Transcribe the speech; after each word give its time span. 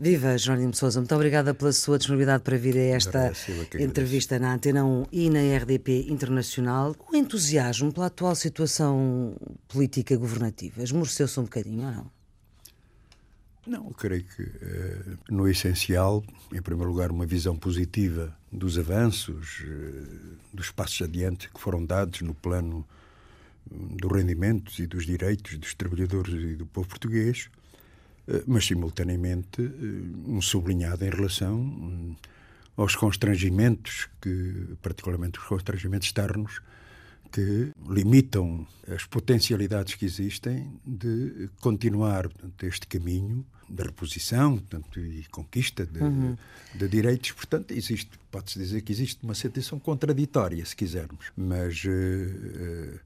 Viva, 0.00 0.38
Jerónimo 0.38 0.70
de 0.70 0.78
Sousa, 0.78 1.00
muito 1.00 1.12
obrigada 1.12 1.52
pela 1.52 1.72
sua 1.72 1.98
disponibilidade 1.98 2.44
para 2.44 2.56
vir 2.56 2.76
a 2.76 2.94
esta 2.94 3.32
entrevista 3.80 4.38
na 4.38 4.54
Antena 4.54 4.84
1 4.84 5.06
e 5.10 5.28
na 5.28 5.40
RDP 5.56 6.06
Internacional. 6.08 6.94
O 7.10 7.16
entusiasmo 7.16 7.92
pela 7.92 8.06
atual 8.06 8.36
situação 8.36 9.34
política 9.66 10.16
governativa 10.16 10.84
esmoreceu-se 10.84 11.40
um 11.40 11.42
bocadinho 11.42 11.84
ou 11.84 11.92
não? 11.92 12.10
Não, 13.66 13.92
creio 13.92 14.22
que, 14.22 14.42
uh, 14.42 15.18
no 15.28 15.48
essencial, 15.48 16.24
em 16.52 16.62
primeiro 16.62 16.92
lugar, 16.92 17.10
uma 17.10 17.26
visão 17.26 17.56
positiva 17.56 18.32
dos 18.52 18.78
avanços, 18.78 19.64
uh, 19.64 20.36
dos 20.54 20.70
passos 20.70 21.02
adiante 21.02 21.50
que 21.50 21.60
foram 21.60 21.84
dados 21.84 22.20
no 22.20 22.34
plano 22.34 22.86
hum, 23.70 23.96
dos 23.96 24.12
rendimentos 24.12 24.78
e 24.78 24.86
dos 24.86 25.04
direitos 25.04 25.58
dos 25.58 25.74
trabalhadores 25.74 26.32
e 26.34 26.54
do 26.54 26.66
povo 26.66 26.88
português 26.88 27.50
eh, 27.52 27.57
mas 28.46 28.66
simultaneamente 28.66 29.62
eh, 29.62 30.30
um 30.30 30.40
sublinhado 30.40 31.04
em 31.04 31.10
relação 31.10 31.56
hum, 31.56 32.14
aos 32.76 32.94
constrangimentos, 32.94 34.08
que, 34.20 34.76
particularmente 34.82 35.38
os 35.38 35.44
constrangimentos 35.46 36.08
externos, 36.08 36.60
que 37.32 37.72
limitam 37.88 38.66
as 38.90 39.04
potencialidades 39.04 39.94
que 39.94 40.04
existem 40.04 40.72
de 40.86 41.50
continuar 41.60 42.28
portanto, 42.28 42.64
este 42.64 42.86
caminho 42.86 43.44
da 43.68 43.84
reposição 43.84 44.56
portanto, 44.56 44.98
e 44.98 45.24
conquista 45.30 45.84
de, 45.84 45.98
uhum. 45.98 46.36
de 46.74 46.88
direitos. 46.88 47.32
Portanto, 47.32 47.72
existe, 47.72 48.10
pode-se 48.30 48.58
dizer 48.58 48.80
que 48.80 48.92
existe 48.92 49.22
uma 49.22 49.34
situação 49.34 49.78
contraditória, 49.78 50.64
se 50.64 50.74
quisermos, 50.74 51.30
mas 51.36 51.84
uh, 51.84 51.88
uh, 51.90 53.00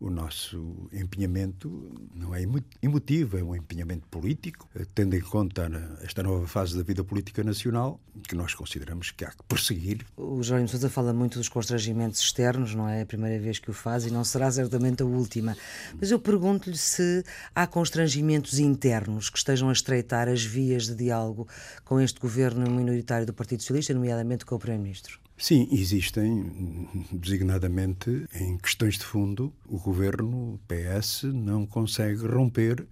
o 0.00 0.10
nosso 0.10 0.88
empenhamento 0.92 1.92
não 2.14 2.34
é 2.34 2.42
emotivo, 2.82 3.36
é 3.36 3.42
um 3.42 3.54
empenhamento 3.54 4.08
político, 4.08 4.68
eh, 4.74 4.86
tendo 4.94 5.14
em 5.14 5.20
conta 5.20 5.70
esta 6.02 6.22
nova 6.22 6.46
fase 6.46 6.76
da 6.76 6.82
vida 6.82 7.04
política 7.04 7.44
nacional, 7.44 8.00
que 8.26 8.34
nós 8.34 8.54
consideramos 8.54 9.10
que 9.10 9.24
há 9.24 9.30
que 9.30 9.42
prosseguir. 9.46 10.06
O 10.16 10.42
Jerónimo 10.42 10.68
Sousa 10.68 10.88
fala 10.88 11.12
muito 11.12 11.38
dos 11.38 11.48
constrangimentos 11.48 12.20
externos, 12.20 12.74
não 12.74 12.88
é 12.88 13.02
a 13.02 13.06
primeira 13.06 13.40
vez 13.42 13.58
que 13.58 13.70
o 13.70 13.74
faz 13.74 14.06
e 14.06 14.10
não 14.10 14.24
será 14.24 14.50
certamente 14.50 15.02
a 15.02 15.06
última. 15.06 15.56
Mas 16.00 16.10
eu 16.10 16.18
pergunto-lhe 16.18 16.78
se 16.78 17.22
há 17.54 17.66
constrangimentos 17.66 18.58
internos 18.58 19.28
que 19.28 19.36
estejam 19.36 19.68
a 19.68 19.72
estreitar 19.72 20.28
as 20.28 20.42
vias 20.42 20.86
de 20.86 20.94
diálogo 20.94 21.46
com 21.84 22.00
este 22.00 22.18
governo 22.18 22.70
minoritário 22.70 23.26
do 23.26 23.34
Partido 23.34 23.60
Socialista, 23.60 23.92
nomeadamente 23.92 24.46
com 24.46 24.54
o 24.54 24.58
Primeiro-Ministro. 24.58 25.20
Sim, 25.40 25.66
existem, 25.72 26.76
designadamente, 27.10 28.26
em 28.34 28.58
questões 28.58 28.98
de 28.98 29.06
fundo, 29.06 29.50
o 29.66 29.78
governo, 29.78 30.36
o 30.36 30.60
PS, 30.68 31.22
não 31.22 31.64
consegue 31.64 32.26
romper 32.26 32.86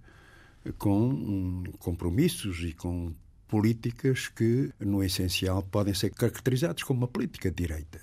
com 0.79 1.63
compromissos 1.77 2.59
e 2.63 2.73
com 2.73 3.13
políticas 3.47 4.29
que, 4.29 4.71
no 4.79 5.03
essencial, 5.03 5.61
podem 5.61 5.93
ser 5.93 6.09
caracterizados 6.09 6.81
como 6.81 7.01
uma 7.01 7.07
política 7.07 7.51
de 7.51 7.67
direita. 7.67 8.01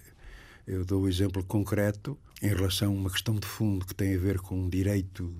Eu 0.64 0.84
dou 0.84 1.00
o 1.00 1.04
um 1.06 1.08
exemplo 1.08 1.42
concreto 1.42 2.16
em 2.40 2.48
relação 2.48 2.92
a 2.92 2.96
uma 2.96 3.10
questão 3.10 3.34
de 3.34 3.48
fundo 3.48 3.84
que 3.84 3.96
tem 3.96 4.14
a 4.14 4.18
ver 4.18 4.38
com 4.38 4.56
um 4.56 4.68
direito 4.68 5.34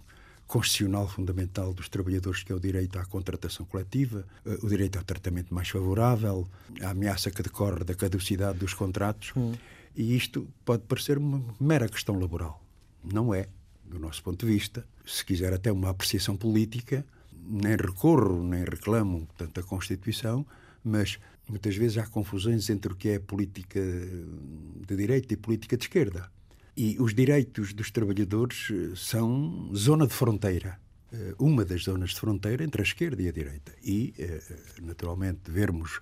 constitucional 0.47 1.09
fundamental 1.09 1.75
dos 1.75 1.89
trabalhadores, 1.89 2.43
que 2.43 2.53
é 2.53 2.55
o 2.55 2.61
direito 2.61 2.99
à 2.99 3.05
contratação 3.05 3.67
coletiva, 3.67 4.25
eh, 4.45 4.59
o 4.63 4.69
direito 4.69 4.97
ao 4.97 5.05
tratamento 5.05 5.53
mais 5.53 5.69
favorável, 5.69 6.49
a 6.81 6.91
ameaça 6.91 7.31
que 7.31 7.43
decorre 7.43 7.85
da 7.85 7.95
caducidade 7.95 8.59
dos 8.59 8.73
contratos. 8.73 9.33
Hum. 9.37 9.53
E 9.97 10.15
isto 10.15 10.47
pode 10.65 10.85
parecer 10.85 11.19
uma 11.19 11.43
mera 11.59 11.89
questão 11.89 12.19
laboral. 12.19 12.63
Não 13.03 13.35
é, 13.35 13.49
do 13.85 13.99
nosso 13.99 14.23
ponto 14.23 14.47
de 14.47 14.53
vista. 14.53 14.87
Se 15.05 15.25
quiser 15.25 15.53
até 15.53 15.73
uma 15.73 15.91
apreciação 15.91 16.37
política, 16.37 17.05
nem 17.49 17.77
recorro, 17.77 18.43
nem 18.43 18.65
reclamo 18.65 19.27
tanto 19.37 19.61
a 19.61 19.63
Constituição, 19.63 20.45
mas 20.85 21.19
muitas 21.49 21.77
vezes 21.77 21.99
há 21.99 22.07
confusões 22.07 22.69
entre 22.71 22.93
o 22.93 22.97
que 22.97 23.11
é 23.11 23.19
política 23.19 23.81
de 23.81 24.97
direita 24.97 25.35
e 25.35 25.37
política 25.37 25.77
de 25.77 25.85
esquerda. 25.85 26.31
E 26.77 26.97
os 27.01 27.15
direitos 27.15 27.73
dos 27.73 27.91
trabalhadores 27.91 28.69
eh, 28.71 28.93
são 28.95 29.71
zona 29.75 30.07
de 30.07 30.13
fronteira, 30.13 30.79
eh, 31.11 31.35
uma 31.39 31.65
das 31.65 31.85
zonas 31.85 32.11
de 32.11 32.21
fronteira 32.21 32.63
entre 32.63 32.83
a 32.83 32.85
esquerda 32.85 33.23
e 33.23 33.29
a 33.29 33.33
direita. 33.33 33.73
E, 33.83 34.13
eh, 34.19 34.41
naturalmente, 34.83 35.51
vermos. 35.51 36.01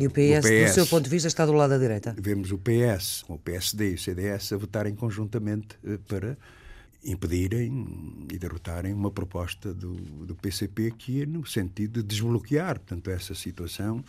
E 0.00 0.06
o 0.06 0.10
PS, 0.10 0.38
o 0.38 0.48
PS, 0.48 0.70
do 0.70 0.74
seu 0.74 0.86
ponto 0.86 1.04
de 1.04 1.10
vista, 1.10 1.28
está 1.28 1.46
do 1.46 1.52
lado 1.52 1.70
da 1.70 1.78
direita? 1.78 2.16
Vemos 2.18 2.50
o 2.50 2.58
PS, 2.58 3.24
o 3.28 3.38
PSD 3.38 3.92
e 3.92 3.94
o 3.94 3.98
CDS 3.98 4.52
a 4.52 4.56
votarem 4.56 4.94
conjuntamente 4.94 5.76
para 6.08 6.36
impedirem 7.04 8.26
e 8.32 8.38
derrotarem 8.38 8.92
uma 8.92 9.10
proposta 9.10 9.72
do, 9.72 9.92
do 9.94 10.34
PCP 10.34 10.92
que 10.92 11.22
é 11.22 11.26
no 11.26 11.46
sentido 11.46 12.02
de 12.02 12.08
desbloquear, 12.08 12.80
portanto, 12.80 13.10
essa 13.10 13.34
situação 13.34 14.04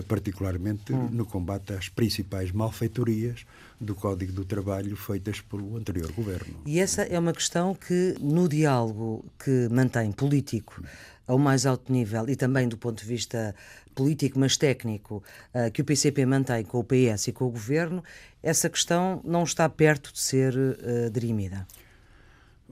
particularmente 0.00 0.92
hum. 0.92 1.08
no 1.10 1.26
combate 1.26 1.72
às 1.72 1.88
principais 1.88 2.50
malfeitorias 2.50 3.44
do 3.80 3.94
Código 3.94 4.32
do 4.32 4.44
Trabalho 4.44 4.96
feitas 4.96 5.40
pelo 5.40 5.76
anterior 5.76 6.10
governo. 6.12 6.54
E 6.64 6.78
essa 6.78 7.02
é 7.02 7.18
uma 7.18 7.32
questão 7.32 7.74
que, 7.74 8.14
no 8.20 8.48
diálogo 8.48 9.24
que 9.38 9.68
mantém 9.70 10.12
político 10.12 10.82
ao 11.26 11.38
mais 11.38 11.66
alto 11.66 11.92
nível 11.92 12.28
e 12.28 12.36
também 12.36 12.68
do 12.68 12.76
ponto 12.76 13.00
de 13.00 13.06
vista 13.06 13.54
político, 13.94 14.38
mas 14.38 14.56
técnico, 14.56 15.22
uh, 15.54 15.70
que 15.70 15.82
o 15.82 15.84
PCP 15.84 16.24
mantém 16.24 16.64
com 16.64 16.78
o 16.78 16.84
PS 16.84 17.28
e 17.28 17.32
com 17.32 17.44
o 17.44 17.50
governo, 17.50 18.02
essa 18.42 18.68
questão 18.70 19.20
não 19.24 19.44
está 19.44 19.68
perto 19.68 20.12
de 20.12 20.20
ser 20.20 20.54
uh, 20.56 21.10
dirimida. 21.10 21.66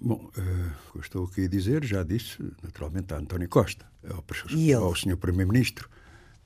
Bom, 0.01 0.31
uh, 0.37 0.99
estou 0.99 1.27
aqui 1.27 1.45
a 1.45 1.49
dizer, 1.49 1.85
já 1.85 2.03
disse, 2.03 2.39
naturalmente, 2.63 3.13
a 3.13 3.19
António 3.19 3.49
Costa, 3.49 3.85
ao, 4.09 4.25
ao 4.83 4.97
Sr. 4.97 5.17
Primeiro-Ministro, 5.17 5.91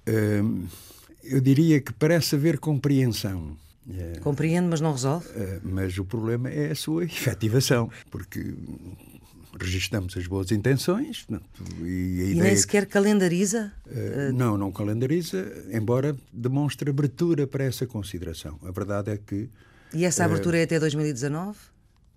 eu 0.07 1.41
diria 1.41 1.81
que 1.81 1.93
parece 1.93 2.35
haver 2.35 2.59
compreensão. 2.59 3.57
É, 3.91 4.19
Compreende, 4.21 4.69
mas 4.69 4.81
não 4.81 4.93
resolve? 4.93 5.27
Uh, 5.29 5.61
mas 5.63 5.99
o 5.99 6.05
problema 6.05 6.49
é 6.49 6.71
a 6.71 6.75
sua 6.75 7.05
efetivação, 7.05 7.91
porque 8.11 8.55
registramos 9.61 10.17
as 10.17 10.27
boas 10.27 10.51
intenções 10.51 11.27
e, 11.81 12.21
a 12.21 12.25
e 12.31 12.35
nem 12.35 12.57
sequer 12.57 12.87
que, 12.87 12.93
calendariza? 12.93 13.73
Uh, 13.87 14.33
não, 14.33 14.57
não 14.57 14.73
calendariza, 14.73 15.47
embora 15.71 16.17
demonstre 16.33 16.89
abertura 16.91 17.47
para 17.47 17.65
essa 17.65 17.87
consideração. 17.87 18.59
A 18.65 18.71
verdade 18.71 19.11
é 19.11 19.19
que. 19.19 19.49
E 19.93 20.05
essa 20.05 20.25
abertura 20.25 20.57
uh, 20.57 20.61
é 20.61 20.63
até 20.65 20.81
2019? 20.81 21.57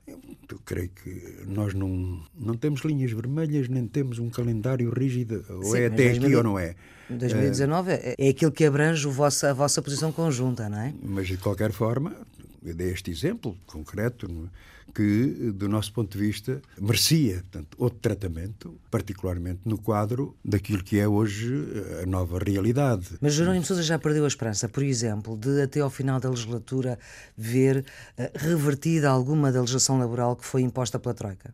Eu 0.07 0.59
creio 0.65 0.89
que 0.89 1.43
nós 1.45 1.73
não, 1.73 2.23
não 2.33 2.55
temos 2.55 2.81
linhas 2.81 3.11
vermelhas, 3.11 3.67
nem 3.67 3.85
temos 3.85 4.19
um 4.19 4.29
calendário 4.29 4.89
rígido, 4.89 5.43
ou 5.49 5.63
Sim, 5.63 5.79
é 5.79 5.85
até 5.87 6.09
2000, 6.09 6.27
aqui 6.27 6.35
ou 6.35 6.43
não 6.43 6.57
é. 6.57 6.75
2019 7.09 7.91
é, 7.91 8.15
é 8.17 8.29
aquilo 8.29 8.51
que 8.51 8.63
abrange 8.63 9.05
o 9.05 9.11
vosso, 9.11 9.45
a 9.45 9.53
vossa 9.53 9.81
posição 9.81 10.11
conjunta, 10.11 10.69
não 10.69 10.79
é? 10.79 10.93
Mas, 11.03 11.27
de 11.27 11.37
qualquer 11.37 11.71
forma, 11.73 12.15
eu 12.63 12.73
dei 12.73 12.91
este 12.91 13.11
exemplo 13.11 13.57
concreto, 13.65 14.49
que, 14.97 15.51
do 15.53 15.69
nosso 15.69 15.93
ponto 15.93 16.17
de 16.17 16.25
vista, 16.25 16.59
merecia 16.81 17.35
portanto, 17.35 17.77
outro 17.77 17.99
tratamento, 17.99 18.79
particularmente 18.89 19.59
no 19.63 19.77
quadro 19.77 20.35
daquilo 20.43 20.83
que 20.83 20.97
é 20.97 21.07
hoje 21.07 21.53
a 22.01 22.05
nova 22.07 22.39
realidade. 22.39 23.09
Mas 23.21 23.35
Jerónimo 23.35 23.63
Sousa 23.63 23.83
já 23.83 23.99
perdeu 23.99 24.25
a 24.25 24.27
esperança, 24.27 24.67
por 24.67 24.81
exemplo, 24.81 25.37
de 25.37 25.61
até 25.61 25.81
ao 25.81 25.91
final 25.91 26.19
da 26.19 26.27
legislatura 26.31 26.97
ver 27.37 27.85
uh, 28.17 28.23
revertida 28.33 29.07
alguma 29.07 29.51
da 29.51 29.61
legislação 29.61 29.99
laboral 29.99 30.35
que 30.35 30.43
foi 30.43 30.63
imposta 30.63 30.97
pela 30.97 31.13
Troika? 31.13 31.53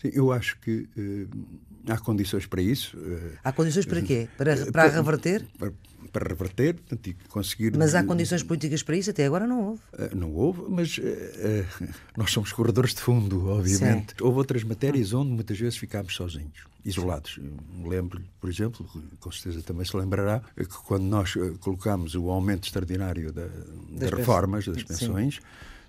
Sim, 0.00 0.10
eu 0.12 0.30
acho 0.30 0.56
que 0.60 0.88
uh, 0.96 1.28
há 1.88 1.98
condições 1.98 2.46
para 2.46 2.62
isso. 2.62 2.96
Uh, 2.96 3.32
há 3.42 3.50
condições 3.50 3.84
para 3.84 4.00
quê? 4.00 4.28
Para, 4.38 4.56
para, 4.56 4.72
para 4.72 4.88
reverter? 4.90 5.44
Para, 5.58 5.72
para 6.10 6.28
reverter 6.28 6.74
portanto, 6.74 7.06
e 7.06 7.14
conseguir. 7.28 7.76
Mas 7.76 7.94
há 7.94 8.04
condições 8.04 8.42
políticas 8.42 8.82
para 8.82 8.96
isso? 8.96 9.10
Até 9.10 9.26
agora 9.26 9.46
não 9.46 9.68
houve. 9.68 9.80
Uh, 9.92 10.16
não 10.16 10.32
houve, 10.34 10.62
mas 10.68 10.98
uh, 10.98 11.02
nós 12.16 12.30
somos 12.30 12.52
corredores 12.52 12.94
de 12.94 13.00
fundo, 13.00 13.48
obviamente. 13.48 14.14
Sim. 14.16 14.24
Houve 14.24 14.38
outras 14.38 14.64
matérias 14.64 15.12
onde 15.12 15.30
muitas 15.30 15.58
vezes 15.58 15.78
ficámos 15.78 16.14
sozinhos, 16.14 16.64
isolados. 16.84 17.38
Lembro-lhe, 17.84 18.26
por 18.40 18.50
exemplo, 18.50 18.86
com 19.18 19.30
certeza 19.30 19.62
também 19.62 19.84
se 19.84 19.96
lembrará, 19.96 20.42
que 20.56 20.66
quando 20.66 21.04
nós 21.04 21.34
colocámos 21.60 22.14
o 22.14 22.30
aumento 22.30 22.64
extraordinário 22.64 23.32
da, 23.32 23.46
das, 23.46 24.10
das 24.10 24.10
reformas, 24.10 24.66
das 24.66 24.82
pensões, 24.82 25.40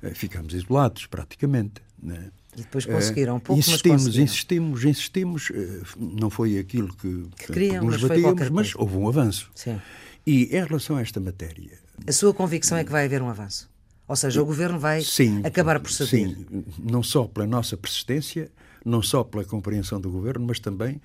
Sim. 0.01 0.13
ficámos 0.13 0.53
isolados 0.53 1.05
praticamente. 1.07 1.81
Né? 2.01 2.31
E 2.55 2.61
depois 2.61 2.85
conseguiram 2.85 3.37
um 3.37 3.39
pouco, 3.39 3.59
insistimos, 3.59 4.05
mas 4.05 4.15
insistimos, 4.17 4.83
insistimos, 4.83 5.51
não 5.97 6.29
foi 6.29 6.57
aquilo 6.57 6.93
que, 6.95 7.29
que 7.37 7.53
queriam, 7.53 7.85
nos 7.85 8.01
mas 8.01 8.09
batíamos, 8.09 8.49
mas 8.49 8.75
houve 8.75 8.97
um 8.97 9.07
avanço. 9.07 9.49
Sim. 9.55 9.79
E 10.25 10.55
em 10.55 10.63
relação 10.63 10.97
a 10.97 11.01
esta 11.01 11.19
matéria. 11.19 11.79
A 12.07 12.11
sua 12.11 12.33
convicção 12.33 12.77
é 12.77 12.83
que 12.83 12.91
vai 12.91 13.05
haver 13.05 13.21
um 13.21 13.29
avanço? 13.29 13.69
Ou 14.07 14.15
seja, 14.15 14.41
o 14.41 14.45
governo 14.45 14.77
vai 14.77 15.01
sim, 15.01 15.41
acabar 15.43 15.79
por 15.79 15.91
saber? 15.91 16.09
Sim, 16.09 16.65
não 16.77 17.01
só 17.01 17.23
pela 17.25 17.47
nossa 17.47 17.77
persistência, 17.77 18.51
não 18.83 19.01
só 19.01 19.23
pela 19.23 19.45
compreensão 19.45 20.01
do 20.01 20.11
governo, 20.11 20.45
mas 20.45 20.59
também 20.59 20.99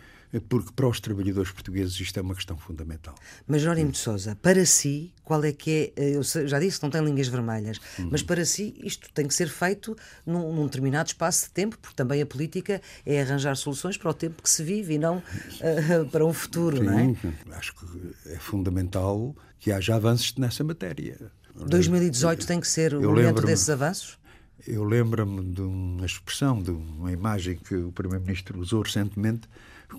porque 0.48 0.70
para 0.74 0.88
os 0.88 1.00
trabalhadores 1.00 1.50
portugueses 1.50 1.98
isto 2.00 2.18
é 2.18 2.22
uma 2.22 2.34
questão 2.34 2.56
fundamental. 2.56 3.14
Mas 3.46 3.62
Jerónimo 3.62 3.92
de 3.92 3.98
Sousa, 3.98 4.36
para 4.36 4.64
si, 4.66 5.12
qual 5.24 5.42
é 5.44 5.52
que 5.52 5.92
é, 5.96 6.16
eu 6.16 6.22
já 6.22 6.58
disse 6.58 6.82
não 6.82 6.90
tem 6.90 7.04
linhas 7.04 7.28
vermelhas, 7.28 7.80
uhum. 7.98 8.08
mas 8.10 8.22
para 8.22 8.44
si 8.44 8.74
isto 8.82 9.08
tem 9.12 9.26
que 9.26 9.34
ser 9.34 9.48
feito 9.48 9.96
num, 10.24 10.52
num, 10.52 10.64
determinado 10.64 11.08
espaço 11.08 11.46
de 11.46 11.52
tempo, 11.52 11.78
porque 11.78 11.96
também 11.96 12.20
a 12.22 12.26
política 12.26 12.80
é 13.04 13.20
arranjar 13.20 13.56
soluções 13.56 13.96
para 13.96 14.10
o 14.10 14.14
tempo 14.14 14.42
que 14.42 14.50
se 14.50 14.62
vive 14.62 14.94
e 14.94 14.98
não 14.98 15.18
uh, 15.18 16.08
para 16.10 16.24
um 16.24 16.32
futuro, 16.32 16.78
Sim, 16.78 16.84
não 16.84 16.98
é? 16.98 17.56
Acho 17.56 17.74
que 17.74 18.30
é 18.30 18.38
fundamental 18.38 19.34
que 19.58 19.72
haja 19.72 19.96
avanços 19.96 20.34
nessa 20.36 20.62
matéria. 20.62 21.18
2018 21.54 22.46
tem 22.46 22.60
que 22.60 22.68
ser 22.68 22.94
o 22.94 23.02
momento 23.02 23.42
desses 23.42 23.70
avanços? 23.70 24.18
Eu 24.66 24.84
lembro-me 24.84 25.52
de 25.52 25.62
uma 25.62 26.04
expressão, 26.04 26.60
de 26.60 26.70
uma 26.70 27.12
imagem 27.12 27.56
que 27.56 27.74
o 27.74 27.92
Primeiro-Ministro 27.92 28.58
usou 28.58 28.82
recentemente, 28.82 29.48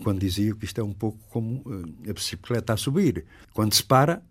quando 0.03 0.19
dizia 0.19 0.53
que 0.55 0.65
isto 0.65 0.79
é 0.79 0.83
um 0.83 0.93
pouco 0.93 1.17
como 1.29 1.63
eh, 2.05 2.09
a 2.09 2.13
bicicleta 2.13 2.73
a 2.73 2.77
subir. 2.77 3.25
Quando 3.53 3.73
se 3.73 3.83
para. 3.83 4.21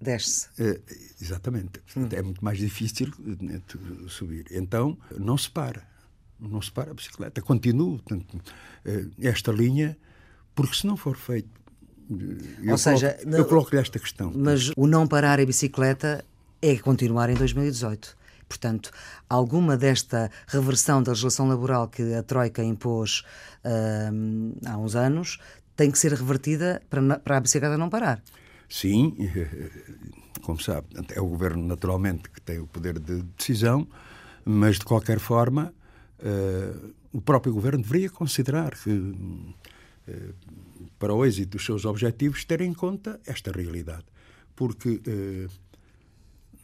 Desce. 0.00 0.48
É, 0.58 0.80
exatamente. 1.20 1.80
Hum. 1.96 2.08
É 2.12 2.22
muito 2.22 2.44
mais 2.44 2.58
difícil 2.58 3.12
né, 3.18 3.60
subir. 4.08 4.46
Então, 4.50 4.96
não 5.18 5.36
se 5.36 5.50
para. 5.50 5.86
Não 6.38 6.62
se 6.62 6.70
para 6.70 6.92
a 6.92 6.94
bicicleta. 6.94 7.42
Continua 7.42 7.98
portanto, 7.98 8.40
esta 9.20 9.50
linha, 9.50 9.98
porque 10.54 10.76
se 10.76 10.86
não 10.86 10.96
for 10.96 11.16
feito. 11.16 11.48
Eu 12.62 12.72
Ou 12.72 12.78
seja, 12.78 13.12
coloco, 13.12 13.36
eu 13.36 13.44
coloco-lhe 13.44 13.80
esta 13.80 13.98
questão. 13.98 14.32
Mas 14.34 14.70
o 14.76 14.86
não 14.86 15.06
parar 15.06 15.40
a 15.40 15.44
bicicleta 15.44 16.24
é 16.62 16.76
continuar 16.78 17.28
em 17.28 17.34
2018. 17.34 18.16
Portanto, 18.48 18.90
alguma 19.28 19.76
desta 19.76 20.30
reversão 20.46 21.02
da 21.02 21.12
legislação 21.12 21.48
laboral 21.48 21.88
que 21.88 22.14
a 22.14 22.22
Troika 22.22 22.62
impôs 22.62 23.22
uh, 23.64 24.56
há 24.66 24.78
uns 24.78 24.96
anos 24.96 25.38
tem 25.76 25.90
que 25.90 25.98
ser 25.98 26.12
revertida 26.12 26.82
para, 26.90 27.18
para 27.20 27.36
a 27.36 27.40
bicicleta 27.40 27.76
não 27.76 27.88
parar. 27.88 28.22
Sim, 28.68 29.16
como 30.42 30.60
sabe, 30.60 30.88
é 31.14 31.20
o 31.20 31.26
governo 31.26 31.66
naturalmente 31.66 32.28
que 32.28 32.40
tem 32.40 32.58
o 32.58 32.66
poder 32.66 32.98
de 32.98 33.22
decisão, 33.36 33.86
mas 34.44 34.78
de 34.78 34.84
qualquer 34.84 35.18
forma 35.18 35.72
uh, 36.20 36.94
o 37.12 37.20
próprio 37.20 37.52
governo 37.52 37.82
deveria 37.82 38.10
considerar 38.10 38.74
que 38.74 38.90
uh, 38.90 40.34
para 40.98 41.14
o 41.14 41.24
êxito 41.24 41.56
dos 41.56 41.64
seus 41.64 41.84
objetivos 41.84 42.44
ter 42.44 42.60
em 42.60 42.74
conta 42.74 43.20
esta 43.26 43.52
realidade, 43.52 44.04
porque 44.56 44.88
uh, 44.88 45.50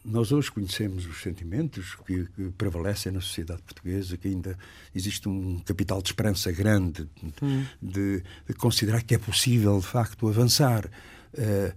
nós 0.04 0.32
hoje 0.32 0.50
conhecemos 0.52 1.06
os 1.06 1.22
sentimentos 1.22 1.94
que, 2.06 2.26
que, 2.26 2.50
prevalecem 2.50 3.10
na 3.10 3.20
sociedade 3.20 3.62
portuguesa, 3.62 4.16
que 4.16 4.28
ainda 4.28 4.58
existe 4.94 5.28
um 5.28 5.58
capital 5.60 6.02
de 6.02 6.08
esperança 6.08 6.52
grande, 6.52 7.08
hum. 7.42 7.64
de, 7.80 8.22
de, 8.46 8.54
considerar 8.54 9.02
que 9.02 9.14
é 9.14 9.18
possível, 9.18 9.78
de 9.78 9.86
facto, 9.86 10.28
avançar. 10.28 10.86
Uh, 11.32 11.74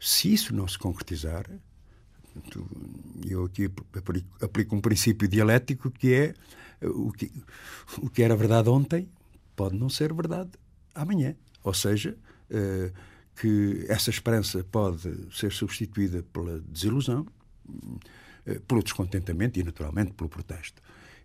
se 0.00 0.32
isso 0.32 0.54
não 0.54 0.66
se 0.66 0.78
concretizar, 0.78 1.46
eu 3.24 3.44
aqui 3.44 3.70
aplico, 3.96 4.44
aplico 4.44 4.76
um 4.76 4.80
princípio 4.80 5.26
dialético 5.26 5.90
que 5.90 6.12
é 6.12 6.34
o 6.82 7.10
que, 7.10 7.32
o 7.98 8.10
que 8.10 8.22
era 8.22 8.36
verdade 8.36 8.68
ontem 8.68 9.08
pode 9.54 9.76
não 9.76 9.88
ser 9.88 10.12
verdade 10.12 10.50
amanhã. 10.94 11.34
Ou 11.62 11.74
seja, 11.74 12.16
uh, 12.50 12.92
que 13.40 13.84
essa 13.88 14.10
esperança 14.10 14.64
pode 14.64 15.34
ser 15.34 15.52
substituída 15.52 16.22
pela 16.32 16.58
desilusão, 16.60 17.26
eh, 17.26 17.35
pelo 18.66 18.82
descontentamento 18.82 19.58
e, 19.58 19.62
naturalmente, 19.62 20.12
pelo 20.12 20.28
protesto. 20.28 20.80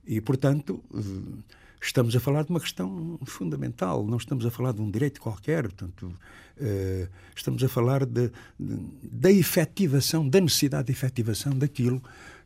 E, 0.06 0.20
portanto, 0.20 0.84
eh, 0.94 1.54
estamos 1.82 2.16
a 2.16 2.20
falar 2.20 2.44
de 2.44 2.50
uma 2.50 2.60
questão 2.60 3.20
fundamental, 3.26 4.06
não 4.06 4.18
estamos 4.18 4.46
a 4.46 4.52
falar 4.52 4.74
de 4.74 4.82
um 4.82 4.90
direito 4.90 5.22
qualquer, 5.22 5.64
portanto, 5.64 6.12
eh, 6.60 7.08
estamos 7.36 7.64
a 7.64 7.70
falar 7.70 8.06
de, 8.06 8.32
de, 8.60 8.78
da 9.04 9.32
efetivação, 9.32 10.28
da 10.28 10.42
necessidade 10.42 10.88
de 10.88 10.94
efetivação 10.94 11.58
daquilo 11.58 12.02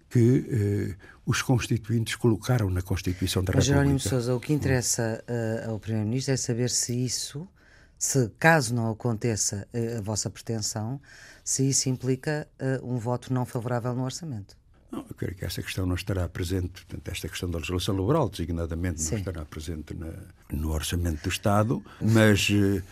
que 0.10 0.96
os 1.26 1.42
constituintes 1.42 2.16
colocaram 2.16 2.70
na 2.70 2.82
Constituição 2.82 3.44
da 3.44 3.52
Mas, 3.54 3.68
República. 3.68 3.84
Jerónimo 3.84 4.00
Sousa, 4.00 4.36
o 4.36 4.40
que 4.40 4.54
interessa 4.54 5.24
uh, 5.28 5.72
ao 5.72 5.80
Primeiro-Ministro 5.80 6.34
é 6.34 6.38
saber 6.38 6.70
se 6.70 6.94
isso, 6.94 7.48
se 7.98 8.30
caso 8.40 8.74
não 8.74 8.92
aconteça 8.92 9.68
uh, 9.74 9.98
a 9.98 10.02
vossa 10.02 10.30
pretensão, 10.30 11.02
se 11.44 11.68
isso 11.68 11.90
implica 11.90 12.48
uh, 12.60 12.86
um 12.86 12.98
voto 12.98 13.34
não 13.34 13.46
favorável 13.46 13.94
no 13.94 14.04
orçamento. 14.04 14.56
Não, 14.92 15.00
eu 15.00 15.16
creio 15.16 15.36
que 15.36 15.44
essa 15.44 15.62
questão 15.62 15.86
não 15.86 15.96
estará 15.96 16.28
presente, 16.30 16.86
portanto, 16.86 17.10
esta 17.10 17.28
questão 17.28 17.50
da 17.50 17.58
legislação 17.58 17.96
laboral, 17.96 18.30
designadamente, 18.30 19.02
Sim. 19.02 19.12
não 19.12 19.20
estará 19.20 19.46
presente 19.46 19.94
na, 19.94 20.14
no 20.52 20.72
orçamento 20.72 21.24
do 21.24 21.30
Estado, 21.30 21.84
mas 22.00 22.50
uh, 22.50 22.84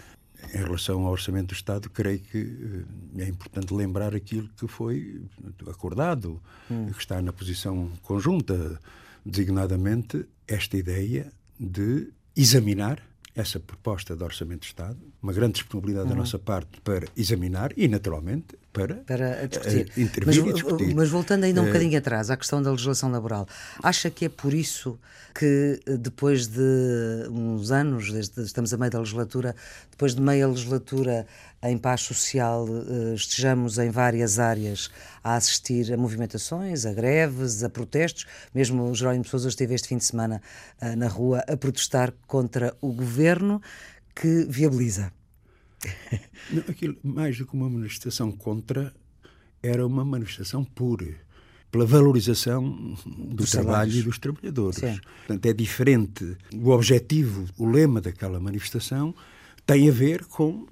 em 0.53 0.57
relação 0.57 1.05
ao 1.05 1.11
orçamento 1.11 1.47
do 1.47 1.53
Estado, 1.53 1.89
creio 1.89 2.19
que 2.19 2.85
é 3.17 3.27
importante 3.27 3.73
lembrar 3.73 4.13
aquilo 4.13 4.49
que 4.57 4.67
foi 4.67 5.21
acordado, 5.69 6.41
hum. 6.69 6.91
que 6.91 6.99
está 6.99 7.21
na 7.21 7.31
posição 7.31 7.89
conjunta, 8.01 8.79
designadamente 9.25 10.25
esta 10.47 10.75
ideia 10.75 11.31
de 11.59 12.11
examinar 12.35 13.01
essa 13.35 13.59
proposta 13.59 14.15
de 14.15 14.23
Orçamento 14.23 14.61
de 14.61 14.67
Estado, 14.67 14.99
uma 15.21 15.33
grande 15.33 15.53
disponibilidade 15.53 16.05
uhum. 16.07 16.13
da 16.13 16.19
nossa 16.19 16.37
parte 16.37 16.79
para 16.81 17.07
examinar 17.15 17.71
e, 17.75 17.87
naturalmente, 17.87 18.57
para, 18.73 18.95
para 18.95 19.47
discutir. 19.47 19.91
Uh, 19.95 20.01
intervir 20.01 20.25
mas, 20.25 20.35
e 20.35 20.53
discutir. 20.53 20.95
Mas 20.95 21.09
voltando 21.09 21.43
ainda 21.43 21.61
um 21.61 21.65
uh, 21.65 21.67
bocadinho 21.67 21.97
atrás, 21.97 22.31
à 22.31 22.35
questão 22.35 22.61
da 22.61 22.71
legislação 22.71 23.11
laboral, 23.11 23.47
acha 23.81 24.09
que 24.09 24.25
é 24.25 24.29
por 24.29 24.53
isso 24.53 24.99
que 25.33 25.79
depois 25.99 26.47
de 26.47 27.27
uns 27.29 27.71
anos, 27.71 28.11
desde 28.11 28.41
estamos 28.41 28.73
a 28.73 28.77
meio 28.77 28.91
da 28.91 28.99
legislatura, 28.99 29.55
depois 29.89 30.15
de 30.15 30.21
meia 30.21 30.47
legislatura 30.47 31.25
em 31.61 31.77
paz 31.77 32.01
social, 32.01 32.67
estejamos 33.15 33.79
em 33.79 33.89
várias 33.89 34.37
áreas 34.37 34.91
a 35.23 35.35
assistir 35.35 35.91
a 35.91 35.97
movimentações, 35.97 36.85
a 36.85 36.93
greves, 36.93 37.63
a 37.63 37.69
protestos, 37.69 38.27
mesmo 38.53 38.83
o 38.83 38.93
Jerónimo 38.93 39.25
Sousa 39.25 39.49
esteve 39.49 39.73
este 39.73 39.87
fim 39.87 39.97
de 39.97 40.05
semana 40.05 40.41
na 40.97 41.07
rua 41.07 41.43
a 41.47 41.57
protestar 41.57 42.13
contra 42.27 42.75
o 42.79 42.91
governo 42.91 43.59
que 44.13 44.45
viabiliza 44.47 45.11
não, 46.51 46.63
aquilo, 46.67 46.95
mais 47.03 47.37
do 47.37 47.45
que 47.45 47.53
uma 47.53 47.69
manifestação 47.69 48.31
contra, 48.31 48.93
era 49.61 49.85
uma 49.85 50.03
manifestação 50.03 50.63
pura 50.63 51.15
pela 51.71 51.85
valorização 51.85 52.69
do 53.05 53.35
dos 53.35 53.49
trabalho 53.49 53.73
salários. 53.73 53.95
e 53.95 54.01
dos 54.03 54.19
trabalhadores. 54.19 54.75
Sim. 54.79 54.99
Portanto, 55.17 55.45
é 55.47 55.53
diferente. 55.53 56.37
O 56.53 56.69
objetivo, 56.69 57.45
o 57.57 57.65
lema 57.65 57.99
daquela 57.99 58.39
manifestação 58.39 59.15
tem 59.65 59.87
a 59.87 59.91
ver 59.91 60.25
com 60.25 60.65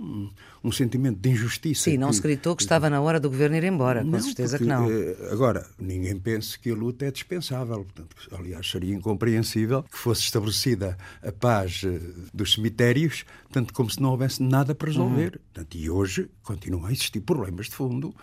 um, 0.63 0.71
sentimento 0.71 1.19
de 1.19 1.29
injustiça. 1.29 1.85
Sim, 1.85 1.97
não 1.97 2.09
que, 2.09 2.15
se 2.15 2.21
gritou 2.21 2.55
que 2.55 2.61
estava 2.61 2.89
na 2.89 2.99
hora 2.99 3.19
do 3.19 3.29
governo 3.29 3.55
ir 3.55 3.63
embora, 3.63 4.03
com 4.03 4.19
certeza 4.19 4.57
porque, 4.57 4.63
que 4.63 4.69
não. 4.69 4.91
Eh, 4.91 5.15
agora, 5.31 5.65
ninguém 5.79 6.17
pense 6.19 6.59
que 6.59 6.69
a 6.69 6.75
luta 6.75 7.05
é 7.05 7.11
dispensável. 7.11 7.85
Portanto, 7.85 8.15
aliás, 8.31 8.69
seria 8.69 8.93
incompreensível 8.93 9.83
que 9.83 9.97
fosse 9.97 10.21
estabelecida 10.23 10.97
a 11.23 11.31
paz 11.31 11.83
eh, 11.85 11.99
dos 12.33 12.53
cemitérios, 12.53 13.23
tanto 13.51 13.73
como 13.73 13.89
se 13.89 14.01
não 14.01 14.11
houvesse 14.11 14.43
nada 14.43 14.75
para 14.75 14.87
resolver. 14.89 15.33
Uhum. 15.35 15.41
Portanto, 15.53 15.77
e 15.77 15.89
hoje 15.89 16.29
continuam 16.43 16.85
a 16.85 16.91
existir 16.91 17.21
problemas 17.21 17.67
de 17.67 17.75
fundo 17.75 18.13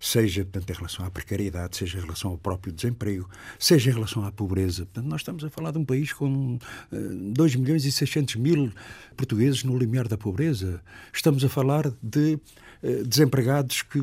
seja 0.00 0.44
portanto, 0.44 0.70
em 0.70 0.74
relação 0.74 1.04
à 1.04 1.10
precariedade, 1.10 1.76
seja 1.76 1.98
em 1.98 2.00
relação 2.00 2.30
ao 2.32 2.38
próprio 2.38 2.72
desemprego, 2.72 3.28
seja 3.58 3.90
em 3.90 3.94
relação 3.94 4.24
à 4.24 4.32
pobreza. 4.32 4.84
Portanto, 4.86 5.06
nós 5.06 5.20
estamos 5.20 5.44
a 5.44 5.50
falar 5.50 5.70
de 5.70 5.78
um 5.78 5.84
país 5.84 6.12
com 6.12 6.54
uh, 6.54 6.58
eh, 6.92 7.32
2 7.32 7.56
milhões 7.56 7.84
e 7.84 7.92
600 7.92 8.36
mil 8.36 8.72
portugueses 9.16 9.64
no 9.64 9.76
limiar 9.76 10.08
da 10.08 10.16
pobreza. 10.16 10.80
Estamos 11.12 11.44
a 11.44 11.48
falar 11.48 11.90
de 12.02 12.38
uh, 12.82 13.04
desempregados 13.04 13.82
que 13.82 13.98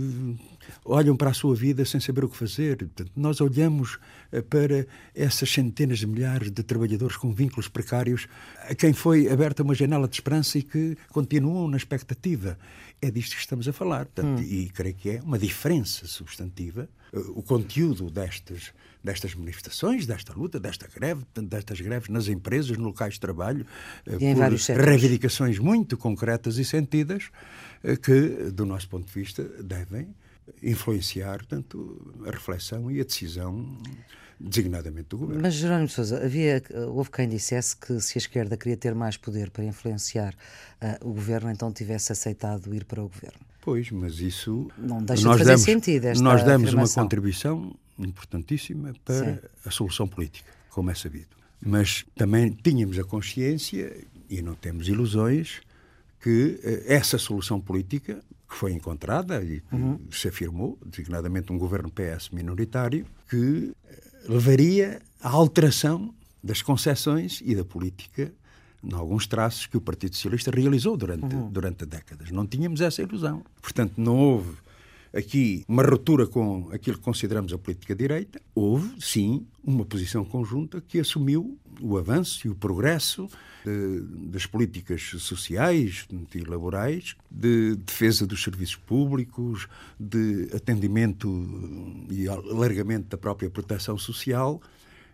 olham 0.86 1.16
para 1.16 1.30
a 1.30 1.34
sua 1.34 1.56
vida 1.56 1.86
sem 1.86 2.00
saber 2.00 2.24
o 2.24 2.30
que 2.30 2.38
fazer. 2.38 2.88
Nós 3.16 3.42
olhamos 3.42 4.00
uh, 4.32 4.44
para 4.44 4.86
essas 5.16 5.50
centenas 5.50 6.00
de 6.00 6.08
milhares 6.08 6.52
de 6.52 6.64
trabalhadores 6.64 7.16
com 7.18 7.34
vínculos 7.34 7.68
precários 7.68 8.28
a 8.70 8.76
quem 8.76 8.94
foi 8.94 9.30
aberta 9.30 9.64
uma 9.64 9.76
janela 9.76 10.08
de 10.08 10.16
esperança 10.16 10.58
e 10.58 10.64
que 10.64 10.98
continuam 11.10 11.68
na 11.68 11.78
expectativa 11.78 12.58
é 13.02 13.12
disto 13.12 13.36
que 13.36 13.42
estamos 13.42 13.68
a 13.68 13.74
falar. 13.74 14.06
Portanto, 14.06 14.40
hum. 14.40 14.44
E 14.44 14.70
creio 14.70 14.96
que 14.96 15.10
é 15.10 15.22
uma 15.22 15.38
diferença 15.38 16.08
substantiva 16.08 16.88
uh, 17.12 17.40
o 17.40 17.44
conteúdo 17.44 18.10
destas, 18.10 18.72
destas 19.04 19.36
manifestações, 19.36 20.06
desta 20.06 20.34
luta, 20.34 20.60
desta 20.60 20.88
greve, 20.88 21.24
destas 21.36 21.82
greves 21.82 22.10
nas 22.10 22.28
empresas, 22.28 22.78
no 22.78 22.86
locais 22.86 23.16
de 23.16 23.20
trabalho, 23.20 23.66
uh, 24.08 24.18
por 24.18 24.86
reivindicações 24.86 25.60
muito 25.60 25.98
concretas 25.98 26.58
e 26.58 26.66
sentidas 26.66 27.30
que, 28.02 28.50
do 28.52 28.66
nosso 28.66 28.88
ponto 28.88 29.06
de 29.06 29.14
vista, 29.14 29.44
devem 29.62 30.08
influenciar 30.62 31.46
tanto 31.46 32.14
a 32.26 32.32
reflexão 32.32 32.90
e 32.92 33.00
a 33.02 33.04
decisão 33.04 33.78
designadamente 34.40 35.10
do 35.10 35.18
governo. 35.18 35.42
Mas, 35.42 35.54
Jerónimo 35.54 35.90
Sousa, 35.90 36.24
havia, 36.24 36.62
houve 36.90 37.10
quem 37.10 37.28
dissesse 37.30 37.76
que 37.76 38.00
se 38.00 38.18
a 38.18 38.20
esquerda 38.20 38.58
queria 38.58 38.76
ter 38.76 38.94
mais 38.94 39.16
poder 39.16 39.50
para 39.50 39.64
influenciar 39.64 40.34
uh, 40.82 41.08
o 41.08 41.14
governo, 41.14 41.50
então 41.50 41.72
tivesse 41.72 42.12
aceitado 42.12 42.74
ir 42.76 42.84
para 42.84 43.02
o 43.02 43.08
governo. 43.08 43.40
Pois, 43.62 43.90
mas 43.92 44.20
isso. 44.20 44.70
Não 44.78 45.02
deixa 45.02 45.24
nós 45.24 45.38
de 45.38 45.40
fazer 45.40 45.52
damos, 45.52 45.62
sentido. 45.62 46.06
Esta 46.06 46.24
nós 46.24 46.44
damos 46.44 46.68
afirmação. 46.68 47.02
uma 47.02 47.06
contribuição 47.06 47.76
importantíssima 47.98 48.94
para 49.06 49.36
Sim. 49.36 49.40
a 49.66 49.72
solução 49.72 50.08
política, 50.08 50.52
como 50.70 50.92
é 50.92 50.96
sabido. 50.96 51.38
Mas 51.66 52.06
também 52.16 52.52
tínhamos 52.52 53.00
a 53.00 53.04
consciência, 53.04 53.96
e 54.30 54.42
não 54.42 54.56
temos 54.56 54.90
ilusões, 54.90 55.62
que 56.20 56.60
uh, 56.62 56.92
essa 56.92 57.18
solução 57.18 57.62
política 57.62 58.22
foi 58.56 58.74
encontrada 58.74 59.44
e 59.44 59.62
uhum. 59.72 60.00
se 60.12 60.28
afirmou, 60.28 60.78
designadamente 60.86 61.52
um 61.52 61.58
governo 61.58 61.92
PS 61.92 62.30
minoritário, 62.30 63.06
que 63.30 63.74
levaria 64.28 65.02
à 65.22 65.30
alteração 65.30 66.14
das 66.44 66.62
concessões 66.62 67.42
e 67.44 67.56
da 67.56 67.64
política 67.64 68.32
em 68.84 68.94
alguns 68.94 69.26
traços 69.26 69.66
que 69.66 69.78
o 69.78 69.82
Partido 69.82 70.16
Socialista 70.16 70.52
realizou 70.52 70.98
durante, 70.98 71.34
uhum. 71.34 71.50
durante 71.50 71.86
décadas. 71.86 72.32
Não 72.32 72.46
tínhamos 72.46 72.82
essa 72.82 73.02
ilusão. 73.02 73.42
Portanto, 73.62 73.94
não 73.96 74.18
houve 74.18 74.58
aqui 75.14 75.64
uma 75.68 75.84
ruptura 75.84 76.28
com 76.28 76.70
aquilo 76.72 76.98
que 76.98 77.04
consideramos 77.04 77.54
a 77.54 77.58
política 77.58 77.96
direita. 77.96 78.42
Houve, 78.54 78.94
sim, 79.00 79.46
uma 79.64 79.86
posição 79.86 80.26
conjunta 80.26 80.82
que 80.82 81.00
assumiu 81.00 81.58
o 81.80 81.98
avanço 81.98 82.46
e 82.46 82.50
o 82.50 82.56
progresso 82.56 83.30
de, 83.64 84.02
das 84.30 84.46
políticas 84.46 85.02
sociais 85.20 86.08
e 86.34 86.40
laborais, 86.40 87.16
de 87.30 87.76
defesa 87.76 88.28
dos 88.28 88.44
serviços 88.44 88.76
públicos, 88.76 89.68
de 90.00 90.50
atendimento 90.54 91.28
e 92.10 92.28
alargamento 92.28 93.10
da 93.10 93.18
própria 93.18 93.50
proteção 93.50 93.98
social 93.98 94.62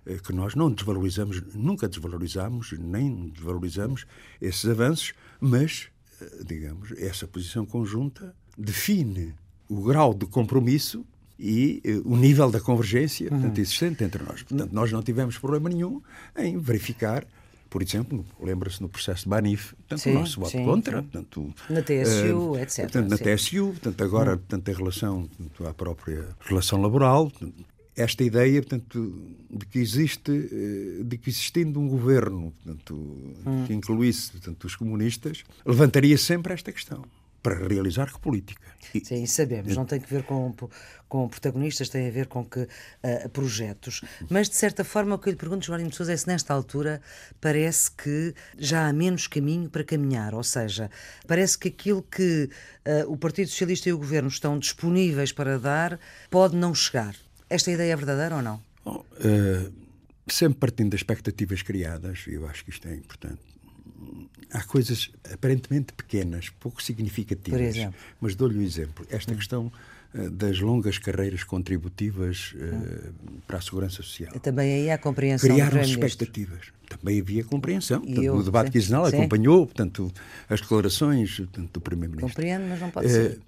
eh, 0.06 0.18
que 0.18 0.34
nós 0.34 0.56
não 0.56 0.72
desvalorizamos, 0.72 1.42
nunca 1.54 1.88
desvalorizamos, 1.88 2.74
nem 2.78 3.30
desvalorizamos 3.30 4.06
esses 4.42 4.66
avanços, 4.66 5.14
mas, 5.40 5.88
eh, 6.22 6.44
digamos, 6.46 6.92
essa 6.94 7.28
posição 7.28 7.66
conjunta 7.66 8.36
define 8.58 9.36
o 9.70 9.84
grau 9.84 10.14
de 10.14 10.26
compromisso 10.26 11.06
e 11.40 11.82
uh, 11.86 12.14
o 12.14 12.18
nível 12.18 12.52
da 12.52 12.60
convergência 12.60 13.32
uhum. 13.32 13.40
portanto, 13.40 13.60
existente 13.60 14.04
entre 14.04 14.22
nós. 14.24 14.44
Portanto, 14.44 14.74
nós 14.74 14.92
não 14.92 15.02
tivemos 15.02 15.38
problema 15.38 15.70
nenhum 15.70 16.02
em 16.36 16.58
verificar 16.58 17.26
por 17.70 17.82
exemplo, 17.84 18.26
lembra-se 18.42 18.82
no 18.82 18.90
processo 18.90 19.24
de 19.24 19.30
Banif, 19.30 19.74
portanto, 19.76 20.00
sim, 20.00 20.12
o 20.12 20.14
nosso 20.16 20.40
voto 20.40 20.52
sim, 20.52 20.66
contra. 20.66 21.02
Sim. 21.02 21.08
Portanto, 21.08 21.54
na 21.70 21.82
TSU, 21.82 22.38
uh, 22.38 22.60
etc. 22.60 22.80
Portanto, 22.82 23.10
na 23.10 23.18
TSU, 23.18 23.68
portanto, 23.68 24.04
agora, 24.04 24.38
portanto, 24.38 24.70
em 24.70 24.74
relação 24.74 25.28
portanto, 25.28 25.68
à 25.68 25.74
própria 25.74 26.28
relação 26.42 26.82
laboral, 26.82 27.32
esta 27.96 28.24
ideia, 28.24 28.62
portanto, 28.62 29.14
de 29.50 29.66
que 29.66 29.80
existe, 29.80 30.32
eh, 30.32 31.04
de 31.04 31.18
que 31.18 31.30
existindo 31.30 31.80
um 31.80 31.88
governo, 31.88 32.54
portanto, 32.64 32.96
hum. 32.96 33.66
que 33.68 33.74
incluísse, 33.74 34.32
portanto, 34.32 34.64
os 34.66 34.76
comunistas, 34.76 35.44
levantaria 35.66 36.18
sempre 36.18 36.54
esta 36.54 36.72
questão 36.72 37.04
para 37.42 37.68
realizar 37.68 38.12
que 38.12 38.20
política. 38.20 38.68
E, 38.94 39.04
Sim, 39.04 39.26
sabemos, 39.26 39.76
não 39.76 39.86
tem 39.86 40.00
que 40.00 40.10
ver 40.10 40.24
com, 40.24 40.54
com 41.08 41.28
protagonistas, 41.28 41.90
tem 41.90 42.08
a 42.08 42.12
ver 42.12 42.28
com 42.28 42.44
que 42.44 42.62
uh, 42.62 43.30
projetos. 43.32 44.02
Mas, 44.30 44.50
de 44.50 44.56
certa 44.56 44.84
forma, 44.84 45.16
o 45.16 45.20
que 45.20 45.30
eu 45.30 45.32
lhe 45.32 45.38
pergunto, 45.38 45.66
João 45.66 45.82
de 45.88 45.96
Sousa, 45.96 46.14
é 46.14 46.18
se 46.18 46.28
nesta 46.28 46.54
altura 46.54 47.02
parece 47.40 47.92
que 47.92 48.34
já 48.58 48.88
há 48.88 48.94
menos 48.94 49.28
caminho 49.28 49.70
para 49.70 49.84
caminhar, 49.84 50.34
ou 50.34 50.44
seja, 50.44 50.90
parece 51.28 51.58
que 51.58 51.68
aquilo 51.68 52.04
que 52.04 52.50
uh, 52.86 53.12
o 53.12 53.18
Partido 53.18 53.50
Socialista 53.50 53.90
e 53.90 53.94
o 53.94 53.98
Governo 53.98 54.30
estão 54.30 54.58
disponíveis 54.58 55.32
para 55.32 55.60
dar 55.60 56.00
pode 56.30 56.56
não 56.56 56.74
chegar. 56.74 57.16
Esta 57.50 57.72
ideia 57.72 57.94
é 57.94 57.96
verdadeira 57.96 58.36
ou 58.36 58.42
não? 58.42 58.62
Bom, 58.84 59.06
uh, 59.16 59.74
sempre 60.28 60.60
partindo 60.60 60.92
das 60.92 61.00
expectativas 61.00 61.62
criadas, 61.62 62.26
eu 62.28 62.48
acho 62.48 62.64
que 62.64 62.70
isto 62.70 62.88
é 62.88 62.96
importante. 62.96 63.49
Há 64.52 64.64
coisas 64.64 65.12
aparentemente 65.32 65.94
pequenas, 65.94 66.50
pouco 66.50 66.82
significativas, 66.82 67.76
mas 68.20 68.36
dou-lhe 68.36 68.58
um 68.58 68.62
exemplo. 68.62 69.06
Esta 69.10 69.34
hum. 69.34 69.36
questão 69.36 69.72
uh, 70.14 70.30
das 70.30 70.60
longas 70.60 70.98
carreiras 70.98 71.44
contributivas 71.44 72.54
uh, 72.56 72.76
hum. 72.76 73.40
para 73.46 73.58
a 73.58 73.62
segurança 73.62 73.98
social. 73.98 74.32
Também 74.40 74.74
aí 74.74 74.92
há 74.92 74.98
compreensão. 74.98 75.50
Criaram 75.50 75.82
expectativas. 75.82 76.72
Também 76.88 77.22
havia 77.22 77.44
compreensão. 77.44 78.02
Portanto, 78.02 78.24
eu, 78.24 78.36
o 78.36 78.44
debate 78.44 78.72
quinzenal 78.72 79.06
acompanhou 79.06 79.66
portanto, 79.68 80.12
as 80.50 80.62
declarações 80.62 81.38
portanto, 81.38 81.70
do 81.74 81.82
Primeiro-Ministro. 81.82 82.36
Compreendo, 82.36 82.68
mas 82.68 82.80
não 82.80 82.90
pode 82.90 83.10
ser. 83.10 83.40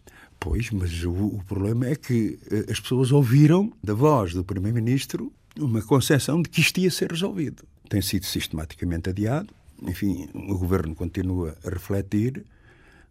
Pois, 0.41 0.71
mas 0.71 1.03
o, 1.03 1.11
o, 1.11 1.43
problema 1.47 1.85
é 1.85 1.95
que 1.95 2.39
eh, 2.51 2.71
as 2.71 2.79
pessoas 2.79 3.11
ouviram 3.11 3.71
da 3.83 3.93
voz 3.93 4.33
do 4.33 4.43
Primeiro-Ministro 4.43 5.31
uma 5.55 5.83
concepção 5.83 6.41
de 6.41 6.49
que 6.49 6.61
isto 6.61 6.79
ia 6.79 6.89
ser 6.89 7.11
resolvido. 7.11 7.63
Tem 7.87 8.01
sido 8.01 8.25
sistematicamente 8.25 9.11
adiado. 9.11 9.53
Enfim, 9.81 10.29
o 10.33 10.57
governo 10.57 10.93
continua 10.95 11.57
a 11.63 11.69
refletir, 11.69 12.45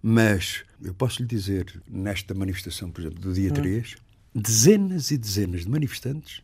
mas 0.02 0.64
eu 0.82 0.94
posso 0.94 1.22
lhe 1.22 1.28
dizer, 1.28 1.80
nesta 1.88 2.32
manifestação, 2.34 2.90
por 2.90 3.00
exemplo, 3.00 3.20
do 3.20 3.32
dia 3.32 3.50
hum. 3.50 3.54
3, 3.54 3.96
dezenas 4.34 5.10
e 5.10 5.18
dezenas 5.18 5.62
de 5.62 5.70
manifestantes 5.70 6.42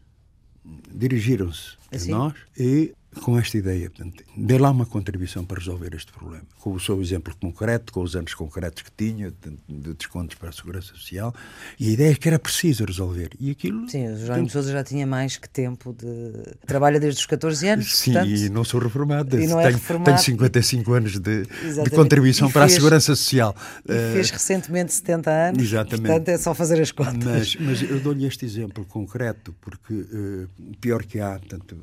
dirigiram-se 0.92 1.76
assim? 1.92 2.12
a 2.12 2.16
nós 2.18 2.34
e 2.58 2.92
com 3.20 3.38
esta 3.38 3.56
ideia. 3.56 3.90
Portanto, 3.90 4.22
dê 4.36 4.58
lá 4.58 4.70
uma 4.70 4.86
contribuição 4.86 5.44
para 5.44 5.58
resolver 5.58 5.94
este 5.94 6.12
problema. 6.12 6.44
Com 6.60 6.72
o 6.72 6.80
seu 6.80 7.00
exemplo 7.00 7.34
concreto, 7.40 7.92
com 7.92 8.02
os 8.02 8.14
anos 8.16 8.34
concretos 8.34 8.82
que 8.82 8.90
tinha, 8.96 9.32
de 9.68 9.94
descontos 9.94 10.36
para 10.36 10.50
a 10.50 10.52
Segurança 10.52 10.88
Social, 10.94 11.34
e 11.78 11.88
a 11.88 11.92
ideia 11.92 12.12
é 12.12 12.14
que 12.14 12.28
era 12.28 12.38
preciso 12.38 12.84
resolver. 12.84 13.30
E 13.38 13.50
aquilo. 13.50 13.88
Sim, 13.88 14.08
o 14.08 14.26
João 14.26 14.44
de 14.44 14.52
Sousa 14.52 14.72
já 14.72 14.84
tinha 14.84 15.06
mais 15.06 15.36
que 15.36 15.48
tempo 15.48 15.92
de. 15.92 16.32
Trabalha 16.66 17.00
desde 17.00 17.20
os 17.20 17.26
14 17.26 17.68
anos. 17.68 17.96
Sim, 17.96 18.12
portanto... 18.12 18.30
e 18.30 18.48
não 18.48 18.64
sou 18.64 18.80
reformado. 18.80 19.40
E 19.40 19.46
não 19.46 19.60
é 19.60 19.64
tenho, 19.64 19.76
reformado. 19.76 20.04
tenho 20.04 20.18
55 20.18 20.92
anos 20.92 21.18
de, 21.18 21.42
de 21.44 21.90
contribuição 21.90 22.50
para 22.50 22.64
a 22.64 22.68
Segurança 22.68 23.14
Social. 23.14 23.54
E 23.84 24.12
fez 24.12 24.30
recentemente 24.30 24.92
70 24.92 25.30
anos. 25.30 25.62
Exatamente. 25.62 26.06
Portanto, 26.06 26.28
é 26.28 26.38
só 26.38 26.54
fazer 26.54 26.80
as 26.80 26.92
contas. 26.92 27.56
Mas, 27.56 27.56
mas 27.56 27.82
eu 27.82 28.00
dou-lhe 28.00 28.26
este 28.26 28.44
exemplo 28.44 28.84
concreto, 28.84 29.54
porque 29.60 29.94
uh, 29.94 30.48
pior 30.80 31.02
que 31.04 31.20
há, 31.20 31.38
tanto 31.38 31.76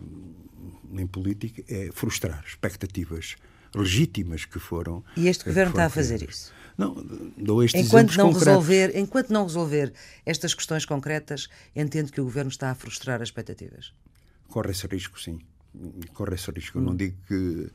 em 0.94 1.08
política 1.08 1.64
é 1.68 1.92
frustrar 1.92 2.44
expectativas 2.48 3.36
legítimas 3.76 4.46
que 4.46 4.60
foram. 4.60 5.04
E 5.18 5.28
este 5.28 5.46
governo 5.46 5.72
está 5.72 5.86
a 5.86 5.90
fazer 5.90 6.28
isso? 6.28 6.54
Não, 6.78 6.96
dou 7.38 7.64
estes 7.64 7.86
enquanto 7.86 8.16
não 8.18 8.32
resolver, 8.32 8.98
enquanto 8.98 9.30
não 9.32 9.44
resolver 9.44 9.94
estas 10.26 10.54
questões 10.54 10.86
concretas, 10.86 11.48
entendo 11.76 12.12
que 12.12 12.20
o 12.20 12.24
governo 12.24 12.50
está 12.50 12.72
a 12.72 12.76
frustrar 12.76 13.22
as 13.22 13.28
expectativas. 13.28 13.94
Corre 14.48 14.72
esse 14.72 14.88
risco, 14.88 15.20
sim. 15.20 15.40
Corre 16.14 16.36
esse 16.36 16.50
risco. 16.52 16.80
Hum. 16.80 16.82
Eu 16.82 16.86
não 16.86 16.96
digo 16.96 17.16
que 17.28 17.70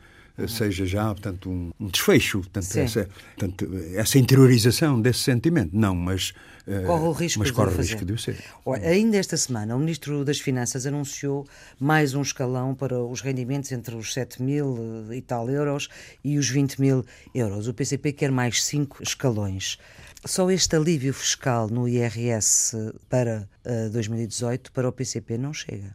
seja 0.47 0.87
já 0.87 1.07
portanto, 1.07 1.51
um, 1.51 1.73
um 1.81 1.89
desfecho, 1.89 2.41
portanto, 2.41 2.77
essa, 2.77 3.09
portanto, 3.37 3.71
essa 3.95 4.19
interiorização 4.19 5.01
desse 5.01 5.21
sentimento. 5.21 5.71
Não, 5.73 5.95
mas 5.95 6.33
eh, 6.67 6.83
corre 6.83 7.05
o 7.07 7.13
risco, 7.13 7.39
mas 7.41 7.51
corre 7.51 7.71
de, 7.71 7.77
o 7.77 7.81
risco 7.81 8.05
de 8.05 8.13
o 8.13 8.19
ser. 8.19 8.37
Ainda 8.85 9.17
esta 9.17 9.37
semana, 9.37 9.75
o 9.75 9.79
Ministro 9.79 10.25
das 10.25 10.39
Finanças 10.39 10.87
anunciou 10.87 11.47
mais 11.81 12.15
um 12.15 12.23
escalão 12.23 12.75
para 12.75 13.03
os 13.03 13.23
rendimentos 13.23 13.73
entre 13.73 13.97
os 13.97 14.13
7 14.13 14.43
mil 14.43 15.13
e 15.13 15.23
tal 15.23 15.49
euros 15.51 15.89
e 16.23 16.37
os 16.39 16.49
20 16.49 16.81
mil 16.81 17.05
euros. 17.35 17.67
O 17.69 17.75
PCP 17.75 18.13
quer 18.13 18.31
mais 18.31 18.63
cinco 18.63 19.03
escalões. 19.03 19.79
Só 20.25 20.51
este 20.51 20.77
alívio 20.77 21.15
fiscal 21.15 21.69
no 21.69 21.89
IRS 21.89 22.77
para 23.09 23.49
uh, 23.65 23.87
eh, 23.87 23.89
2018 23.89 24.73
para 24.73 24.89
o 24.89 24.93
PCP 24.93 25.39
não 25.39 25.55
chega 25.55 25.93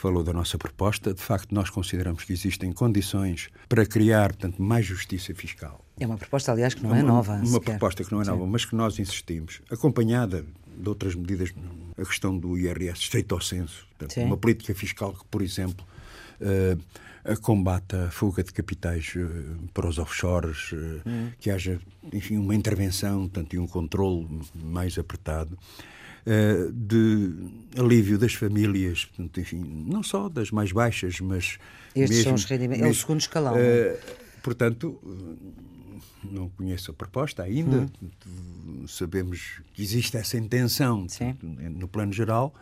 falou 0.00 0.24
da 0.24 0.32
nossa 0.32 0.56
proposta. 0.56 1.12
De 1.12 1.20
facto, 1.20 1.54
nós 1.54 1.68
consideramos 1.68 2.24
que 2.24 2.32
existem 2.32 2.72
condições 2.72 3.50
para 3.68 3.84
criar, 3.84 4.28
portanto, 4.28 4.60
mais 4.62 4.86
justiça 4.86 5.34
fiscal. 5.34 5.84
É 5.98 6.06
uma 6.06 6.16
proposta, 6.16 6.50
aliás, 6.50 6.72
que 6.72 6.82
não 6.82 6.94
é, 6.94 7.02
nova. 7.02 7.34
Uma 7.34 7.46
sequer. 7.46 7.72
proposta 7.72 8.02
que 8.02 8.10
não 8.10 8.22
é 8.22 8.24
nova, 8.24 8.44
Sim. 8.44 8.50
mas 8.50 8.64
que 8.64 8.74
nós 8.74 8.98
insistimos, 8.98 9.60
acompanhada 9.70 10.44
de 10.76 10.88
outras 10.88 11.14
medidas, 11.14 11.52
a 11.98 12.04
questão 12.04 12.36
do 12.36 12.56
IRS 12.56 13.00
estreito 13.00 13.34
ao 13.34 13.40
senso. 13.40 13.86
Portanto, 13.98 14.24
uma 14.24 14.36
política 14.36 14.74
fiscal 14.74 15.12
que, 15.12 15.24
por 15.26 15.42
exemplo, 15.42 15.84
uh, 16.40 17.40
combate 17.42 17.94
a 17.94 18.10
fuga 18.10 18.42
de 18.42 18.52
capitais 18.52 19.12
uh, 19.14 19.68
para 19.74 19.86
os 19.86 19.98
offshores, 19.98 20.72
uh, 20.72 21.02
hum. 21.06 21.30
que 21.38 21.50
haja, 21.50 21.78
enfim, 22.10 22.38
uma 22.38 22.54
intervenção 22.54 23.20
portanto, 23.28 23.54
e 23.54 23.58
um 23.58 23.66
controle 23.66 24.26
mais 24.54 24.98
apertado. 24.98 25.58
Eh, 26.26 26.68
de 26.72 27.32
alívio 27.78 28.18
das 28.18 28.34
famílias, 28.34 29.06
portanto, 29.06 29.40
enfim, 29.40 29.84
não 29.86 30.02
só 30.02 30.28
das 30.28 30.50
mais 30.50 30.70
baixas, 30.70 31.18
mas. 31.20 31.58
Estes 31.94 32.10
mesmo, 32.10 32.24
são 32.24 32.34
os 32.34 32.44
rendimentos, 32.44 32.86
é 32.86 32.88
o 32.90 32.94
segundo 32.94 33.20
escalão. 33.20 33.54
Uh, 33.54 33.98
portanto, 34.42 35.00
não 36.22 36.50
conheço 36.50 36.90
a 36.90 36.94
proposta 36.94 37.42
ainda, 37.42 37.86
hum. 38.02 38.86
sabemos 38.86 39.60
que 39.72 39.82
existe 39.82 40.16
essa 40.16 40.36
intenção 40.36 41.06
no 41.42 41.88
plano 41.88 42.12
geral. 42.12 42.54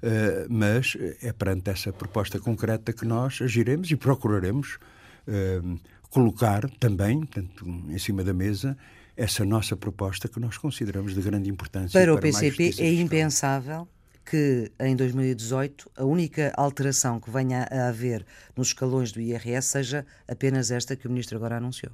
Uh, 0.00 0.46
mas 0.48 0.96
é 1.20 1.32
perante 1.32 1.70
essa 1.70 1.92
proposta 1.92 2.38
concreta 2.38 2.92
que 2.92 3.04
nós 3.04 3.40
agiremos 3.42 3.90
e 3.90 3.96
procuraremos 3.96 4.78
uh, 5.26 5.80
colocar 6.08 6.70
também, 6.78 7.18
portanto, 7.18 7.66
em 7.66 7.98
cima 7.98 8.22
da 8.22 8.32
mesa, 8.32 8.78
essa 9.18 9.44
nossa 9.44 9.76
proposta 9.76 10.28
que 10.28 10.38
nós 10.38 10.56
consideramos 10.56 11.12
de 11.12 11.20
grande 11.20 11.50
importância. 11.50 11.98
Para, 11.98 12.12
para 12.12 12.18
o 12.18 12.22
PCP 12.22 12.74
é 12.78 12.92
impensável 12.94 13.88
que 14.24 14.70
em 14.78 14.94
2018 14.94 15.90
a 15.96 16.04
única 16.04 16.52
alteração 16.56 17.18
que 17.18 17.28
venha 17.28 17.66
a 17.68 17.88
haver 17.88 18.24
nos 18.56 18.68
escalões 18.68 19.10
do 19.10 19.20
IRS 19.20 19.68
seja 19.68 20.06
apenas 20.28 20.70
esta 20.70 20.94
que 20.94 21.08
o 21.08 21.10
Ministro 21.10 21.36
agora 21.36 21.56
anunciou. 21.56 21.92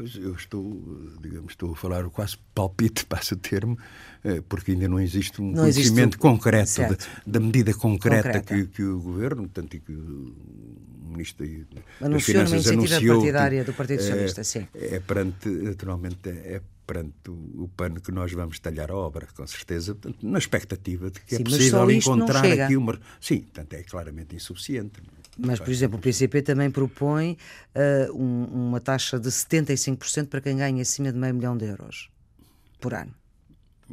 Pois 0.00 0.16
eu 0.16 0.32
estou, 0.32 0.82
digamos, 1.20 1.52
estou 1.52 1.72
a 1.72 1.76
falar 1.76 2.08
quase 2.08 2.38
palpite, 2.54 3.04
passa 3.04 3.34
o 3.34 3.36
termo, 3.36 3.78
eh, 4.24 4.42
porque 4.48 4.70
ainda 4.70 4.88
não 4.88 4.98
existe 4.98 5.42
um 5.42 5.52
não 5.52 5.64
conhecimento 5.64 6.14
existe 6.14 6.16
concreto 6.16 6.80
da, 6.80 6.96
da, 7.26 7.38
medida 7.38 7.74
concreta, 7.74 8.22
concreta. 8.28 8.54
Que, 8.54 8.66
que, 8.68 8.82
o 8.82 8.98
Governo, 8.98 9.46
tanto 9.48 9.78
que 9.78 9.92
o 9.92 10.34
Ministro 11.04 11.46
das 12.00 12.22
Finanças 12.24 12.64
uma 12.64 12.72
anunciou. 12.72 13.18
partidária 13.18 13.62
do 13.62 13.74
Partido 13.74 14.00
Socialista, 14.00 14.40
é, 14.40 14.44
sim. 14.44 14.66
É 14.72 15.00
perante, 15.00 15.50
naturalmente, 15.50 16.30
é 16.30 16.62
perante 16.86 17.28
o 17.28 17.68
pano 17.76 18.00
que 18.00 18.10
nós 18.10 18.32
vamos 18.32 18.58
talhar 18.58 18.90
a 18.90 18.96
obra, 18.96 19.28
com 19.36 19.46
certeza, 19.46 19.94
na 20.22 20.38
expectativa 20.38 21.10
de 21.10 21.20
que 21.20 21.34
é 21.34 21.36
sim, 21.36 21.42
é 21.42 21.44
possível 21.44 21.90
encontrar 21.90 22.46
aqui 22.46 22.74
uma. 22.74 22.98
Sim, 23.20 23.40
portanto, 23.40 23.74
é 23.74 23.82
claramente 23.82 24.34
insuficiente. 24.34 25.02
Mas, 25.42 25.58
por 25.58 25.70
exemplo, 25.70 25.98
o 25.98 26.00
PCP 26.00 26.42
também 26.42 26.70
propõe 26.70 27.36
uh, 27.74 28.14
um, 28.14 28.68
uma 28.68 28.80
taxa 28.80 29.18
de 29.18 29.28
75% 29.28 30.28
para 30.28 30.40
quem 30.40 30.56
ganha 30.56 30.82
acima 30.82 31.12
de 31.12 31.18
meio 31.18 31.34
milhão 31.34 31.56
de 31.56 31.66
euros 31.66 32.10
por 32.80 32.94
ano. 32.94 33.14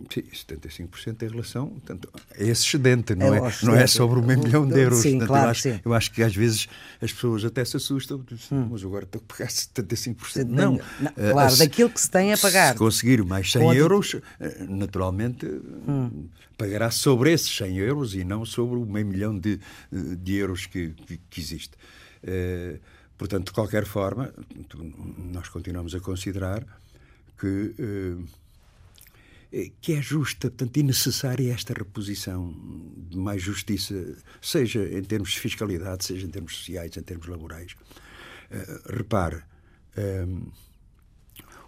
Sim, 0.09 0.21
75% 0.21 1.23
em 1.23 1.27
relação 1.27 1.67
portanto, 1.67 2.09
a 2.15 2.43
esse 2.43 2.65
excedente, 2.65 3.15
não 3.15 3.33
é, 3.33 3.37
é 3.37 3.51
não 3.63 3.75
é 3.75 3.87
sobre 3.87 4.19
o 4.19 4.23
meio 4.23 4.39
milhão 4.39 4.67
de 4.67 4.79
euros. 4.79 4.99
Sim, 4.99 5.19
portanto, 5.19 5.27
claro, 5.27 5.45
eu, 5.45 5.49
acho, 5.49 5.61
sim. 5.61 5.79
eu 5.83 5.93
acho 5.93 6.11
que 6.11 6.23
às 6.23 6.35
vezes 6.35 6.67
as 7.01 7.11
pessoas 7.11 7.43
até 7.43 7.65
se 7.65 7.77
assustam, 7.77 8.23
hum. 8.51 8.69
mas 8.71 8.83
agora 8.83 9.05
estou 9.05 9.21
a 9.21 9.33
pagar 9.33 9.49
75%. 9.49 10.45
Não, 10.45 10.73
não 10.73 11.11
eh, 11.17 11.31
claro, 11.31 11.55
daquilo 11.57 11.89
que 11.89 12.01
se 12.01 12.09
tem 12.09 12.33
a 12.33 12.37
pagar. 12.37 12.73
Se 12.73 12.77
conseguir 12.77 13.23
mais 13.23 13.51
100 13.51 13.61
Pode... 13.61 13.79
euros, 13.79 14.15
eh, 14.39 14.65
naturalmente 14.67 15.45
hum. 15.45 16.27
pagará 16.57 16.91
sobre 16.91 17.31
esses 17.31 17.55
100 17.55 17.77
euros 17.77 18.13
e 18.13 18.23
não 18.23 18.45
sobre 18.45 18.77
o 18.77 18.85
meio 18.85 19.05
milhão 19.05 19.37
de, 19.37 19.59
de 19.91 20.35
euros 20.35 20.65
que, 20.65 20.89
que, 20.89 21.17
que 21.29 21.39
existe. 21.39 21.75
Uh, 22.23 22.79
portanto, 23.17 23.47
de 23.47 23.51
qualquer 23.51 23.85
forma, 23.85 24.33
nós 25.31 25.49
continuamos 25.49 25.93
a 25.95 25.99
considerar 25.99 26.65
que. 27.37 27.75
Uh, 27.79 28.46
que 29.81 29.93
é 29.93 30.01
justa, 30.01 30.49
portanto, 30.49 30.77
e 30.77 30.83
necessária 30.83 31.53
esta 31.53 31.73
reposição 31.73 32.53
de 33.09 33.17
mais 33.17 33.41
justiça, 33.41 33.95
seja 34.41 34.83
em 34.83 35.03
termos 35.03 35.31
de 35.31 35.39
fiscalidade, 35.39 36.05
seja 36.05 36.27
em 36.27 36.29
termos 36.29 36.57
sociais, 36.57 36.95
em 36.97 37.01
termos 37.01 37.27
laborais. 37.27 37.73
Uh, 38.51 38.95
repare, 38.97 39.41
um, 40.27 40.51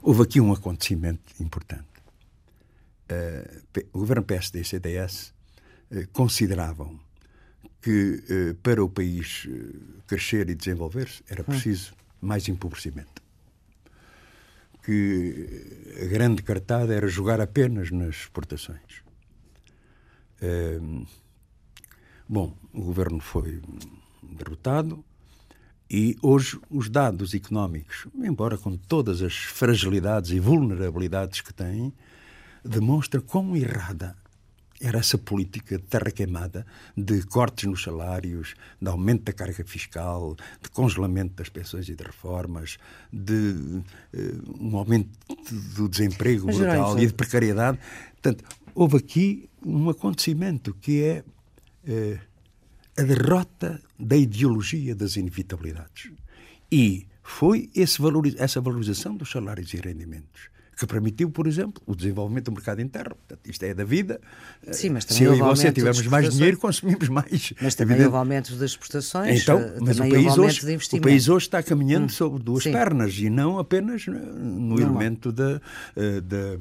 houve 0.01 0.23
aqui 0.23 0.41
um 0.41 0.51
acontecimento 0.51 1.33
importante. 1.41 1.87
Uh, 3.11 3.85
o 3.93 3.99
governo 3.99 4.23
PSD 4.23 4.61
e 4.61 4.65
CDS 4.65 5.33
consideravam 6.13 6.99
que 7.81 8.55
para 8.61 8.83
o 8.83 8.89
país 8.89 9.47
crescer 10.05 10.47
e 10.49 10.53
desenvolver-se 10.53 11.23
era 11.27 11.41
hum. 11.41 11.45
preciso 11.45 11.93
mais 12.21 12.47
empobrecimento 12.47 13.18
que 14.89 16.01
a 16.01 16.05
grande 16.05 16.41
cartada 16.41 16.95
era 16.95 17.07
jogar 17.07 17.39
apenas 17.39 17.91
nas 17.91 18.15
exportações. 18.15 19.03
bom, 22.27 22.57
o 22.73 22.81
governo 22.81 23.19
foi 23.19 23.61
derrotado 24.23 25.05
e 25.87 26.17
hoje 26.23 26.59
os 26.71 26.89
dados 26.89 27.35
económicos, 27.35 28.07
embora 28.15 28.57
com 28.57 28.75
todas 28.75 29.21
as 29.21 29.35
fragilidades 29.35 30.31
e 30.31 30.39
vulnerabilidades 30.39 31.41
que 31.41 31.53
têm, 31.53 31.93
demonstram 32.65 33.21
quão 33.21 33.55
errada 33.55 34.15
era 34.81 34.99
essa 34.99 35.17
política 35.17 35.77
de 35.77 35.83
terra 35.83 36.09
queimada, 36.11 36.65
de 36.95 37.21
cortes 37.23 37.65
nos 37.65 37.83
salários, 37.83 38.55
de 38.81 38.87
aumento 38.87 39.23
da 39.23 39.33
carga 39.33 39.63
fiscal, 39.65 40.35
de 40.61 40.69
congelamento 40.69 41.35
das 41.35 41.49
pensões 41.49 41.89
e 41.89 41.95
de 41.95 42.03
reformas, 42.03 42.77
de 43.11 43.33
uh, 43.33 44.57
um 44.59 44.77
aumento 44.77 45.09
do 45.75 45.89
desemprego 45.89 46.47
Mas, 46.47 46.57
brutal 46.57 46.97
e 46.97 47.07
de 47.07 47.13
precariedade. 47.13 47.77
Portanto, 48.13 48.43
houve 48.73 48.97
aqui 48.97 49.49
um 49.65 49.89
acontecimento 49.89 50.73
que 50.73 51.03
é 51.03 51.23
uh, 51.87 52.19
a 52.97 53.03
derrota 53.03 53.81
da 53.97 54.15
ideologia 54.15 54.95
das 54.95 55.17
inevitabilidades. 55.17 56.11
E 56.71 57.05
foi 57.21 57.69
valoriza 57.99 58.41
essa 58.41 58.61
valorização 58.61 59.15
dos 59.15 59.29
salários 59.29 59.73
e 59.73 59.77
rendimentos 59.77 60.49
que 60.79 60.87
permitiu, 60.87 61.29
por 61.29 61.45
exemplo, 61.45 61.83
o 61.85 61.93
desenvolvimento 61.93 62.45
do 62.45 62.53
mercado 62.53 62.81
interno. 62.81 63.13
Portanto, 63.15 63.49
isto 63.49 63.63
é 63.63 63.73
da 63.73 63.83
vida. 63.83 64.21
Sim, 64.71 64.91
mas 64.91 65.03
Se 65.03 65.25
eu 65.25 65.35
e 65.35 65.39
você 65.39 65.73
tivermos 65.73 66.07
mais 66.07 66.33
dinheiro, 66.33 66.57
consumimos 66.57 67.09
mais. 67.09 67.53
Mas 67.61 67.75
também 67.75 67.95
evidente. 67.95 68.05
houve 68.05 68.17
aumento 68.17 68.55
das 68.55 68.71
exportações. 68.71 69.41
Então, 69.41 69.59
mas 69.81 69.99
o 69.99 70.09
país, 70.09 70.37
hoje, 70.37 70.77
o 70.93 71.01
país 71.01 71.27
hoje 71.27 71.47
está 71.47 71.61
caminhando 71.61 72.05
hum. 72.05 72.09
sobre 72.09 72.41
duas 72.41 72.63
Sim. 72.63 72.71
pernas 72.71 73.13
e 73.17 73.29
não 73.29 73.59
apenas 73.59 74.07
no 74.07 74.77
não 74.77 74.79
elemento 74.79 75.33
da, 75.33 75.61
eh, 75.97 76.21
da, 76.21 76.57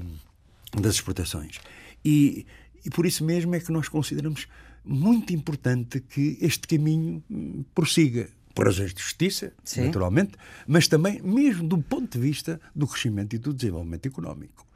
das 0.80 0.94
exportações. 0.96 1.60
E, 2.04 2.44
e 2.84 2.90
por 2.90 3.06
isso 3.06 3.25
mesmo 3.25 3.54
é 3.54 3.60
que 3.60 3.70
nós 3.70 3.88
consideramos 3.88 4.48
muito 4.84 5.32
importante 5.32 6.00
que 6.00 6.38
este 6.40 6.66
caminho 6.66 7.23
hum, 7.30 7.64
prossiga 7.73 8.28
por 8.58 8.66
razões 8.66 8.92
de 8.92 9.00
justiça, 9.00 9.52
Sim. 9.62 9.84
naturalmente, 9.84 10.32
mas 10.66 10.88
também 10.88 11.23
mesmo 11.23 11.68
do 11.68 11.78
ponto 11.78 12.18
de 12.18 12.18
vista 12.18 12.60
do 12.75 12.88
crescimento 12.88 13.36
e 13.36 13.38
do 13.38 13.54
desenvolvimento 13.54 14.06
económico. 14.06 14.66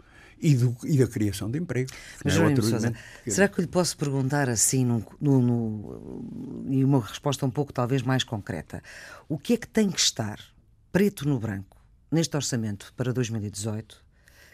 E, 0.40 0.54
do, 0.56 0.76
e, 0.84 0.98
da 0.98 1.06
criação 1.06 1.48
de 1.48 1.58
emprego. 1.58 1.90
Mas, 2.24 2.36
é 2.36 2.56
Sousa, 2.56 2.94
será 3.28 3.48
que 3.48 3.60
lhe 3.60 3.66
posso 3.66 3.96
perguntar 3.96 4.48
assim, 4.48 4.84
no, 4.84 5.04
no, 5.20 5.40
no, 5.40 6.66
e 6.68 6.84
uma 6.84 7.00
resposta 7.00 7.46
um 7.46 7.50
pouco 7.50 7.72
talvez 7.72 8.02
mais 8.02 8.24
concreta? 8.24 8.82
O 9.28 9.38
que 9.38 9.52
é 9.52 9.56
que 9.56 9.68
tem 9.68 9.88
que 9.88 10.00
estar 10.00 10.40
preto 10.90 11.28
no 11.28 11.38
branco 11.38 11.76
neste 12.10 12.36
orçamento 12.36 12.92
para 12.96 13.12
2018 13.12 14.04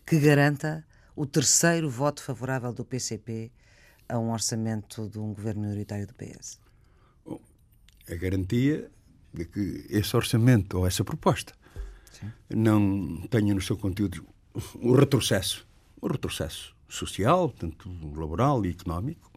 que 0.06 0.18
garanta 0.18 0.86
o 1.16 1.24
terceiro 1.24 1.88
voto 1.88 2.22
favorável 2.22 2.72
do 2.72 2.84
PCP 2.84 3.50
a 4.08 4.18
um 4.18 4.30
orçamento 4.30 5.08
de 5.08 5.18
um 5.18 5.32
governo 5.32 5.62
minoritário 5.62 6.06
do 6.06 6.14
PS? 6.14 6.60
Bom, 7.24 7.40
a 8.10 8.14
garantia 8.14 8.90
de 9.32 9.44
que 9.44 9.86
esse 9.90 10.16
orçamento 10.16 10.78
ou 10.78 10.86
essa 10.86 11.04
proposta 11.04 11.52
Sim. 12.12 12.32
não 12.50 13.26
tenha 13.28 13.54
no 13.54 13.60
seu 13.60 13.76
conteúdo 13.76 14.24
o 14.74 14.94
retrocesso, 14.94 15.66
o 16.00 16.08
retrocesso 16.08 16.74
social, 16.88 17.50
tanto 17.50 17.88
laboral 18.16 18.64
e 18.64 18.70
económico, 18.70 19.30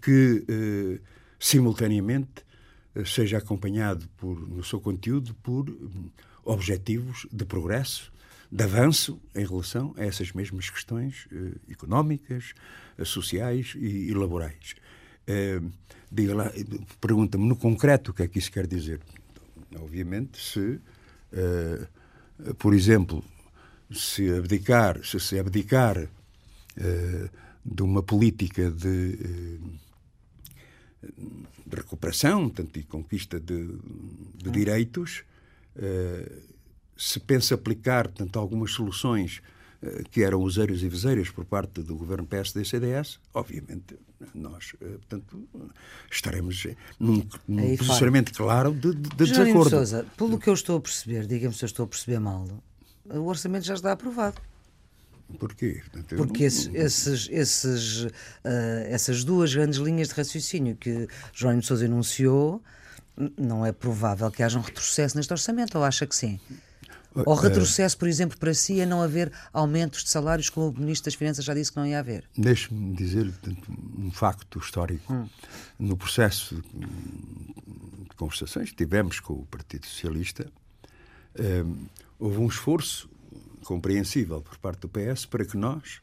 que 0.00 0.44
eh, 0.48 1.00
simultaneamente 1.38 2.44
eh, 2.94 3.04
seja 3.04 3.38
acompanhado 3.38 4.08
por, 4.16 4.48
no 4.48 4.64
seu 4.64 4.80
conteúdo 4.80 5.34
por 5.42 5.68
um, 5.68 6.10
objetivos 6.44 7.26
de 7.32 7.44
progresso, 7.44 8.12
de 8.50 8.62
avanço 8.62 9.20
em 9.34 9.44
relação 9.44 9.94
a 9.96 10.04
essas 10.04 10.32
mesmas 10.32 10.70
questões 10.70 11.26
eh, 11.32 11.72
económicas, 11.72 12.54
eh, 12.96 13.04
sociais 13.04 13.74
e, 13.76 14.08
e 14.08 14.14
laborais. 14.14 14.76
Eh, 15.26 15.60
diga 16.14 16.34
lá, 16.34 16.52
pergunta-me 17.00 17.46
no 17.46 17.56
concreto 17.56 18.10
o 18.10 18.14
que 18.14 18.22
é 18.22 18.28
que 18.28 18.38
isso 18.38 18.50
quer 18.50 18.66
dizer. 18.66 19.00
Obviamente, 19.76 20.40
se, 20.40 20.80
eh, 21.32 21.86
por 22.58 22.72
exemplo, 22.72 23.22
se 23.92 24.30
abdicar, 24.30 25.04
se 25.04 25.18
se 25.20 25.38
abdicar 25.38 26.08
eh, 26.76 27.28
de 27.64 27.82
uma 27.82 28.02
política 28.02 28.70
de, 28.70 29.18
eh, 31.02 31.08
de 31.66 31.76
recuperação, 31.76 32.50
tanto 32.50 32.78
e 32.78 32.82
conquista 32.82 33.40
de, 33.40 33.78
de 34.34 34.50
direitos, 34.50 35.24
eh, 35.76 36.30
se 36.96 37.20
pensa 37.20 37.54
aplicar 37.54 38.08
tanto 38.08 38.38
algumas 38.38 38.72
soluções 38.72 39.42
que 40.10 40.22
eram 40.22 40.40
useiros 40.40 40.82
e 40.82 40.88
viseiras 40.88 41.28
por 41.28 41.44
parte 41.44 41.82
do 41.82 41.94
governo 41.94 42.26
PSD 42.26 42.62
e 42.62 42.64
CDS, 42.64 43.20
obviamente 43.34 43.98
nós, 44.34 44.74
eh, 44.80 44.86
portanto, 44.86 45.48
estaremos 46.10 46.66
num, 46.98 47.26
num 47.46 47.76
posicionamento 47.76 48.32
claro 48.32 48.72
de, 48.72 48.94
de, 48.94 49.08
de 49.10 49.16
desacordo. 49.16 49.70
Sousa, 49.70 50.06
pelo 50.16 50.38
que 50.38 50.48
eu 50.48 50.54
estou 50.54 50.78
a 50.78 50.80
perceber, 50.80 51.26
diga-me 51.26 51.54
se 51.54 51.64
eu 51.64 51.66
estou 51.66 51.84
a 51.84 51.88
perceber 51.88 52.18
mal, 52.18 52.46
o 53.06 53.26
orçamento 53.26 53.64
já 53.64 53.74
está 53.74 53.92
aprovado. 53.92 54.40
Porquê? 55.38 55.82
Portanto, 55.90 56.16
Porque 56.16 56.44
esses, 56.44 56.68
esses, 56.74 57.28
esses, 57.30 58.04
uh, 58.04 58.10
essas 58.88 59.24
duas 59.24 59.54
grandes 59.54 59.78
linhas 59.78 60.08
de 60.08 60.14
raciocínio 60.14 60.76
que 60.76 61.08
João 61.32 61.58
de 61.58 61.66
Sousa 61.66 61.86
enunciou, 61.86 62.62
não 63.36 63.64
é 63.64 63.72
provável 63.72 64.30
que 64.30 64.42
haja 64.42 64.58
um 64.58 64.62
retrocesso 64.62 65.16
neste 65.16 65.32
orçamento, 65.32 65.78
ou 65.78 65.84
acha 65.84 66.06
que 66.06 66.14
sim? 66.14 66.38
Ou 67.14 67.34
retrocesso, 67.34 67.96
por 67.96 68.08
exemplo, 68.08 68.36
para 68.38 68.52
si 68.52 68.80
é 68.80 68.86
não 68.86 69.00
haver 69.00 69.32
aumentos 69.52 70.02
de 70.02 70.10
salários, 70.10 70.48
como 70.48 70.68
o 70.68 70.72
Ministro 70.72 71.04
das 71.04 71.14
Finanças 71.14 71.44
já 71.44 71.54
disse 71.54 71.70
que 71.70 71.78
não 71.78 71.86
ia 71.86 72.00
haver? 72.00 72.24
Deixe-me 72.36 72.94
dizer-lhe 72.94 73.32
um 73.98 74.10
facto 74.10 74.58
histórico. 74.58 75.12
Hum. 75.12 75.28
No 75.78 75.96
processo 75.96 76.56
de 76.56 78.16
conversações 78.16 78.70
que 78.70 78.76
tivemos 78.76 79.20
com 79.20 79.34
o 79.34 79.46
Partido 79.46 79.86
Socialista, 79.86 80.50
um, 81.38 81.86
houve 82.18 82.38
um 82.38 82.46
esforço 82.46 83.08
compreensível 83.64 84.40
por 84.40 84.58
parte 84.58 84.80
do 84.80 84.88
PS 84.88 85.24
para 85.26 85.44
que 85.44 85.56
nós 85.56 86.00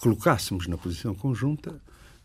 colocássemos 0.00 0.66
na 0.66 0.76
posição 0.76 1.14
conjunta 1.14 1.80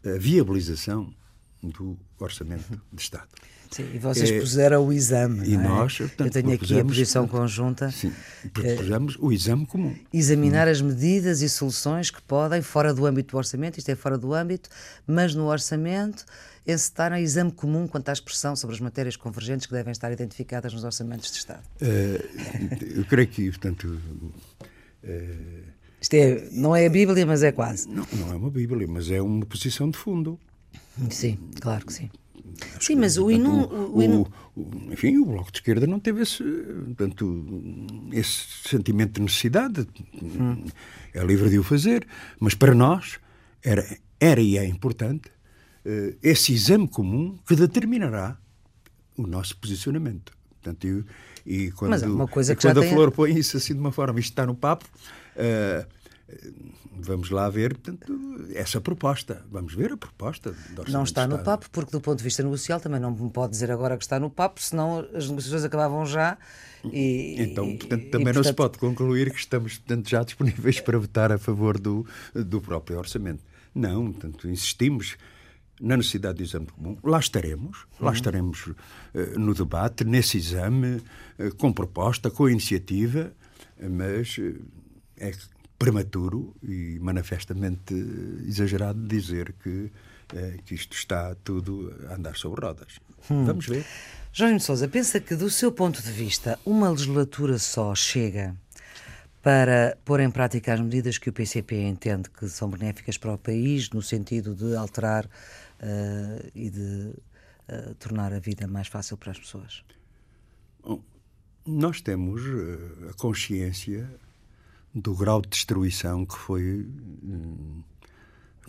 a 0.06 0.18
viabilização 0.18 1.14
do 1.62 1.98
Orçamento 2.20 2.82
de 2.92 3.02
Estado. 3.02 3.28
Sim, 3.72 3.90
e 3.94 4.00
vocês 4.00 4.32
é, 4.32 4.40
puseram 4.40 4.88
o 4.88 4.94
exame. 4.94 5.48
E 5.48 5.56
é? 5.56 5.58
nós, 5.58 5.98
portanto, 5.98 6.28
Eu 6.28 6.44
tenho 6.44 6.54
aqui 6.54 6.80
a 6.80 6.86
posição 6.86 7.28
conjunta. 7.28 7.92
Sim, 7.92 8.14
propusemos 8.54 9.16
é, 9.16 9.18
o 9.20 9.32
exame 9.32 9.66
comum. 9.66 9.96
Examinar 10.14 10.68
hum. 10.68 10.72
as 10.72 10.82
medidas 10.82 11.42
e 11.42 11.50
soluções 11.50 12.10
que 12.10 12.22
podem, 12.22 12.62
fora 12.62 12.94
do 12.94 13.06
âmbito 13.06 13.32
do 13.32 13.38
orçamento, 13.38 13.78
isto 13.78 13.90
é 13.90 13.96
fora 13.96 14.18
do 14.18 14.34
âmbito, 14.34 14.70
mas 15.06 15.36
no 15.36 15.46
orçamento, 15.46 16.26
encetar 16.66 17.12
um 17.12 17.18
exame 17.18 17.52
comum 17.52 17.88
quanto 17.88 18.10
à 18.10 18.14
expressão 18.14 18.56
sobre 18.56 18.76
as 18.76 18.80
matérias 18.80 19.16
convergentes 19.16 19.68
que 19.68 19.74
devem 19.74 19.92
estar 19.92 20.12
identificadas 20.12 20.74
nos 20.74 20.84
orçamentos 20.84 21.32
de 21.32 21.38
Estado. 21.38 21.64
Uh, 21.82 23.00
eu 23.00 23.06
creio 23.06 23.28
que, 23.28 23.50
portanto. 23.50 24.00
Uh, 25.04 25.78
isto 26.00 26.14
é, 26.14 26.48
não 26.52 26.76
é 26.76 26.86
a 26.86 26.90
Bíblia, 26.90 27.26
mas 27.26 27.42
é 27.42 27.52
quase. 27.52 27.90
Não, 27.90 28.08
não 28.14 28.32
é 28.32 28.36
uma 28.36 28.52
Bíblia, 28.52 28.88
mas 28.88 29.10
é 29.10 29.22
uma 29.22 29.46
posição 29.46 29.90
de 29.90 29.98
fundo. 29.98 30.40
Sim, 31.10 31.38
claro 31.62 31.86
que 31.86 31.94
sim. 31.94 32.10
Sim, 32.80 32.96
mas 32.96 33.18
o, 33.18 33.30
inum, 33.30 33.64
o, 33.64 34.00
o, 34.00 34.28
o, 34.56 34.94
Enfim, 34.94 35.18
o 35.18 35.26
Bloco 35.26 35.52
de 35.52 35.60
Esquerda 35.60 35.86
não 35.86 36.00
teve 36.00 36.22
esse, 36.22 36.44
portanto, 36.44 37.46
esse 38.12 38.70
sentimento 38.70 39.14
de 39.14 39.22
necessidade. 39.22 39.88
Hum. 40.22 40.66
É 41.14 41.24
livre 41.24 41.50
de 41.50 41.60
o 41.60 41.64
fazer. 41.64 42.08
Mas 42.40 42.54
para 42.54 42.74
nós 42.74 43.20
era, 43.64 43.86
era 44.20 44.42
e 44.42 44.58
é 44.58 44.66
importante 44.66 45.30
uh, 45.86 46.18
esse 46.22 46.54
exame 46.54 46.88
comum 46.88 47.38
que 47.48 47.56
determinará 47.56 48.38
o 49.16 49.28
nosso 49.28 49.58
posicionamento. 49.58 50.32
Portanto, 50.62 50.86
eu, 50.86 51.04
e 51.46 51.72
quando, 51.72 51.92
mas 51.92 52.04
é 52.04 52.08
uma 52.08 52.28
coisa 52.28 52.56
que 52.56 52.62
quando 52.62 52.80
a 52.80 52.84
Flor 52.84 53.12
põe 53.12 53.38
isso 53.38 53.58
assim 53.58 53.74
de 53.74 53.80
uma 53.80 53.92
forma, 53.92 54.20
isto 54.20 54.32
está 54.32 54.46
no 54.46 54.56
papo. 54.56 54.86
Uh, 55.36 55.98
vamos 57.00 57.30
lá 57.30 57.50
ver 57.50 57.78
portanto, 57.78 58.14
essa 58.54 58.80
proposta. 58.82 59.46
Vamos 59.50 59.74
ver 59.74 59.94
a 59.94 59.98
proposta. 59.98 60.56
Não 60.88 61.04
está 61.04 61.28
no 61.28 61.40
papo, 61.40 61.70
porque 61.72 61.92
do 61.92 62.02
ponto 62.02 62.18
de 62.18 62.24
vista 62.24 62.44
negocial 62.44 62.80
também 62.80 63.00
não 63.00 63.12
me 63.12 63.30
pode 63.30 63.52
dizer 63.52 63.72
agora 63.72 63.98
que 63.98 64.04
está 64.04 64.20
no 64.20 64.30
papo, 64.30 64.62
senão 64.62 65.08
as 65.14 65.30
negociações 65.30 65.64
acabavam 65.64 66.06
já. 66.06 66.38
E, 66.92 67.36
então, 67.40 67.76
portanto, 67.78 68.10
também 68.10 68.30
e, 68.30 68.34
não 68.34 68.44
se 68.44 68.54
pode 68.54 68.78
concluir 68.78 69.32
que 69.32 69.40
estamos 69.40 69.78
portanto, 69.78 70.10
já 70.10 70.24
disponíveis 70.24 70.80
para 70.80 70.98
votar 70.98 71.32
a 71.32 71.38
favor 71.38 71.80
do, 71.80 72.06
do 72.34 72.62
próprio 72.62 72.98
orçamento. 72.98 73.44
Não, 73.74 74.12
portanto, 74.12 74.48
insistimos 74.50 75.18
na 75.80 75.98
necessidade 75.98 76.38
do 76.38 76.44
exame 76.44 76.68
comum. 76.68 76.98
Lá 77.04 77.20
estaremos, 77.20 77.86
lá 78.00 78.08
uhum. 78.08 78.14
estaremos 78.14 78.68
uh, 78.68 78.76
no 79.38 79.54
debate, 79.54 80.04
nesse 80.04 80.38
exame, 80.38 81.02
uh, 81.40 81.56
com 81.58 81.72
proposta, 81.72 82.32
com 82.32 82.50
iniciativa, 82.50 83.32
mas 83.80 84.38
uh, 84.38 84.56
é 85.18 85.32
prematuro 85.78 86.56
e 86.64 86.98
manifestamente 87.00 87.94
exagerado 88.46 89.08
dizer 89.08 89.54
que, 89.62 89.92
eh, 90.34 90.58
que 90.66 90.74
isto 90.76 90.96
está 90.96 91.36
tudo 91.36 91.94
a 92.10 92.16
andar 92.16 92.36
sobre 92.36 92.66
rodas. 92.66 93.00
Hum. 93.30 93.46
Vamos 93.46 93.68
ver. 93.68 93.86
Jorge 94.34 94.60
Sousa, 94.60 94.88
pensa 94.88 95.20
que, 95.20 95.36
do 95.36 95.50
seu 95.50 95.72
ponto 95.72 96.02
de 96.02 96.12
vista, 96.12 96.60
uma 96.66 96.90
legislatura 96.90 97.58
só 97.58 97.94
chega 97.96 98.56
para 99.42 99.98
pôr 100.04 100.20
em 100.20 100.30
prática 100.30 100.74
as 100.74 100.80
medidas 100.80 101.18
que 101.18 101.30
o 101.30 101.34
PCP 101.34 101.82
entende 101.84 102.30
que 102.30 102.48
são 102.50 102.70
benéficas 102.70 103.18
para 103.18 103.34
o 103.34 103.38
país, 103.38 103.90
no 103.92 104.02
sentido 104.02 104.54
de 104.54 104.76
alterar 104.76 105.26
uh, 105.26 106.52
e 106.54 106.70
de 106.70 107.14
uh, 107.70 107.96
tornar 107.96 108.34
a 108.34 108.40
vida 108.40 108.68
mais 108.68 108.88
fácil 108.88 109.16
para 109.16 109.32
as 109.32 109.40
pessoas? 109.40 109.84
Bom, 110.84 111.02
nós 111.66 112.02
temos 112.02 112.42
a 113.10 113.14
consciência 113.14 114.10
do 114.98 115.14
grau 115.16 115.42
de 115.42 115.50
destruição 115.50 116.26
que 116.26 116.36
foi 116.36 116.88
hum, 117.24 117.82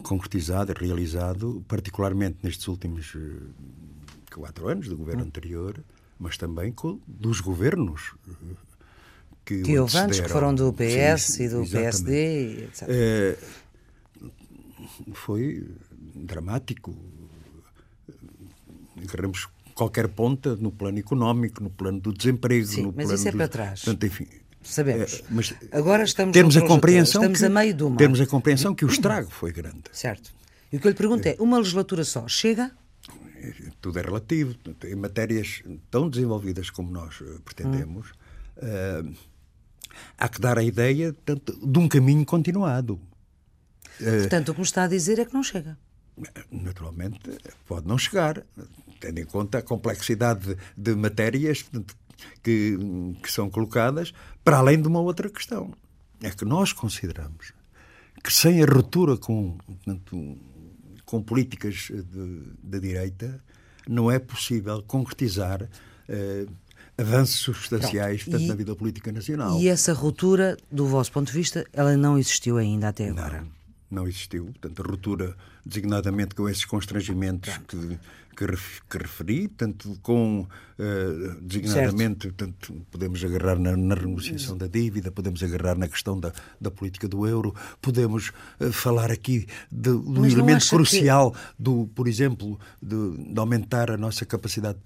concretizado, 0.03 0.73
realizado, 0.73 1.65
particularmente 1.67 2.39
nestes 2.43 2.69
últimos 2.69 3.15
hum, 3.15 3.49
quatro 4.33 4.69
anos 4.69 4.89
do 4.89 4.97
governo 4.97 5.23
hum. 5.23 5.27
anterior, 5.27 5.83
mas 6.19 6.37
também 6.37 6.71
com, 6.73 7.01
dos 7.07 7.41
governos 7.41 8.15
hum, 8.29 8.55
que, 9.45 9.63
que 9.63 9.79
houve 9.79 9.97
antes, 9.97 10.21
que 10.21 10.29
foram 10.29 10.55
do 10.55 10.73
PS 10.73 11.23
sim, 11.23 11.45
e 11.45 11.49
do 11.49 11.63
exatamente. 11.63 12.05
PSD, 12.05 12.65
etc. 12.65 12.89
É, 12.89 13.39
foi 15.15 15.67
dramático. 16.15 16.95
Agarramos 19.03 19.49
qualquer 19.75 20.09
ponta 20.09 20.57
no 20.57 20.71
plano 20.71 20.99
económico, 20.99 21.63
no 21.63 21.71
plano 21.71 22.01
do 22.01 22.13
desemprego, 22.13 22.67
sim, 22.67 22.83
no 22.83 22.89
mas 22.89 23.07
plano 23.07 23.15
isso 23.15 23.29
é 23.29 23.33
para 23.33 23.49
trás. 23.49 23.85
Portanto, 23.85 24.05
enfim, 24.05 24.27
Sabemos. 24.63 25.15
É, 25.15 25.25
mas 25.31 25.55
Agora 25.73 26.03
estamos 26.03 26.33
temos 26.33 26.57
a 26.57 26.67
compreensão 26.67 27.23
estamos 27.23 27.39
que, 27.39 27.45
a 27.47 27.49
meio 27.49 27.75
do 27.75 27.91
mar. 27.91 27.99
Temos 27.99 28.21
a 28.21 28.27
compreensão 28.27 28.75
que 28.75 28.85
o 28.85 28.89
estrago 28.89 29.31
foi 29.31 29.53
grande. 29.53 29.85
Certo. 29.93 30.33
E 30.73 30.77
o 30.77 30.81
que 30.81 30.87
eu 30.87 30.91
lhe 30.91 30.97
pergunto 30.97 31.27
é, 31.27 31.37
uma 31.39 31.59
legislatura 31.59 32.05
só 32.05 32.29
chega? 32.29 32.71
Tudo 33.81 33.99
é 33.99 34.03
relativo. 34.03 34.55
Em 34.85 34.97
matérias 34.97 35.63
tão 35.91 36.11
desenvolvidas 36.11 36.71
como 36.71 36.91
nós 36.91 37.21
eh, 37.23 37.39
pretendemos, 37.45 38.13
hum. 38.61 39.13
uh, 39.13 39.17
há 40.19 40.29
que 40.29 40.41
dar 40.41 40.59
a 40.59 40.63
ideia 40.63 41.13
portanto, 41.13 41.59
de 41.67 41.79
um 41.79 41.89
caminho 41.89 42.25
continuado. 42.27 43.01
Eh, 44.01 44.21
portanto, 44.21 44.51
o 44.51 44.55
que 44.55 44.61
me 44.61 44.67
está 44.67 44.85
a 44.85 44.89
dizer 44.89 45.19
é 45.19 45.25
que 45.25 45.33
não 45.33 45.43
chega. 45.43 45.79
Naturalmente, 46.51 47.21
pode 47.67 47.87
não 47.87 47.97
chegar, 47.97 48.43
tendo 49.01 49.21
em 49.21 49.25
conta 49.25 49.59
a 49.59 49.63
complexidade 49.63 50.55
de, 50.55 50.57
de 50.77 50.95
matérias 50.97 51.65
que, 52.43 52.77
que 53.23 53.31
são 53.31 53.49
colocadas, 53.51 54.13
para 54.45 54.59
além 54.59 54.81
de 54.81 54.89
uma 54.89 55.01
outra 55.01 55.29
questão. 55.29 55.73
É 56.23 56.31
que 56.31 56.45
nós 56.45 56.73
consideramos 56.73 57.53
que 58.23 58.33
sem 58.33 58.63
a 58.63 58.67
ruptura 58.67 59.17
com, 59.17 59.57
portanto, 59.67 60.37
com 61.05 61.23
políticas 61.23 61.91
da 62.63 62.79
direita 62.79 63.43
não 63.89 64.11
é 64.11 64.19
possível 64.19 64.83
concretizar 64.87 65.69
eh, 66.09 66.47
avanços 66.97 67.39
substanciais 67.39 68.25
portanto, 68.25 68.43
e, 68.43 68.49
na 68.49 68.55
vida 68.55 68.75
política 68.77 69.11
nacional. 69.13 69.59
E 69.61 69.69
essa 69.69 69.93
ruptura, 69.93 70.57
do 70.71 70.87
vosso 70.87 71.13
ponto 71.13 71.29
de 71.29 71.33
vista, 71.33 71.65
ela 71.73 71.97
não 71.97 72.19
existiu 72.19 72.59
ainda 72.59 72.89
até 72.89 73.09
agora? 73.09 73.41
Não 73.43 73.58
não 73.91 74.07
existiu. 74.07 74.47
Portanto, 74.47 74.83
a 74.83 74.91
ruptura, 74.91 75.37
designadamente 75.65 76.35
com 76.35 76.49
esses 76.49 76.65
constrangimentos 76.65 77.57
que, 77.67 77.99
que, 78.37 78.99
referi, 78.99 79.49
tanto 79.49 79.99
com, 80.01 80.47
uh, 80.79 81.41
designadamente, 81.41 82.31
tanto 82.33 82.75
podemos 82.91 83.25
agarrar 83.25 83.59
na, 83.59 83.77
na 83.77 83.95
renegociação 83.95 84.57
da 84.57 84.67
dívida, 84.67 85.11
podemos 85.11 85.43
agarrar 85.43 85.77
na 85.77 85.89
questão 85.89 86.19
da, 86.21 86.33
da 86.61 86.71
política 86.71 87.09
do 87.09 87.27
euro, 87.27 87.55
podemos 87.83 88.31
uh, 88.61 88.73
falar 88.73 89.11
aqui 89.11 89.47
de, 89.71 89.91
do 89.91 90.25
elemento 90.25 90.69
crucial 90.69 91.33
que... 91.33 91.39
do, 91.59 91.89
por 91.95 92.07
exemplo, 92.07 92.59
de, 92.81 93.33
de 93.33 93.41
aumentar 93.41 93.91
a 93.91 93.97
nossa 93.97 94.25
capacidade 94.25 94.79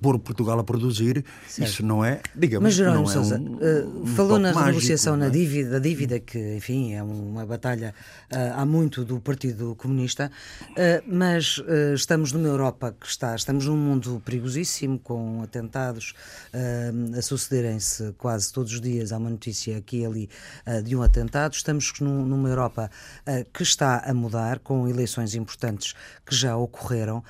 pôr 0.00 0.18
Portugal 0.18 0.58
a 0.58 0.64
produzir, 0.64 1.24
certo. 1.48 1.68
isso 1.68 1.84
não 1.84 2.04
é, 2.04 2.20
digamos, 2.34 2.64
Mas, 2.64 2.74
Jerónimo 2.74 3.04
não 3.04 3.08
Sousa, 3.08 3.36
é 3.36 3.38
um, 3.38 4.02
um 4.02 4.06
falou 4.06 4.38
na 4.38 4.52
mágico, 4.52 4.66
negociação 4.66 5.14
é? 5.14 5.16
na 5.16 5.28
dívida, 5.28 5.80
dívida 5.80 6.20
que, 6.20 6.56
enfim, 6.56 6.92
é 6.92 7.02
uma 7.02 7.46
batalha 7.46 7.94
uh, 8.30 8.60
há 8.60 8.66
muito 8.66 9.04
do 9.04 9.18
Partido 9.18 9.74
Comunista, 9.76 10.30
uh, 10.62 10.74
mas 11.06 11.56
uh, 11.58 11.94
estamos 11.94 12.32
numa 12.32 12.48
Europa 12.48 12.94
que 13.00 13.06
está, 13.06 13.34
estamos 13.34 13.66
num 13.66 13.76
mundo 13.76 14.20
perigosíssimo, 14.24 14.98
com 14.98 15.42
atentados 15.42 16.14
a 17.16 17.22
sucederem-se 17.22 18.12
quase 18.18 18.52
todos 18.52 18.72
os 18.72 18.80
dias, 18.80 19.12
há 19.12 19.18
uma 19.18 19.30
notícia 19.30 19.76
aqui 19.76 20.00
e 20.00 20.06
ali 20.06 20.30
de 20.84 20.96
um 20.96 21.02
atentado, 21.02 21.52
estamos 21.52 21.92
num, 22.00 22.24
numa 22.24 22.48
Europa 22.48 22.90
que 23.52 23.62
está 23.62 23.98
a 23.98 24.14
mudar, 24.14 24.58
com 24.58 24.88
eleições 24.88 25.34
importantes 25.34 25.94
que 26.24 26.34
já 26.34 26.56
ocorreram 26.56 27.22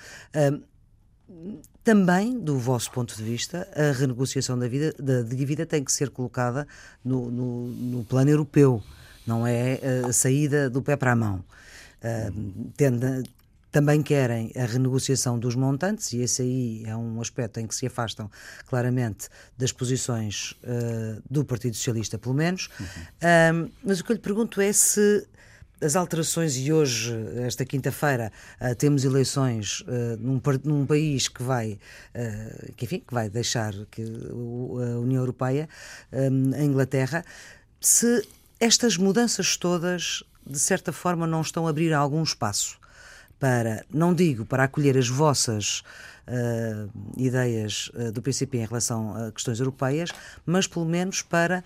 também, 1.83 2.39
do 2.39 2.59
vosso 2.59 2.91
ponto 2.91 3.17
de 3.17 3.23
vista, 3.23 3.69
a 3.75 3.93
renegociação 3.93 4.59
da, 4.59 4.69
vida, 4.69 4.95
da 4.99 5.23
dívida 5.23 5.67
tem 5.67 5.83
que 5.83 5.93
ser 5.93 6.11
colocada 6.11 6.67
no, 7.05 7.31
no, 7.31 7.67
no 7.69 8.05
plano 8.05 8.31
europeu, 8.31 8.83
não 9.27 9.47
é 9.47 9.81
a 10.09 10.13
saída 10.13 10.71
do 10.71 10.83
pé 10.83 10.97
para 10.97 11.13
a 11.13 11.17
mão. 11.17 11.45
Uh, 11.99 12.71
tende, 12.77 13.25
também 13.73 14.03
querem 14.03 14.53
a 14.57 14.65
renegociação 14.65 15.39
dos 15.39 15.55
montantes, 15.55 16.13
e 16.13 16.21
esse 16.21 16.43
aí 16.43 16.85
é 16.87 16.97
um 16.97 17.21
aspecto 17.21 17.61
em 17.61 17.67
que 17.67 17.75
se 17.75 17.87
afastam 17.87 18.31
claramente 18.67 19.29
das 19.59 19.73
posições 19.73 20.53
uh, 20.63 21.23
do 21.29 21.45
Partido 21.45 21.77
Socialista, 21.77 22.17
pelo 22.17 22.35
menos. 22.35 22.69
Uhum. 22.79 23.67
Uh, 23.67 23.71
mas 23.83 24.01
o 24.01 24.05
que 24.05 24.13
eu 24.13 24.15
lhe 24.15 24.23
pergunto 24.23 24.61
é 24.61 24.73
se 24.73 25.27
as 25.81 25.95
alterações 25.95 26.57
e 26.57 26.73
hoje, 26.73 27.15
esta 27.45 27.65
quinta-feira, 27.65 28.33
uh, 28.61 28.75
temos 28.75 29.05
eleições 29.05 29.81
uh, 29.83 30.17
num, 30.19 30.41
num, 30.65 30.87
país 30.87 31.29
que 31.29 31.43
vai, 31.43 31.79
uh, 32.15 32.73
que, 32.75 32.87
enfim, 32.87 33.03
que 33.07 33.13
vai 33.13 33.29
deixar 33.29 33.75
que 33.91 34.03
a 34.03 34.99
União 34.99 35.21
Europeia, 35.23 35.69
a 36.13 36.63
Inglaterra, 36.63 37.25
se 37.81 38.27
estas 38.59 38.97
mudanças 38.97 39.57
todas, 39.57 40.25
de 40.47 40.59
certa 40.59 40.93
forma, 40.93 41.27
não 41.27 41.43
estão 41.43 41.67
a 41.67 41.71
abrir 41.71 41.93
algum 41.93 42.23
espaço 42.23 42.79
para, 43.39 43.85
não 43.93 44.15
digo 44.15 44.47
para 44.47 44.65
acolher 44.65 44.97
as 44.97 45.09
vossas 45.09 45.83
ideias 47.17 47.91
do 48.13 48.21
PCP 48.21 48.59
em 48.59 48.67
relação 48.67 49.15
a 49.15 49.31
questões 49.31 49.61
europeias, 49.61 50.11
mas 50.45 50.67
pelo 50.67 50.87
menos 50.87 51.23
para 51.23 51.63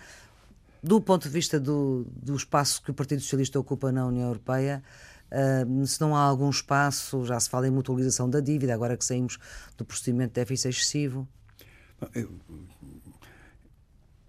do 0.83 1.01
ponto 1.01 1.25
de 1.25 1.29
vista 1.29 1.59
do, 1.61 2.07
do 2.11 2.35
espaço 2.35 2.83
que 2.83 2.91
o 2.91 2.95
Partido 2.95 3.21
Socialista 3.23 3.59
ocupa 3.59 3.93
na 3.93 4.07
União 4.07 4.29
Europeia, 4.29 4.83
Uh, 5.31 5.87
se 5.87 6.01
não 6.01 6.17
há 6.17 6.21
algum 6.21 6.51
espaço, 6.51 7.25
já 7.25 7.39
se 7.39 7.49
fala 7.49 7.69
em 7.69 7.71
mutualização 7.71 8.29
da 8.29 8.41
dívida, 8.41 8.75
agora 8.75 8.97
que 8.97 9.05
saímos 9.05 9.39
do 9.79 9.85
procedimento 9.85 10.31
de 10.31 10.41
déficit 10.41 10.71
excessivo. 10.71 11.29
Eu, 12.13 12.33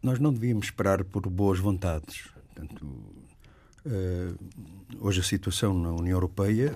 nós 0.01 0.19
não 0.19 0.31
devíamos 0.31 0.67
esperar 0.67 1.03
por 1.03 1.27
boas 1.27 1.57
vontades. 1.57 2.29
Portanto, 2.53 2.85
uh, 2.85 4.37
hoje 4.99 5.21
a 5.21 5.23
situação 5.23 5.73
na 5.73 5.91
União 5.91 6.17
Europeia 6.17 6.75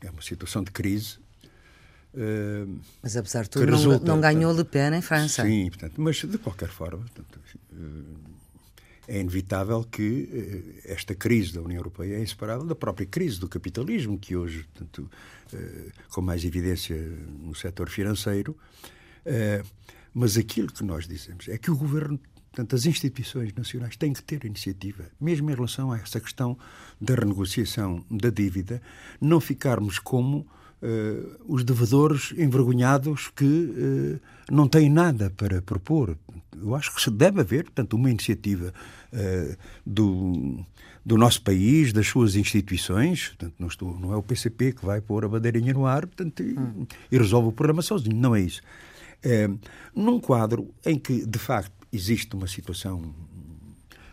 é 0.00 0.10
uma 0.10 0.22
situação 0.22 0.64
de 0.64 0.72
crise. 0.72 1.18
Uh, 2.14 2.80
mas 3.00 3.16
apesar 3.16 3.44
de 3.44 3.50
tudo, 3.50 3.66
não, 3.66 3.76
resulta, 3.76 4.06
não, 4.06 4.20
ganhou 4.20 4.52
Le 4.52 4.64
Pen 4.64 4.94
em 4.94 5.00
França. 5.00 5.44
Sim, 5.44 5.68
portanto, 5.68 6.00
mas 6.00 6.16
de 6.16 6.38
qualquer 6.38 6.68
forma, 6.68 6.98
portanto, 6.98 7.40
é 9.06 9.20
inevitável 9.20 9.84
que 9.84 10.80
esta 10.84 11.14
crise 11.14 11.52
da 11.52 11.62
União 11.62 11.78
Europeia 11.78 12.16
é 12.16 12.22
inseparável 12.22 12.66
da 12.66 12.74
própria 12.74 13.06
crise 13.06 13.38
do 13.38 13.48
capitalismo, 13.48 14.18
que 14.18 14.36
hoje, 14.36 14.66
portanto, 14.72 15.10
com 16.10 16.22
mais 16.22 16.44
evidência 16.44 16.96
no 17.40 17.54
setor 17.54 17.88
financeiro, 17.88 18.56
mas 20.12 20.36
aquilo 20.36 20.68
que 20.68 20.84
nós 20.84 21.06
dizemos 21.06 21.48
é 21.48 21.58
que 21.58 21.70
o 21.70 21.76
governo, 21.76 22.18
portanto, 22.50 22.74
as 22.74 22.86
instituições 22.86 23.52
nacionais 23.52 23.96
têm 23.96 24.12
que 24.12 24.22
ter 24.22 24.44
iniciativa, 24.44 25.10
mesmo 25.20 25.50
em 25.50 25.54
relação 25.54 25.92
a 25.92 25.98
essa 25.98 26.20
questão 26.20 26.56
da 27.00 27.14
renegociação 27.14 28.04
da 28.10 28.30
dívida, 28.30 28.80
não 29.20 29.40
ficarmos 29.40 29.98
como 29.98 30.46
uh, 30.82 31.36
os 31.46 31.64
devedores 31.64 32.32
envergonhados 32.36 33.28
que 33.34 33.44
uh, 33.44 34.20
não 34.50 34.68
têm 34.68 34.90
nada 34.90 35.30
para 35.30 35.62
propor. 35.62 36.16
Eu 36.60 36.74
acho 36.74 36.94
que 36.94 37.02
se 37.02 37.10
deve 37.10 37.40
haver, 37.40 37.64
portanto, 37.64 37.94
uma 37.94 38.10
iniciativa 38.10 38.72
uh, 39.12 39.56
do 39.84 40.64
do 41.06 41.18
nosso 41.18 41.42
país, 41.42 41.92
das 41.92 42.06
suas 42.06 42.34
instituições. 42.34 43.28
Portanto, 43.28 43.54
não, 43.58 43.68
estou, 43.68 44.00
não 44.00 44.14
é 44.14 44.16
o 44.16 44.22
PCP 44.22 44.72
que 44.72 44.86
vai 44.86 45.02
pôr 45.02 45.22
a 45.26 45.28
bandeirinha 45.28 45.74
no 45.74 45.84
ar 45.84 46.06
portanto, 46.06 46.42
e, 46.42 46.58
hum. 46.58 46.86
e 47.12 47.18
resolve 47.18 47.48
o 47.48 47.52
problema 47.52 47.82
sozinho. 47.82 48.16
Não 48.16 48.34
é 48.34 48.40
isso 48.40 48.62
num 49.94 50.20
quadro 50.20 50.72
em 50.84 50.98
que, 50.98 51.24
de 51.24 51.38
facto, 51.38 51.72
existe 51.92 52.34
uma 52.34 52.46
situação 52.46 53.14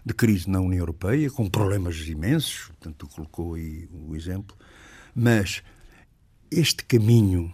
de 0.05 0.13
crise 0.13 0.49
na 0.49 0.59
União 0.59 0.79
Europeia, 0.79 1.29
com 1.29 1.47
problemas 1.49 1.97
imensos, 2.07 2.67
portanto, 2.67 3.07
colocou 3.07 3.53
aí 3.53 3.87
o 3.91 4.15
exemplo, 4.15 4.55
mas 5.13 5.61
este 6.51 6.83
caminho 6.83 7.53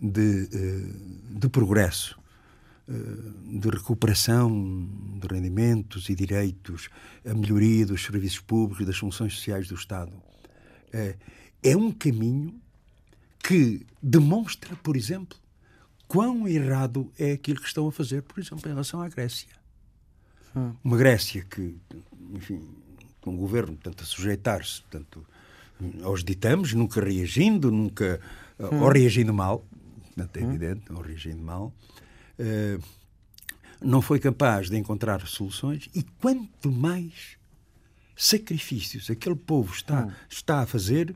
de, 0.00 0.48
eh, 0.52 1.38
de 1.40 1.48
progresso, 1.48 2.18
eh, 2.88 2.92
de 3.60 3.68
recuperação 3.68 4.88
de 5.20 5.26
rendimentos 5.26 6.08
e 6.08 6.14
direitos, 6.14 6.88
a 7.24 7.34
melhoria 7.34 7.84
dos 7.84 8.04
serviços 8.04 8.40
públicos 8.40 8.82
e 8.82 8.86
das 8.86 8.96
funções 8.96 9.34
sociais 9.34 9.66
do 9.66 9.74
Estado, 9.74 10.12
é, 10.92 11.16
é 11.62 11.76
um 11.76 11.90
caminho 11.90 12.54
que 13.42 13.84
demonstra, 14.02 14.76
por 14.76 14.96
exemplo, 14.96 15.36
quão 16.06 16.46
errado 16.46 17.10
é 17.18 17.32
aquilo 17.32 17.60
que 17.60 17.66
estão 17.66 17.88
a 17.88 17.92
fazer, 17.92 18.22
por 18.22 18.38
exemplo, 18.38 18.68
em 18.68 18.72
relação 18.72 19.00
à 19.00 19.08
Grécia. 19.08 19.50
Hum. 20.54 20.72
Uma 20.84 20.96
Grécia 20.96 21.44
que, 21.44 21.76
enfim, 22.32 22.66
com 23.20 23.32
um 23.32 23.36
governo, 23.36 23.74
portanto, 23.74 24.02
a 24.02 24.06
sujeitar-se, 24.06 24.82
portanto, 24.82 25.26
aos 26.02 26.24
ditames, 26.24 26.72
nunca 26.72 27.00
reagindo, 27.00 27.70
nunca, 27.70 28.20
hum. 28.58 28.80
ou 28.82 28.88
reagindo 28.88 29.32
mal, 29.32 29.64
portanto, 30.06 30.36
é 30.36 30.40
hum. 30.44 30.48
evidente, 30.50 30.92
ou 30.92 31.00
reagindo 31.00 31.42
mal, 31.42 31.72
uh, 32.38 32.82
não 33.80 34.00
foi 34.00 34.18
capaz 34.18 34.70
de 34.70 34.76
encontrar 34.76 35.26
soluções 35.26 35.88
e 35.94 36.02
quanto 36.02 36.72
mais 36.72 37.36
sacrifícios 38.16 39.10
aquele 39.10 39.36
povo 39.36 39.72
está, 39.74 40.06
hum. 40.06 40.12
está 40.28 40.60
a 40.60 40.66
fazer, 40.66 41.14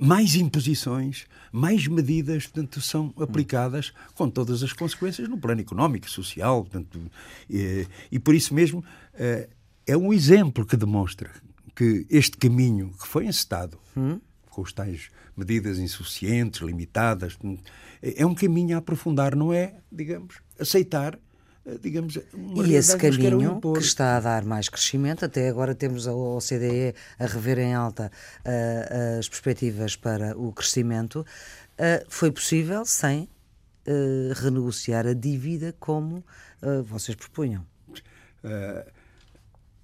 mais 0.00 0.34
imposições, 0.34 1.26
mais 1.52 1.86
medidas, 1.86 2.46
portanto, 2.46 2.80
são 2.80 3.14
aplicadas 3.20 3.92
com 4.14 4.28
todas 4.28 4.62
as 4.62 4.72
consequências 4.72 5.28
no 5.28 5.38
plano 5.38 5.60
económico, 5.60 6.10
social, 6.10 6.62
portanto, 6.62 7.00
e, 7.48 7.86
e 8.10 8.18
por 8.18 8.34
isso 8.34 8.52
mesmo 8.52 8.84
eh, 9.14 9.48
é 9.86 9.96
um 9.96 10.12
exemplo 10.12 10.66
que 10.66 10.76
demonstra 10.76 11.30
que 11.76 12.06
este 12.10 12.36
caminho 12.38 12.90
que 12.98 13.06
foi 13.06 13.26
encetado, 13.26 13.78
hum? 13.96 14.18
com 14.50 14.62
os 14.62 14.72
tais 14.72 15.10
medidas 15.36 15.78
insuficientes, 15.78 16.62
limitadas, 16.62 17.38
é 18.02 18.24
um 18.24 18.34
caminho 18.34 18.74
a 18.74 18.78
aprofundar, 18.78 19.36
não 19.36 19.52
é, 19.52 19.74
digamos, 19.92 20.36
aceitar 20.58 21.18
eh, 21.66 21.78
digamos, 21.82 22.16
e 22.16 22.74
esse 22.74 22.96
caminho 22.96 23.60
que, 23.60 23.72
que, 23.72 23.78
está 23.80 24.16
a 24.16 24.20
dar 24.20 24.44
mais 24.44 24.68
crescimento, 24.68 25.24
até 25.24 25.48
agora 25.48 25.74
temos 25.74 26.06
a 26.06 26.14
OCDE 26.14 26.94
a 27.18 27.26
rever 27.26 27.58
em 27.58 27.74
alta 27.74 28.10
uh, 28.44 29.18
as 29.18 29.28
perspectivas 29.28 29.96
para 29.96 30.38
o 30.38 30.52
crescimento, 30.52 31.20
uh, 31.20 32.06
foi 32.08 32.30
possível 32.30 32.84
sem 32.86 33.24
uh, 33.24 34.32
renegociar 34.34 35.06
a 35.06 35.12
dívida 35.12 35.74
como 35.78 36.24
vocês 36.86 37.14
propunham. 37.14 37.64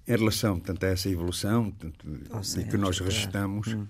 Em 0.07 0.17
relação 0.17 0.59
portanto, 0.59 0.83
a 0.83 0.87
essa 0.87 1.09
evolução 1.09 1.71
portanto, 1.71 2.05
oh, 2.31 2.69
que 2.69 2.77
nós 2.77 2.99
registramos, 2.99 3.67
hum. 3.69 3.87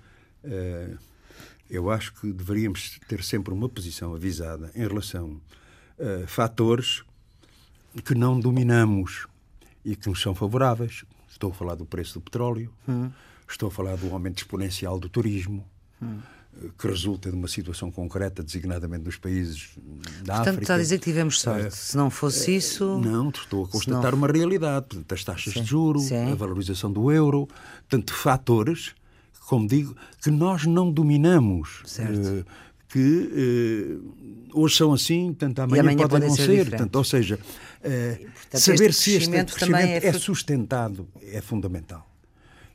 eu 1.69 1.89
acho 1.89 2.13
que 2.13 2.31
deveríamos 2.31 2.99
ter 3.07 3.23
sempre 3.23 3.53
uma 3.53 3.67
posição 3.67 4.13
avisada 4.13 4.71
em 4.75 4.87
relação 4.87 5.41
a 5.99 6.27
fatores 6.27 7.03
que 8.05 8.15
não 8.15 8.39
dominamos 8.39 9.27
e 9.85 9.95
que 9.95 10.07
nos 10.09 10.21
são 10.21 10.33
favoráveis. 10.33 11.03
Estou 11.29 11.51
a 11.51 11.53
falar 11.53 11.75
do 11.75 11.85
preço 11.85 12.15
do 12.15 12.21
petróleo, 12.21 12.71
hum. 12.87 13.11
estou 13.47 13.67
a 13.67 13.71
falar 13.71 13.95
do 13.97 14.11
aumento 14.11 14.37
exponencial 14.37 14.99
do 14.99 15.09
turismo, 15.09 15.67
hum. 16.01 16.19
Que 16.77 16.87
resulta 16.87 17.29
de 17.29 17.35
uma 17.35 17.47
situação 17.47 17.91
concreta, 17.91 18.43
designadamente 18.43 19.03
dos 19.03 19.17
países 19.17 19.71
da 20.23 20.35
Portanto, 20.35 20.39
África. 20.41 20.61
está 20.61 20.75
a 20.75 20.77
dizer 20.77 20.99
que 20.99 21.05
tivemos 21.05 21.41
sorte. 21.41 21.67
É, 21.67 21.69
Se 21.69 21.97
não 21.97 22.09
fosse 22.09 22.51
é, 22.51 22.57
isso. 22.57 22.99
Não, 22.99 23.29
estou 23.29 23.65
a 23.65 23.67
constatar 23.67 24.11
não... 24.11 24.19
uma 24.19 24.27
realidade. 24.27 24.85
Portanto, 24.87 25.13
as 25.13 25.23
taxas 25.23 25.53
Sim. 25.53 25.61
de 25.61 25.69
juro, 25.69 25.99
Sim. 25.99 26.31
a 26.31 26.35
valorização 26.35 26.91
do 26.91 27.11
euro, 27.11 27.47
tanto 27.89 28.13
fatores, 28.13 28.93
como 29.47 29.67
digo, 29.67 29.95
que 30.21 30.31
nós 30.31 30.65
não 30.65 30.91
dominamos. 30.91 31.81
Certo. 31.85 32.19
Uh, 32.19 32.45
que 32.93 33.99
hoje 34.53 34.77
são 34.77 34.93
assim, 34.93 35.33
portanto, 35.33 35.59
amanhã, 35.61 35.81
amanhã 35.81 35.97
podem, 35.97 36.09
podem 36.09 36.29
não 36.29 36.35
ser. 36.35 36.69
Portanto, 36.69 36.95
ou 36.95 37.03
seja, 37.03 37.39
portanto, 37.39 38.59
saber 38.59 38.89
este 38.91 39.01
se 39.01 39.15
este 39.15 39.29
crescimento 39.31 39.75
é, 39.75 40.07
é, 40.09 40.13
sustentado 40.13 41.07
é 41.23 41.41
fundamental. 41.41 42.07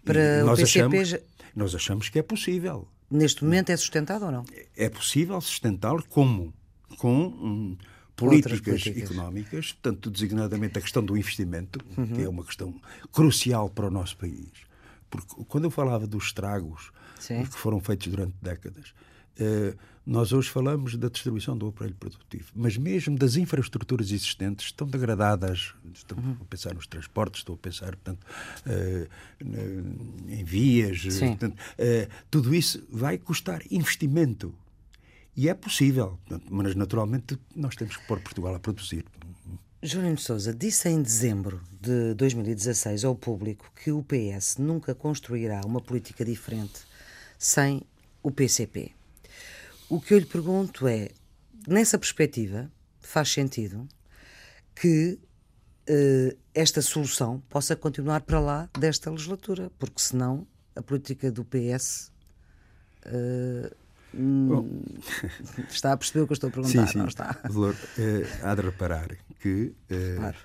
Para 0.04 0.42
nós 0.42 0.58
o 0.58 0.62
PCP... 0.62 0.98
achamos, 0.98 1.24
nós 1.54 1.74
achamos 1.74 2.08
que 2.08 2.18
é 2.18 2.22
possível. 2.22 2.88
Neste 3.10 3.44
momento 3.44 3.70
é 3.70 3.76
sustentado 3.76 4.26
ou 4.26 4.32
não? 4.32 4.44
É 4.76 4.88
possível 4.88 5.40
sustentá-lo 5.40 6.04
como? 6.08 6.52
Com 6.98 7.26
um, 7.26 7.76
políticas, 8.16 8.60
políticas, 8.60 9.10
económicas, 9.10 9.78
tanto 9.80 10.10
designadamente 10.10 10.78
a 10.78 10.82
questão 10.82 11.02
do 11.04 11.16
investimento, 11.16 11.78
uhum. 11.96 12.06
que 12.06 12.22
é 12.22 12.28
uma 12.28 12.44
questão 12.44 12.74
crucial 13.12 13.70
para 13.70 13.86
o 13.86 13.90
nosso 13.90 14.16
país. 14.16 14.50
Porque 15.08 15.44
quando 15.46 15.64
eu 15.64 15.70
falava 15.70 16.06
dos 16.06 16.24
estragos 16.24 16.90
Sim. 17.18 17.44
que 17.44 17.56
foram 17.56 17.80
feitos 17.80 18.08
durante 18.08 18.34
décadas, 18.42 18.92
nós 20.08 20.32
hoje 20.32 20.48
falamos 20.48 20.96
da 20.96 21.08
distribuição 21.08 21.56
do 21.56 21.68
aparelho 21.68 21.94
produtivo, 21.94 22.50
mas 22.54 22.78
mesmo 22.78 23.18
das 23.18 23.36
infraestruturas 23.36 24.10
existentes 24.10 24.66
estão 24.66 24.86
degradadas. 24.86 25.74
Estou 25.92 26.16
a 26.18 26.44
pensar 26.46 26.74
nos 26.74 26.86
transportes, 26.86 27.40
estou 27.40 27.56
a 27.56 27.58
pensar, 27.58 27.94
portanto, 27.94 28.26
uh, 28.66 29.08
em 30.26 30.42
vias. 30.44 31.02
Portanto, 31.18 31.52
uh, 31.52 32.10
tudo 32.30 32.54
isso 32.54 32.82
vai 32.90 33.18
custar 33.18 33.60
investimento. 33.70 34.54
E 35.36 35.46
é 35.46 35.52
possível, 35.52 36.18
mas 36.50 36.74
naturalmente 36.74 37.38
nós 37.54 37.76
temos 37.76 37.96
que 37.96 38.06
pôr 38.06 38.18
Portugal 38.20 38.54
a 38.54 38.58
produzir. 38.58 39.04
Júlio 39.82 40.14
de 40.16 40.22
Souza 40.22 40.54
disse 40.54 40.88
em 40.88 41.02
dezembro 41.02 41.60
de 41.80 42.14
2016 42.14 43.04
ao 43.04 43.14
público 43.14 43.70
que 43.80 43.92
o 43.92 44.02
PS 44.02 44.56
nunca 44.56 44.94
construirá 44.94 45.60
uma 45.66 45.82
política 45.82 46.24
diferente 46.24 46.80
sem 47.38 47.82
o 48.22 48.30
PCP. 48.30 48.97
O 49.88 50.00
que 50.00 50.12
eu 50.12 50.18
lhe 50.18 50.26
pergunto 50.26 50.86
é, 50.86 51.10
nessa 51.66 51.98
perspectiva, 51.98 52.70
faz 53.00 53.32
sentido 53.32 53.88
que 54.74 55.18
uh, 55.88 56.38
esta 56.54 56.82
solução 56.82 57.40
possa 57.48 57.74
continuar 57.74 58.20
para 58.20 58.38
lá 58.38 58.68
desta 58.78 59.10
legislatura, 59.10 59.70
porque 59.78 60.00
senão 60.00 60.46
a 60.76 60.82
política 60.82 61.32
do 61.32 61.42
PS 61.44 62.12
uh, 63.06 63.74
hum, 64.14 64.84
está 65.70 65.92
a 65.92 65.96
perceber 65.96 66.20
o 66.20 66.26
que 66.26 66.32
eu 66.32 66.34
estou 66.34 66.48
a 66.48 66.52
perguntar, 66.52 66.86
sim, 66.86 66.92
sim. 66.92 66.98
não 66.98 67.08
está? 67.08 67.40
Valor, 67.48 67.74
eh, 67.98 68.26
há 68.42 68.54
de 68.54 68.62
reparar 68.62 69.16
que 69.40 69.72
claro. 70.16 70.36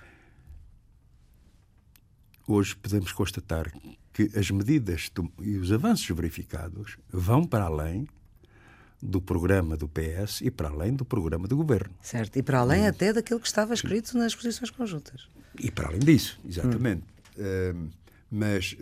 hoje 2.48 2.74
podemos 2.76 3.12
constatar 3.12 3.70
que 4.12 4.30
as 4.34 4.50
medidas 4.50 5.10
e 5.42 5.58
os 5.58 5.70
avanços 5.70 6.08
verificados 6.16 6.96
vão 7.10 7.44
para 7.44 7.64
além 7.64 8.08
do 9.04 9.20
programa 9.20 9.76
do 9.76 9.86
PS 9.86 10.40
e 10.40 10.50
para 10.50 10.70
além 10.70 10.94
do 10.94 11.04
programa 11.04 11.46
do 11.46 11.56
governo. 11.56 11.94
Certo, 12.00 12.38
e 12.38 12.42
para 12.42 12.60
além 12.60 12.84
hum. 12.84 12.88
até 12.88 13.12
daquilo 13.12 13.38
que 13.38 13.46
estava 13.46 13.74
escrito 13.74 14.16
nas 14.16 14.34
posições 14.34 14.70
conjuntas. 14.70 15.28
E 15.60 15.70
para 15.70 15.88
além 15.88 16.00
disso, 16.00 16.40
exatamente. 16.44 17.04
Hum. 17.38 17.86
Uh, 17.86 17.90
mas, 18.30 18.74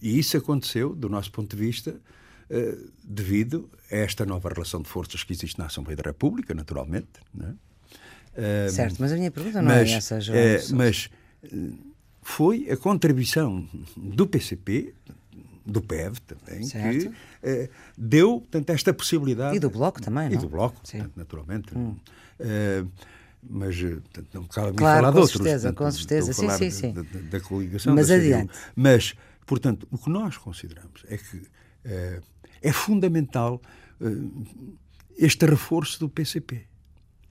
e 0.00 0.18
isso 0.18 0.36
aconteceu, 0.36 0.94
do 0.94 1.08
nosso 1.08 1.30
ponto 1.32 1.54
de 1.54 1.62
vista, 1.62 1.90
uh, 1.90 2.90
devido 3.02 3.68
a 3.90 3.96
esta 3.96 4.24
nova 4.24 4.48
relação 4.48 4.80
de 4.80 4.88
forças 4.88 5.24
que 5.24 5.32
existe 5.32 5.58
na 5.58 5.66
Assembleia 5.66 5.96
da 5.96 6.04
República, 6.04 6.54
naturalmente. 6.54 7.08
Uh, 7.36 8.70
certo, 8.70 8.96
mas 9.00 9.12
a 9.12 9.16
minha 9.16 9.30
pergunta 9.30 9.60
não 9.60 9.72
é 9.72 9.80
mas, 9.80 9.90
é 9.90 9.94
essa, 9.94 10.20
João. 10.20 10.38
mas 10.74 11.10
foi 12.22 12.70
a 12.70 12.76
contribuição 12.76 13.68
do 13.96 14.26
PCP, 14.26 14.94
do 15.66 15.80
PEV 15.80 16.18
também, 16.20 16.64
certo. 16.64 17.10
que 17.40 17.70
deu 17.96 18.40
portanto, 18.40 18.70
esta 18.70 18.92
possibilidade. 18.92 19.56
E 19.56 19.58
do 19.60 19.70
Bloco 19.70 20.00
também, 20.00 20.28
não? 20.28 20.36
E 20.36 20.38
do 20.38 20.48
Bloco, 20.48 20.80
portanto, 20.80 21.12
naturalmente. 21.16 21.76
Hum 21.76 21.96
mas 23.48 23.76
eh, 23.76 23.98
não 24.32 24.44
cabe 24.44 24.76
claro, 24.76 25.00
falar 25.00 25.10
de 25.10 25.18
outros. 25.18 25.36
Certeza, 25.36 25.72
com 25.72 25.90
certeza, 25.90 26.32
sim, 26.32 26.50
sim, 26.50 26.70
sim. 26.70 26.92
Da, 26.92 27.02
da, 27.02 27.20
da 27.30 27.40
coligação. 27.40 27.94
Mas 27.94 28.08
da 28.08 28.14
adiante. 28.14 28.52
Mas, 28.74 29.14
portanto, 29.46 29.86
o 29.90 29.98
que 29.98 30.10
nós 30.10 30.36
consideramos 30.36 31.04
é 31.08 31.16
que 31.16 31.42
é, 31.84 32.20
é 32.62 32.72
fundamental 32.72 33.60
é, 34.00 34.06
este 35.16 35.46
reforço 35.46 36.00
do 36.00 36.08
PCP, 36.08 36.62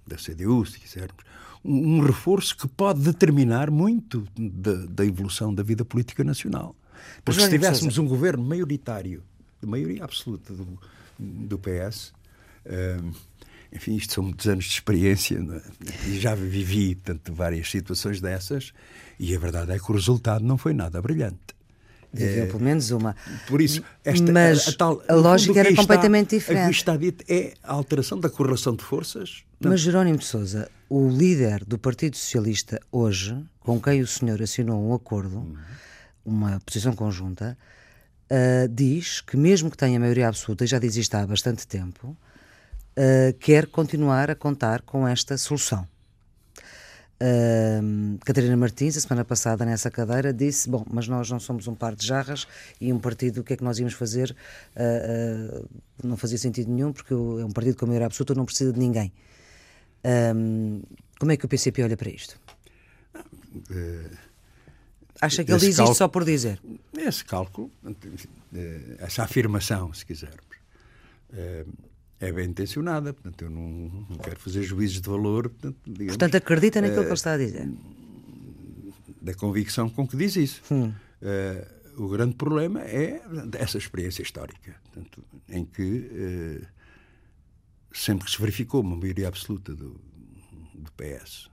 da 0.06 0.16
CDU, 0.18 0.66
se 0.66 0.80
quisermos. 0.80 1.24
Um, 1.64 1.98
um 1.98 2.00
reforço 2.02 2.58
que 2.58 2.68
pode 2.68 3.02
determinar 3.02 3.72
muito 3.72 4.26
da, 4.38 4.86
da 4.86 5.06
evolução 5.06 5.54
da 5.54 5.64
vida 5.64 5.84
política 5.84 6.24
nacional. 6.24 6.76
Porque 7.24 7.42
se 7.42 7.50
tivéssemos 7.50 7.98
um 7.98 8.08
governo 8.08 8.44
maioritário, 8.44 9.24
de 9.62 9.68
maioria 9.68 10.04
absoluta 10.04 10.54
do, 10.54 10.80
do 11.20 11.60
PS, 11.60 12.14
enfim, 13.72 13.96
isto 13.96 14.14
são 14.14 14.24
muitos 14.24 14.48
anos 14.48 14.66
de 14.66 14.72
experiência 14.72 15.36
é? 15.36 16.10
e 16.10 16.20
já 16.20 16.36
vivi 16.36 16.96
tanto 16.96 17.34
várias 17.34 17.70
situações 17.70 18.22
dessas 18.22 18.72
e 19.20 19.36
a 19.36 19.40
verdade 19.40 19.72
é 19.72 19.80
que 19.80 19.92
o 19.92 19.96
resultado 19.96 20.46
não 20.46 20.58
foi 20.58 20.74
nada 20.74 21.02
brilhante. 21.02 21.54
Viveu 22.14 22.44
é, 22.44 22.46
pelo 22.46 22.60
menos 22.60 22.92
uma. 22.92 23.16
Por 23.48 23.60
isso, 23.60 23.82
esta, 24.06 24.32
Mas 24.32 24.68
a, 24.68 24.72
a, 24.72 24.74
tal, 24.76 25.02
a 25.08 25.16
lógica 25.16 25.60
era 25.60 25.76
completamente 25.76 26.36
está, 26.36 26.38
diferente. 26.38 26.66
O 26.66 26.70
que 26.70 26.76
está 26.76 26.96
dito 26.96 27.26
é 27.28 27.54
a 27.64 27.74
alteração 27.74 28.20
da 28.20 28.30
correlação 28.30 28.76
de 28.76 28.84
forças. 28.84 29.44
Mas 29.60 29.82
Jerónimo 29.82 30.20
de 30.20 30.26
Souza, 30.26 30.70
o 30.88 31.10
líder 31.10 31.66
do 31.66 31.80
Partido 31.80 32.16
Socialista 32.16 32.80
hoje, 32.92 33.36
com 33.62 33.82
quem 33.82 34.02
o 34.02 34.06
senhor 34.06 34.40
assinou 34.44 34.88
um 34.88 34.94
acordo, 34.94 35.38
uhum. 35.38 35.56
Uma 36.26 36.60
posição 36.66 36.94
conjunta, 36.94 37.58
uh, 38.32 38.68
diz 38.68 39.22
que 39.22 39.38
mesmo 39.38 39.70
que 39.70 39.78
tenha 39.78 40.00
maioria 40.00 40.28
absoluta, 40.28 40.64
e 40.64 40.68
já 40.68 40.80
diz 40.80 40.96
isto 40.96 41.16
há 41.16 41.26
bastante 41.26 41.68
tempo, 41.68 42.10
uh, 42.98 43.38
quer 43.40 43.68
continuar 43.68 44.30
a 44.32 44.36
contar 44.36 44.82
com 44.82 45.08
esta 45.08 45.38
solução. 45.38 45.88
Uh, 47.24 48.18
Catarina 48.26 48.58
Martins, 48.58 48.98
a 48.98 49.00
semana 49.00 49.24
passada 49.24 49.64
nessa 49.64 49.90
cadeira, 49.90 50.34
disse: 50.34 50.70
Bom, 50.70 50.84
mas 50.92 51.08
nós 51.08 51.30
não 51.30 51.40
somos 51.40 51.68
um 51.68 51.76
par 51.76 51.96
de 51.96 52.06
jarras 52.06 52.46
e 52.82 52.92
um 52.92 53.00
partido, 53.00 53.40
o 53.40 53.44
que 53.44 53.54
é 53.54 53.58
que 53.58 53.64
nós 53.64 53.80
íamos 53.80 53.94
fazer? 53.94 54.36
Uh, 54.76 55.62
uh, 55.62 55.70
não 56.04 56.18
fazia 56.18 56.38
sentido 56.38 56.70
nenhum, 56.70 56.92
porque 56.92 57.14
é 57.14 57.18
um 57.18 57.52
partido 57.52 57.78
com 57.78 57.86
maioria 57.86 58.08
absoluta, 58.08 58.36
não 58.36 58.46
precisa 58.46 58.74
de 58.74 58.80
ninguém. 58.80 59.12
como 61.18 61.32
é 61.32 61.38
que 61.38 61.46
o 61.46 61.48
PCP 61.48 61.84
olha 61.84 61.96
para 61.96 62.10
isto? 62.10 62.38
Acha 65.26 65.44
que 65.44 65.52
ele 65.52 65.60
diz 65.60 65.78
isto 65.78 65.94
só 65.96 66.08
por 66.08 66.26
dizer? 66.26 66.60
Esse 66.98 67.24
cálculo, 67.24 67.72
essa 69.00 69.24
afirmação, 69.24 69.94
se 69.94 70.06
quisermos 70.06 70.54
é 72.24 72.32
bem 72.32 72.50
intencionada, 72.50 73.14
portanto, 73.14 73.44
eu 73.44 73.50
não, 73.50 74.06
quero 74.24 74.40
fazer 74.40 74.64
juízes 74.64 75.02
de 75.02 75.10
valor. 75.10 75.50
Portanto, 75.50 75.78
digamos, 75.86 76.14
portanto 76.14 76.36
acredita 76.36 76.80
naquilo 76.80 77.02
uh, 77.02 77.04
que 77.04 77.10
ele 77.10 77.14
está 77.16 77.34
a 77.34 77.38
dizer? 77.38 77.70
Da 79.22 79.34
convicção 79.34 79.90
com 79.90 80.08
que 80.08 80.16
diz 80.16 80.36
isso. 80.38 80.62
Hum. 80.72 80.94
Uh, 81.22 82.04
o 82.04 82.08
grande 82.08 82.36
problema 82.36 82.82
é 82.82 83.22
essa 83.60 83.78
experiência 83.78 84.24
histórica, 84.24 84.76
portanto, 84.84 85.24
em 85.50 85.66
que 85.66 85.84
uh, 85.84 86.68
sempre 87.92 88.26
que 88.26 88.32
se 88.32 88.40
verificou 88.40 88.82
uma 88.82 88.96
maioria 88.96 89.28
absoluta 89.28 89.76
do, 89.76 90.00
do 90.74 90.92
PS, 90.94 91.50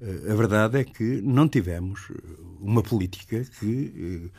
a 0.00 0.34
verdade 0.34 0.78
é 0.78 0.84
que 0.84 1.20
não 1.22 1.48
tivemos 1.48 2.12
uma 2.60 2.82
política 2.82 3.44
que 3.58 4.30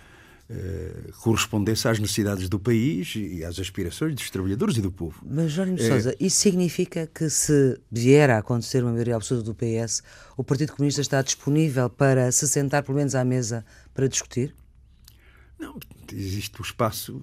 eh, 0.49 1.11
correspondesse 1.19 1.89
às 1.89 1.99
necessidades 1.99 2.47
do 2.47 2.57
país 2.57 3.15
e 3.17 3.43
às 3.43 3.59
aspirações 3.59 4.15
dos 4.15 4.29
trabalhadores 4.29 4.77
e 4.77 4.81
do 4.81 4.89
povo. 4.89 5.21
Mas, 5.29 5.51
Jónimo 5.51 5.77
é... 5.77 5.85
Sousa, 5.85 6.15
isso 6.21 6.37
significa 6.37 7.05
que 7.05 7.29
se 7.29 7.77
vier 7.91 8.29
a 8.29 8.37
acontecer 8.37 8.81
uma 8.81 8.93
maioria 8.93 9.17
absoluta 9.17 9.45
do 9.45 9.53
PS, 9.53 10.01
o 10.37 10.45
Partido 10.45 10.71
Comunista 10.71 11.01
está 11.01 11.21
disponível 11.21 11.89
para 11.89 12.31
se 12.31 12.47
sentar 12.47 12.81
pelo 12.81 12.97
menos 12.97 13.13
à 13.13 13.25
mesa 13.25 13.65
para 13.93 14.07
discutir? 14.07 14.55
Não, 15.59 15.77
existe 16.13 16.61
o 16.61 16.63
espaço. 16.63 17.21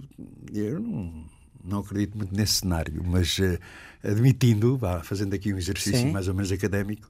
Eu 0.53 0.79
não, 0.79 1.25
não 1.65 1.79
acredito 1.79 2.19
muito 2.19 2.37
nesse 2.37 2.57
cenário, 2.57 3.03
mas 3.07 3.39
uh, 3.39 3.59
admitindo, 4.03 4.77
vá, 4.77 5.03
fazendo 5.03 5.33
aqui 5.33 5.51
um 5.55 5.57
exercício 5.57 5.99
Sim. 6.01 6.13
mais 6.13 6.29
ou 6.29 6.35
menos 6.35 6.53
académico, 6.53 7.09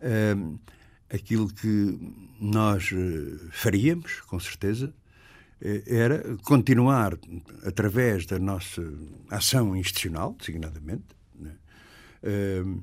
uh, 0.00 0.58
aquilo 1.12 1.48
que 1.48 1.98
nós 2.40 2.90
uh, 2.92 3.50
faríamos, 3.52 4.20
com 4.22 4.38
certeza, 4.38 4.92
eh, 5.64 5.82
era 5.86 6.36
continuar, 6.44 7.16
através 7.64 8.26
da 8.26 8.38
nossa 8.38 8.82
ação 9.30 9.74
institucional, 9.74 10.36
designadamente, 10.38 11.04
né, 11.34 11.52
uh, 12.22 12.82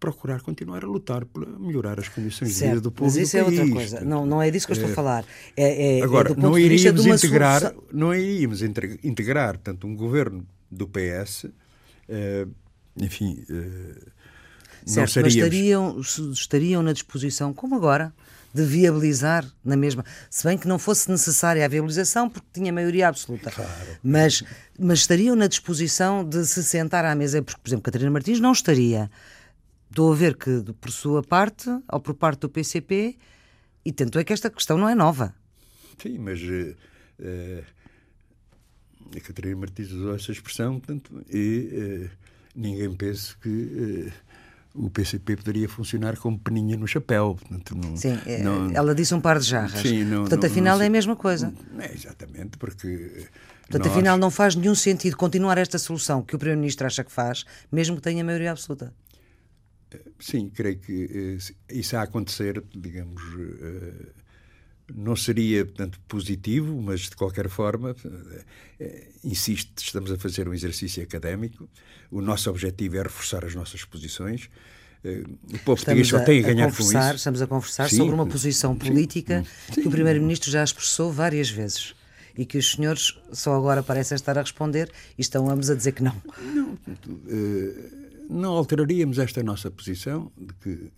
procurar 0.00 0.40
continuar 0.40 0.82
a 0.82 0.86
lutar 0.86 1.26
para 1.26 1.46
melhorar 1.46 1.98
as 2.00 2.08
condições 2.08 2.54
certo, 2.54 2.62
de 2.62 2.68
vida 2.68 2.80
do 2.80 2.90
povo. 2.90 3.10
Mas 3.10 3.16
isso 3.16 3.36
é 3.36 3.44
outra 3.44 3.68
coisa, 3.68 4.00
não, 4.00 4.24
não 4.24 4.40
é 4.40 4.50
disso 4.50 4.66
que 4.66 4.72
eu 4.72 4.76
estou 4.76 4.88
a 4.88 4.92
eh, 4.92 4.94
falar. 4.94 5.24
É, 5.54 5.98
é, 5.98 6.02
Agora, 6.02 6.34
não 6.34 6.58
iríamos 6.58 7.04
integrar, 7.04 7.60
solução... 7.60 7.84
não 7.92 8.14
iríamos 8.14 8.62
integrar 8.62 9.58
tanto 9.58 9.86
um 9.86 9.94
governo 9.94 10.46
do 10.70 10.88
PS, 10.88 11.44
uh, 11.44 12.50
enfim. 12.96 13.44
Uh, 13.50 14.13
certo, 14.84 15.20
mas 15.22 15.34
estariam, 15.34 16.00
estariam 16.32 16.82
na 16.82 16.92
disposição, 16.92 17.52
como 17.52 17.74
agora, 17.74 18.12
de 18.54 18.62
viabilizar 18.62 19.44
na 19.64 19.76
mesma. 19.76 20.04
Se 20.30 20.44
bem 20.44 20.56
que 20.56 20.68
não 20.68 20.78
fosse 20.78 21.10
necessária 21.10 21.64
a 21.64 21.68
viabilização, 21.68 22.30
porque 22.30 22.46
tinha 22.52 22.72
maioria 22.72 23.08
absoluta. 23.08 23.50
Claro. 23.50 23.70
Mas, 24.02 24.44
mas 24.78 25.00
estariam 25.00 25.34
na 25.34 25.48
disposição 25.48 26.24
de 26.24 26.46
se 26.46 26.62
sentar 26.62 27.04
à 27.04 27.14
mesa, 27.16 27.42
porque, 27.42 27.60
por 27.60 27.68
exemplo, 27.68 27.82
Catarina 27.82 28.10
Martins 28.12 28.38
não 28.38 28.52
estaria. 28.52 29.10
Estou 29.90 30.12
a 30.12 30.14
ver 30.14 30.36
que, 30.36 30.62
por 30.80 30.90
sua 30.92 31.22
parte, 31.22 31.68
ou 31.90 32.00
por 32.00 32.14
parte 32.14 32.40
do 32.40 32.48
PCP, 32.48 33.16
e 33.84 33.92
tanto 33.92 34.18
é 34.18 34.24
que 34.24 34.32
esta 34.32 34.48
questão 34.48 34.78
não 34.78 34.88
é 34.88 34.94
nova. 34.94 35.34
Sim, 36.00 36.18
mas. 36.18 36.40
Uh, 36.40 37.64
a 39.16 39.20
Catarina 39.20 39.56
Martins 39.56 39.90
usou 39.90 40.14
essa 40.14 40.32
expressão, 40.32 40.78
portanto, 40.78 41.24
e 41.30 42.08
uh, 42.08 42.10
ninguém 42.54 42.94
pensa 42.94 43.34
que 43.40 44.12
o 44.74 44.90
PCP 44.90 45.36
poderia 45.36 45.68
funcionar 45.68 46.16
como 46.16 46.38
peninha 46.38 46.76
no 46.76 46.86
chapéu. 46.86 47.36
Portanto, 47.38 47.76
não, 47.76 47.96
sim, 47.96 48.18
é, 48.26 48.42
não, 48.42 48.70
ela 48.72 48.94
disse 48.94 49.14
um 49.14 49.20
par 49.20 49.38
de 49.38 49.46
jarras. 49.46 49.80
Sim, 49.80 50.04
não, 50.04 50.22
Portanto, 50.22 50.46
afinal 50.46 50.80
é 50.82 50.86
a 50.86 50.90
mesma 50.90 51.14
coisa. 51.14 51.54
É, 51.78 51.92
exatamente, 51.92 52.58
porque. 52.58 53.28
Portanto, 53.62 53.84
nós... 53.86 53.92
afinal 53.92 54.18
não 54.18 54.30
faz 54.30 54.56
nenhum 54.56 54.74
sentido 54.74 55.16
continuar 55.16 55.56
esta 55.58 55.78
solução 55.78 56.22
que 56.22 56.34
o 56.34 56.38
Primeiro-Ministro 56.38 56.86
acha 56.86 57.04
que 57.04 57.12
faz, 57.12 57.44
mesmo 57.70 57.96
que 57.96 58.02
tenha 58.02 58.24
maioria 58.24 58.50
absoluta. 58.50 58.92
Sim, 60.18 60.50
creio 60.50 60.78
que 60.78 61.38
eh, 61.38 61.74
isso 61.74 61.96
a 61.96 62.02
acontecer, 62.02 62.62
digamos, 62.74 63.22
eh, 63.38 64.23
não 64.92 65.16
seria, 65.16 65.64
portanto, 65.64 65.98
positivo, 66.06 66.80
mas 66.82 67.00
de 67.02 67.16
qualquer 67.16 67.48
forma, 67.48 67.96
eh, 68.78 69.08
insisto, 69.24 69.82
estamos 69.82 70.10
a 70.10 70.18
fazer 70.18 70.48
um 70.48 70.52
exercício 70.52 71.02
académico. 71.02 71.68
O 72.10 72.20
nosso 72.20 72.50
objetivo 72.50 72.96
é 72.96 73.02
reforçar 73.02 73.44
as 73.44 73.54
nossas 73.54 73.84
posições. 73.84 74.50
Eh, 75.02 75.22
o 75.44 75.58
povo 75.60 75.76
português 75.76 76.08
só 76.08 76.20
tem 76.20 76.40
a 76.40 76.42
ganhar 76.42 76.68
a 76.68 76.72
com 76.72 76.82
isso. 76.82 76.98
Estamos 77.14 77.40
a 77.40 77.46
conversar 77.46 77.88
sim, 77.88 77.96
sobre 77.96 78.14
uma 78.14 78.26
posição 78.26 78.76
política 78.76 79.42
sim, 79.42 79.74
sim. 79.74 79.82
que 79.82 79.88
o 79.88 79.90
Primeiro-Ministro 79.90 80.50
já 80.50 80.62
expressou 80.62 81.10
várias 81.10 81.48
vezes 81.48 81.94
e 82.36 82.44
que 82.44 82.58
os 82.58 82.72
senhores 82.72 83.18
só 83.32 83.54
agora 83.54 83.82
parecem 83.82 84.16
estar 84.16 84.36
a 84.36 84.42
responder 84.42 84.90
e 85.16 85.22
estão 85.22 85.48
ambos 85.48 85.70
a 85.70 85.74
dizer 85.74 85.92
que 85.92 86.02
não. 86.02 86.20
Não, 86.42 86.78
eh, 87.28 87.90
não 88.28 88.52
alteraríamos 88.52 89.18
esta 89.18 89.42
nossa 89.42 89.70
posição 89.70 90.30
de 90.36 90.54
que, 90.54 90.92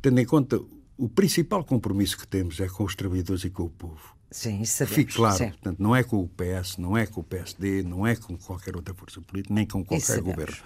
tendo 0.00 0.20
em 0.20 0.24
conta 0.24 0.60
o 0.96 1.08
principal 1.08 1.64
compromisso 1.64 2.16
que 2.16 2.26
temos 2.26 2.60
é 2.60 2.68
com 2.68 2.84
os 2.84 2.94
trabalhadores 2.94 3.44
e 3.44 3.50
com 3.50 3.64
o 3.64 3.70
povo. 3.70 4.16
Sim, 4.30 4.62
isso 4.62 4.78
sabemos. 4.78 4.96
Fique 4.96 5.14
claro, 5.14 5.38
portanto, 5.38 5.78
não 5.78 5.94
é 5.94 6.02
com 6.02 6.22
o 6.22 6.28
PS, 6.28 6.78
não 6.78 6.96
é 6.96 7.06
com 7.06 7.20
o 7.20 7.24
PSD, 7.24 7.82
não 7.82 8.06
é 8.06 8.16
com 8.16 8.36
qualquer 8.36 8.76
outra 8.76 8.94
força 8.94 9.20
política, 9.20 9.54
nem 9.54 9.66
com 9.66 9.84
qualquer 9.84 10.20
governo. 10.20 10.56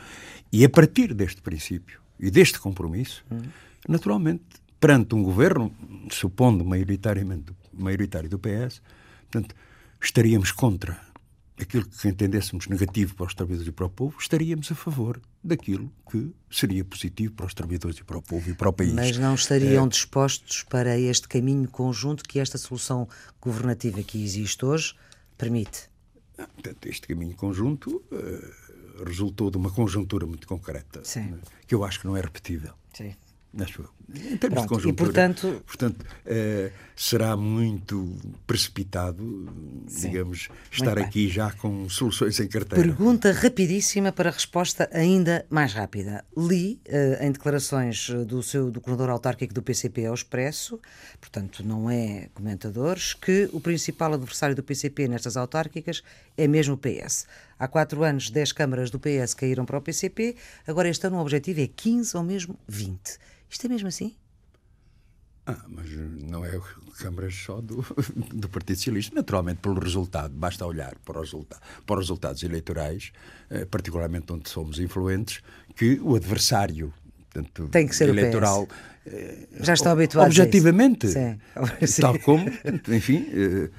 E 0.52 0.64
a 0.64 0.68
partir 0.68 1.12
deste 1.14 1.42
princípio 1.42 2.00
e 2.18 2.30
deste 2.30 2.58
compromisso, 2.58 3.24
hum. 3.30 3.42
naturalmente, 3.88 4.44
perante 4.78 5.14
um 5.14 5.22
governo, 5.22 5.72
supondo 6.10 6.64
maioritariamente 6.64 7.52
maioritário 7.72 8.28
do 8.28 8.38
PS, 8.38 8.80
portanto, 9.30 9.54
estaríamos 10.00 10.52
contra 10.52 10.98
aquilo 11.60 11.86
que 11.86 12.08
entendêssemos 12.08 12.66
negativo 12.66 13.14
para 13.14 13.26
os 13.26 13.34
trabalhadores 13.34 13.68
e 13.68 13.72
para 13.72 13.86
o 13.86 13.90
povo, 13.90 14.16
estaríamos 14.18 14.70
a 14.70 14.74
favor 14.74 15.20
daquilo 15.42 15.90
que 16.10 16.32
seria 16.50 16.84
positivo 16.84 17.34
para 17.34 17.46
os 17.46 17.54
trabalhadores 17.54 17.98
e 17.98 18.04
para 18.04 18.18
o 18.18 18.22
povo 18.22 18.50
e 18.50 18.54
para 18.54 18.68
o 18.68 18.72
país. 18.72 18.92
Mas 18.92 19.16
não 19.18 19.34
estariam 19.34 19.86
é... 19.86 19.88
dispostos 19.88 20.62
para 20.64 20.98
este 20.98 21.28
caminho 21.28 21.68
conjunto 21.68 22.24
que 22.24 22.38
esta 22.38 22.58
solução 22.58 23.08
governativa 23.40 24.02
que 24.02 24.22
existe 24.22 24.64
hoje 24.64 24.94
permite? 25.36 25.88
Portanto, 26.36 26.86
este 26.86 27.06
caminho 27.06 27.34
conjunto 27.36 28.02
uh, 28.10 29.04
resultou 29.04 29.50
de 29.50 29.56
uma 29.56 29.70
conjuntura 29.70 30.26
muito 30.26 30.46
concreta, 30.46 31.02
Sim. 31.04 31.38
que 31.66 31.74
eu 31.74 31.84
acho 31.84 32.00
que 32.00 32.06
não 32.06 32.16
é 32.16 32.20
repetível. 32.20 32.72
Sim. 32.94 33.14
Acho 33.58 33.82
eu. 33.82 33.88
Em 34.14 34.36
termos 34.36 34.38
Pronto, 34.38 34.62
de 34.62 34.68
conjuntura. 34.68 34.90
e, 34.90 34.94
portanto- 34.94 35.62
portanto 35.66 36.06
eh, 36.26 36.70
será 36.96 37.36
muito 37.36 38.16
precipitado, 38.46 39.48
digamos, 39.88 40.48
estar 40.70 40.98
aqui 40.98 41.28
já 41.28 41.50
com 41.52 41.88
soluções 41.88 42.38
em 42.38 42.46
carteira. 42.48 42.82
Pergunta 42.84 43.32
rapidíssima 43.32 44.12
para 44.12 44.30
resposta 44.30 44.88
ainda 44.92 45.44
mais 45.50 45.72
rápida. 45.72 46.24
Li 46.36 46.80
eh, 46.86 47.18
em 47.26 47.32
declarações 47.32 48.08
eh, 48.10 48.24
do 48.24 48.42
seu 48.42 48.70
do 48.70 48.80
coordenador 48.80 49.12
autárquico 49.14 49.52
do 49.54 49.62
PCP 49.62 50.06
ao 50.06 50.14
Expresso, 50.14 50.78
portanto 51.20 51.64
não 51.64 51.90
é 51.90 52.28
comentadores, 52.34 53.14
que 53.14 53.48
o 53.52 53.60
principal 53.60 54.12
adversário 54.14 54.54
do 54.54 54.62
PCP 54.62 55.08
nestas 55.08 55.36
autárquicas 55.36 56.02
é 56.36 56.46
mesmo 56.46 56.74
o 56.74 56.78
PS. 56.78 57.26
Há 57.60 57.68
quatro 57.68 58.02
anos, 58.02 58.30
10 58.30 58.52
câmaras 58.52 58.90
do 58.90 58.98
PS 58.98 59.34
caíram 59.34 59.66
para 59.66 59.76
o 59.76 59.82
PCP, 59.82 60.34
agora 60.66 60.88
este 60.88 61.06
ano 61.06 61.18
o 61.18 61.20
objetivo 61.20 61.60
é 61.60 61.66
15 61.66 62.16
ou 62.16 62.22
mesmo 62.22 62.58
20. 62.66 63.18
Isto 63.50 63.66
é 63.66 63.68
mesmo 63.68 63.86
assim? 63.86 64.16
Ah, 65.44 65.62
mas 65.68 65.90
não 65.90 66.42
é 66.42 66.58
câmaras 66.98 67.34
só 67.34 67.60
do, 67.60 67.84
do 68.32 68.48
Partido 68.48 68.78
Socialista. 68.78 69.14
Naturalmente, 69.14 69.58
pelo 69.58 69.78
resultado, 69.78 70.32
basta 70.32 70.64
olhar 70.64 70.96
para 71.04 71.20
os, 71.20 71.26
resulta 71.26 71.60
para 71.84 71.96
os 71.96 72.06
resultados 72.06 72.42
eleitorais, 72.42 73.12
eh, 73.50 73.66
particularmente 73.66 74.32
onde 74.32 74.48
somos 74.48 74.78
influentes, 74.78 75.42
que 75.76 76.00
o 76.00 76.16
adversário 76.16 76.90
portanto, 77.30 77.68
Tem 77.68 77.86
que 77.86 77.94
ser 77.94 78.08
o 78.08 78.12
eleitoral. 78.12 78.66
Já 79.60 79.74
estão 79.74 79.92
habituados 79.92 80.38
Objetivamente. 80.38 81.08
Sim. 81.08 81.38
Sim. 81.86 82.02
Tal 82.02 82.18
como, 82.20 82.44
enfim, 82.88 83.26
eh, 83.30 83.70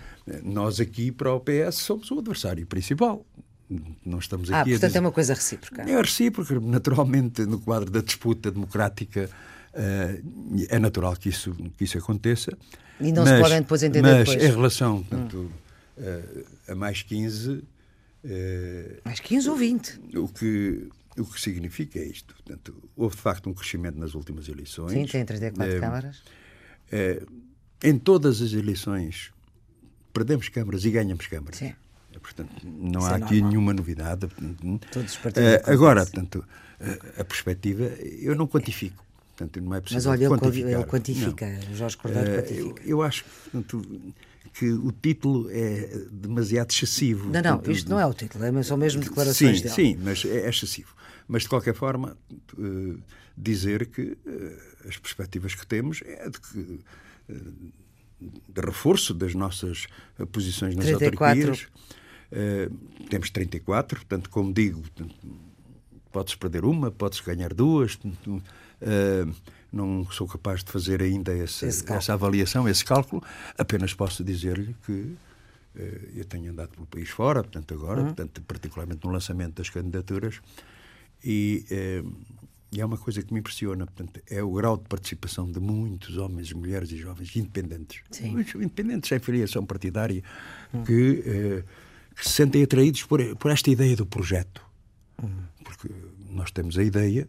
nós 0.43 0.79
aqui 0.79 1.11
para 1.11 1.33
o 1.33 1.39
PS 1.39 1.77
somos 1.77 2.11
o 2.11 2.19
adversário 2.19 2.65
principal. 2.67 3.25
Não 4.05 4.19
estamos 4.19 4.51
Ah, 4.51 4.61
aqui 4.61 4.71
a 4.71 4.73
portanto 4.73 4.89
dizer... 4.89 4.97
é 4.97 5.01
uma 5.01 5.11
coisa 5.11 5.33
recíproca. 5.33 5.81
É 5.83 6.01
recíproco, 6.01 6.59
naturalmente, 6.59 7.45
no 7.45 7.59
quadro 7.59 7.89
da 7.89 8.01
disputa 8.01 8.51
democrática, 8.51 9.29
eh, 9.73 10.21
é 10.69 10.77
natural 10.79 11.15
que 11.15 11.29
isso, 11.29 11.53
que 11.77 11.83
isso 11.85 11.97
aconteça. 11.97 12.57
E 12.99 13.11
não 13.11 13.25
se 13.25 13.39
podem 13.39 13.61
depois 13.61 13.81
entender 13.83 14.01
mas 14.11 14.27
depois. 14.29 14.43
em 14.43 14.47
relação 14.55 15.03
portanto, 15.03 15.51
eh, 15.97 16.43
a 16.67 16.75
mais 16.75 17.01
15, 17.01 17.63
eh, 18.23 18.99
Mais 19.05 19.19
15 19.19 19.49
ou 19.49 19.55
20. 19.55 19.99
o, 20.17 20.27
que, 20.27 20.89
o 21.17 21.25
que 21.25 21.39
significa 21.41 21.97
é 21.99 22.05
isto. 22.05 22.33
Portanto, 22.35 22.75
houve 22.95 23.15
de 23.15 23.21
facto 23.21 23.49
um 23.49 23.53
crescimento 23.53 23.97
nas 23.97 24.13
últimas 24.15 24.47
eleições. 24.49 24.91
Sim, 24.91 25.05
tem 25.05 25.23
34 25.25 25.75
Eh, 25.75 25.79
câmaras. 25.79 26.21
em 27.83 27.97
todas 27.97 28.41
as 28.41 28.51
eleições, 28.53 29.31
perdemos 30.13 30.49
câmaras 30.49 30.83
e 30.85 30.91
ganhamos 30.91 31.25
câmaras. 31.27 31.57
Sim. 31.57 31.73
Portanto, 32.19 32.51
não 32.63 32.99
Isso 33.01 33.09
há 33.09 33.17
é 33.19 33.23
aqui 33.23 33.41
nenhuma 33.41 33.73
novidade. 33.73 34.27
Portanto, 34.27 34.81
Todos 34.91 35.11
os 35.11 35.17
partidos 35.17 35.49
acontece. 35.53 35.71
agora, 35.71 36.01
portanto, 36.05 36.45
eh, 36.79 36.99
a 37.19 37.23
perspectiva, 37.23 37.83
eu 37.83 38.35
não 38.35 38.47
quantifico. 38.47 39.03
Portanto, 39.35 39.61
não 39.61 39.73
é 39.75 39.81
possível 39.81 39.97
Mas 39.97 40.05
olha, 40.05 40.25
ele, 40.25 40.37
quantificar. 40.39 40.71
ele 40.71 40.83
quantifica, 40.83 41.49
Não. 41.69 41.75
Jorge 41.75 41.97
Cordeiro 41.97 42.29
Eh, 42.29 42.41
quantifica. 42.41 42.81
eu, 42.83 42.87
eu 42.89 43.01
acho 43.01 43.23
portanto, 43.25 43.81
que 44.53 44.71
o 44.71 44.91
título 44.91 45.47
é 45.49 46.05
demasiado 46.11 46.69
excessivo. 46.71 47.25
Não, 47.25 47.41
não, 47.41 47.41
Portanto, 47.57 47.71
isto 47.71 47.89
não 47.89 47.99
é 47.99 48.05
o 48.05 48.13
título, 48.13 48.43
é- 48.43 48.63
são 48.63 48.77
mesmo 48.77 49.01
declarações 49.01 49.57
sim, 49.57 49.63
dele. 49.63 49.73
Sim, 49.75 49.97
mas 50.03 50.23
é, 50.25 50.41
é 50.45 50.49
excessivo. 50.49 50.93
Mas, 51.27 51.43
de 51.43 51.49
qualquer 51.49 51.73
forma, 51.73 52.17
dizer 53.37 53.87
que 53.87 54.17
as 54.87 54.97
perspectivas 54.97 55.55
que 55.55 55.65
temos 55.65 56.01
é 56.05 56.29
de 56.29 56.39
que 56.39 56.79
de 58.49 58.61
reforço 58.61 59.13
das 59.13 59.33
nossas 59.33 59.87
posições 60.31 60.75
nas 60.75 60.85
34. 60.85 61.39
autarquias. 61.49 61.67
Eh, 62.31 62.69
temos 63.09 63.29
34, 63.29 63.99
portanto, 63.99 64.29
como 64.29 64.53
digo, 64.53 64.83
pode-se 66.11 66.37
perder 66.37 66.65
uma, 66.65 66.91
pode-se 66.91 67.23
ganhar 67.23 67.53
duas. 67.53 67.97
eh, 68.81 69.25
não 69.71 70.05
sou 70.11 70.27
capaz 70.27 70.63
de 70.63 70.71
fazer 70.71 71.01
ainda 71.01 71.35
essa, 71.35 71.65
essa 71.65 72.13
avaliação, 72.13 72.67
esse 72.67 72.83
cálculo. 72.83 73.23
Apenas 73.57 73.93
posso 73.93 74.23
dizer-lhe 74.23 74.75
que 74.85 75.15
eh, 75.75 76.09
eu 76.15 76.25
tenho 76.25 76.51
andado 76.51 76.69
pelo 76.69 76.85
país 76.85 77.09
fora, 77.09 77.41
portanto, 77.41 77.73
agora, 77.73 78.03
portanto, 78.03 78.41
particularmente 78.41 79.05
no 79.05 79.11
lançamento 79.11 79.55
das 79.55 79.69
candidaturas, 79.69 80.41
e, 81.23 81.65
eh, 81.71 82.03
e 82.71 82.81
é 82.81 82.85
uma 82.85 82.97
coisa 82.97 83.21
que 83.21 83.33
me 83.33 83.39
impressiona, 83.39 83.85
portanto, 83.85 84.21
é 84.29 84.43
o 84.43 84.51
grau 84.51 84.77
de 84.77 84.83
participação 84.87 85.49
de 85.49 85.59
muitos 85.59 86.17
homens, 86.17 86.51
mulheres 86.51 86.91
e 86.91 86.97
jovens 86.97 87.35
independentes, 87.35 88.01
Sim. 88.11 88.37
Independentes 88.55 89.07
sem 89.07 89.19
filiação 89.19 89.65
partidária, 89.65 90.23
que, 90.85 91.23
eh, 91.25 91.63
que 92.21 92.29
se 92.29 92.35
sentem 92.35 92.61
atraídos 92.61 93.01
por, 93.01 93.35
por 93.37 93.49
esta 93.49 93.71
ideia 93.71 93.95
do 93.95 94.05
projeto. 94.05 94.61
Porque 95.63 95.89
nós 96.29 96.51
temos 96.51 96.77
a 96.77 96.83
ideia 96.83 97.27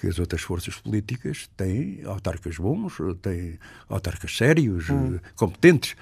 que 0.00 0.08
as 0.08 0.18
outras 0.18 0.42
forças 0.42 0.74
políticas 0.74 1.48
têm 1.56 2.00
autarcas 2.04 2.56
bons, 2.56 2.94
têm 3.22 3.56
autarcas 3.88 4.36
sérios, 4.36 4.90
eh, 4.90 5.20
competentes. 5.36 5.94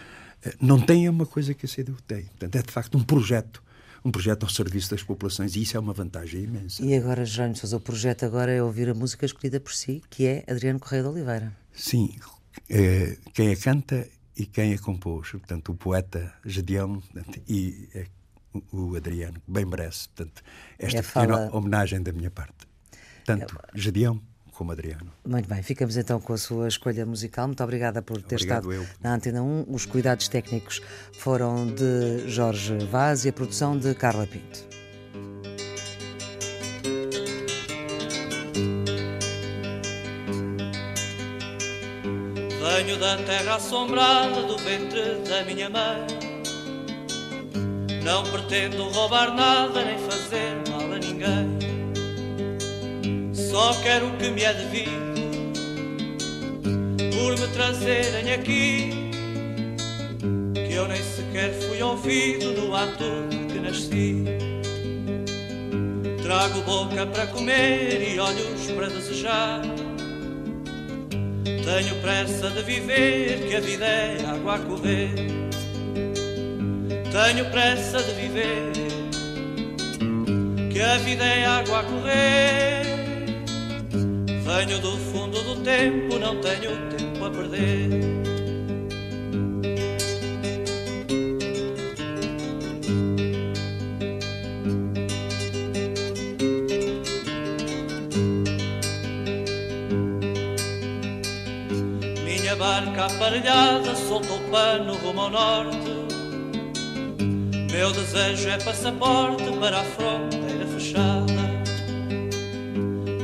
Eh, 0.42 0.54
Não 0.58 0.80
têm 0.80 1.06
uma 1.06 1.26
coisa 1.26 1.52
que 1.52 1.66
a 1.66 1.68
CDU 1.68 1.98
tem. 2.06 2.24
Portanto, 2.24 2.56
é 2.56 2.62
de 2.62 2.72
facto 2.72 2.96
um 2.96 3.04
projeto. 3.04 3.62
Um 4.02 4.10
projeto 4.10 4.44
ao 4.44 4.48
serviço 4.48 4.90
das 4.90 5.02
populações 5.02 5.54
e 5.54 5.60
isso 5.60 5.76
é 5.76 5.80
uma 5.80 5.92
vantagem 5.92 6.44
imensa. 6.44 6.82
E 6.82 6.94
agora, 6.94 7.26
Jerónimo 7.26 7.56
Sousa, 7.56 7.76
o 7.76 7.80
projeto 7.80 8.24
agora 8.24 8.50
é 8.50 8.62
ouvir 8.62 8.88
a 8.88 8.94
música 8.94 9.26
escolhida 9.26 9.60
por 9.60 9.74
si, 9.74 10.02
que 10.08 10.24
é 10.24 10.44
Adriano 10.48 10.80
Correia 10.80 11.02
de 11.02 11.08
Oliveira. 11.10 11.56
Sim, 11.74 12.16
eh, 12.70 13.18
quem 13.34 13.52
a 13.52 13.56
canta 13.56 14.08
e 14.36 14.46
quem 14.46 14.74
a 14.74 14.78
compôs. 14.78 15.30
Portanto, 15.30 15.72
o 15.72 15.74
poeta 15.74 16.32
Gedeão 16.44 17.00
portanto, 17.00 17.40
e 17.48 17.88
eh, 17.94 18.06
o- 18.72 18.94
Adriano, 18.96 19.40
bem 19.46 19.64
merece. 19.64 20.08
Portanto, 20.08 20.42
esta 20.78 20.98
É 20.98 21.02
pequena 21.02 21.36
fala- 21.36 21.50
homenagem 21.56 22.02
da 22.02 22.12
minha 22.12 22.30
parte. 22.30 22.66
Tanto 23.24 23.56
Gedeão 23.74 24.20
como 24.52 24.70
Adriano. 24.70 25.10
Muito 25.26 25.48
bem, 25.48 25.62
ficamos 25.62 25.96
então 25.96 26.20
com 26.20 26.32
a 26.32 26.38
sua 26.38 26.68
escolha 26.68 27.04
musical. 27.04 27.46
Muito 27.48 27.62
obrigada 27.64 28.00
por 28.02 28.22
ter 28.22 28.36
Obrigado 28.36 28.70
estado 28.70 28.72
eu. 28.72 28.86
na 29.00 29.14
Antena 29.14 29.42
1. 29.42 29.64
Os 29.68 29.84
cuidados 29.86 30.28
técnicos 30.28 30.80
foram 31.18 31.66
de 31.66 32.28
Jorge 32.28 32.78
Vaz 32.86 33.24
e 33.24 33.30
a 33.30 33.32
produção 33.32 33.76
de 33.76 33.92
Carla 33.94 34.26
Pinto. 34.26 34.73
Venho 42.84 42.98
da 42.98 43.16
terra 43.16 43.54
assombrada 43.54 44.42
do 44.42 44.58
ventre 44.58 45.14
da 45.26 45.42
minha 45.44 45.70
mãe. 45.70 46.06
Não 48.02 48.22
pretendo 48.24 48.90
roubar 48.90 49.34
nada 49.34 49.82
nem 49.82 49.96
fazer 49.98 50.60
mal 50.68 50.92
a 50.92 50.98
ninguém. 50.98 51.58
Só 53.32 53.72
quero 53.82 54.08
o 54.08 54.16
que 54.18 54.28
me 54.28 54.42
é 54.42 54.52
devido 54.52 55.14
por 57.14 57.38
me 57.38 57.48
trazerem 57.54 58.34
aqui. 58.34 58.90
Que 60.52 60.74
eu 60.74 60.86
nem 60.86 61.02
sequer 61.02 61.54
fui 61.54 61.82
ouvido 61.82 62.52
no 62.52 62.76
ato 62.76 63.28
que 63.50 63.60
nasci. 63.60 64.24
Trago 66.22 66.60
boca 66.60 67.06
para 67.06 67.26
comer 67.28 68.12
e 68.12 68.18
olhos 68.18 68.70
para 68.72 68.88
desejar. 68.88 69.83
Tenho 71.64 71.94
pressa 72.02 72.50
de 72.50 72.62
viver, 72.62 73.48
que 73.48 73.56
a 73.56 73.60
vida 73.60 73.86
é 73.86 74.18
água 74.26 74.56
a 74.56 74.58
correr. 74.58 75.14
Tenho 77.10 77.50
pressa 77.50 78.02
de 78.02 78.12
viver, 78.12 78.72
que 80.70 80.80
a 80.82 80.98
vida 80.98 81.24
é 81.24 81.46
água 81.46 81.80
a 81.80 81.84
correr. 81.84 82.84
Venho 84.44 84.78
do 84.78 84.98
fundo 84.98 85.42
do 85.42 85.56
tempo, 85.62 86.18
não 86.18 86.38
tenho 86.40 86.76
tempo 86.90 87.24
a 87.24 87.30
perder. 87.30 88.33
Soltou 104.54 104.58
o 104.58 104.60
pano 104.84 104.94
rumo 104.98 105.20
ao 105.20 105.30
norte. 105.30 105.90
Meu 107.72 107.90
desejo 107.92 108.48
é 108.48 108.58
passaporte 108.58 109.42
para 109.58 109.80
a 109.80 109.84
fronteira 109.84 110.66
fechada. 110.66 111.44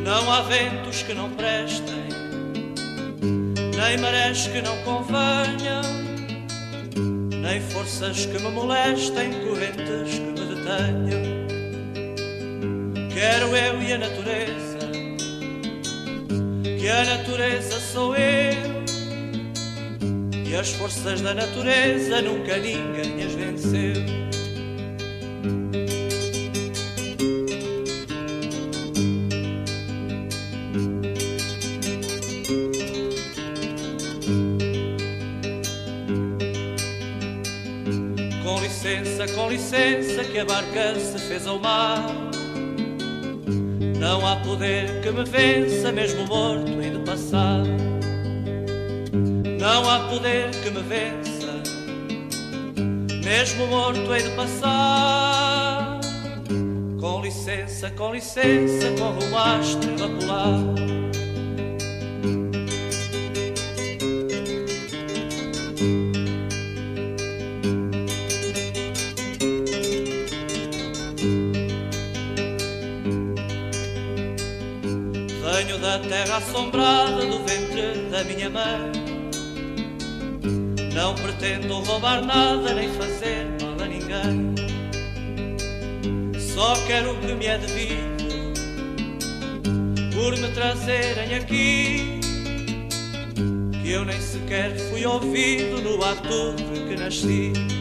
Não 0.04 0.32
há 0.32 0.42
ventos 0.42 1.04
que 1.04 1.14
não 1.14 1.30
prestem, 1.30 2.08
nem 3.76 3.98
marés 3.98 4.48
que 4.48 4.60
não 4.60 4.76
convenham, 4.78 5.82
nem 7.40 7.60
forças 7.60 8.26
que 8.26 8.38
me 8.40 8.50
molestem, 8.50 9.30
correntes 9.46 10.18
que 10.18 10.20
me 10.20 10.40
detenham. 10.54 11.30
Quero 13.12 13.56
eu 13.56 13.82
e 13.82 13.92
a 13.92 13.98
natureza 13.98 14.70
que 16.62 16.88
a 16.88 17.04
natureza 17.04 17.78
sou 17.78 18.16
eu 18.16 18.39
as 20.60 20.72
forças 20.72 21.22
da 21.22 21.32
natureza 21.32 22.20
nunca 22.20 22.58
ninguém 22.58 23.24
as 23.24 23.32
venceu. 23.32 23.94
Com 38.42 38.60
licença, 38.60 39.26
com 39.34 39.48
licença, 39.48 40.24
que 40.24 40.40
a 40.40 40.44
barca 40.44 40.94
se 41.00 41.18
fez 41.20 41.46
ao 41.46 41.58
mar. 41.58 42.04
Não 43.98 44.26
há 44.26 44.36
poder 44.36 45.00
que 45.00 45.10
me 45.10 45.24
vença, 45.24 45.90
mesmo 45.90 46.26
morto 46.26 46.70
e 46.82 46.90
de 46.90 46.98
passar. 46.98 47.89
Não 49.60 49.90
há 49.90 49.98
poder 50.08 50.50
que 50.62 50.70
me 50.70 50.80
vença, 50.80 51.62
mesmo 53.22 53.66
morto 53.66 54.10
hei 54.14 54.22
de 54.22 54.30
passar. 54.30 56.00
Com 56.98 57.20
licença, 57.20 57.90
com 57.90 58.14
licença, 58.14 58.90
com 58.98 59.10
rumo 59.10 59.36
à 59.36 59.58
estrela 59.58 60.08
polar. 60.08 60.60
Venho 75.52 75.78
da 75.80 75.98
terra 75.98 76.38
assombrada 76.38 77.26
do 77.26 77.44
ventre 77.44 78.08
da 78.10 78.24
minha 78.24 78.48
mãe. 78.48 78.99
Não 81.10 81.16
pretendo 81.16 81.80
roubar 81.80 82.24
nada 82.24 82.72
nem 82.72 82.88
fazer 82.90 83.44
mal 83.60 83.74
a 83.82 83.86
ninguém. 83.88 84.54
Só 86.38 86.76
quero 86.86 87.10
o 87.10 87.16
que 87.16 87.34
me 87.34 87.46
é 87.46 87.58
devido 87.58 88.54
por 90.14 90.38
me 90.38 90.48
trazerem 90.52 91.34
aqui. 91.34 92.20
Que 93.82 93.90
eu 93.90 94.04
nem 94.04 94.20
sequer 94.20 94.78
fui 94.88 95.04
ouvido 95.04 95.82
no 95.82 96.00
ato 96.04 96.54
que 96.88 96.94
nasci. 96.94 97.79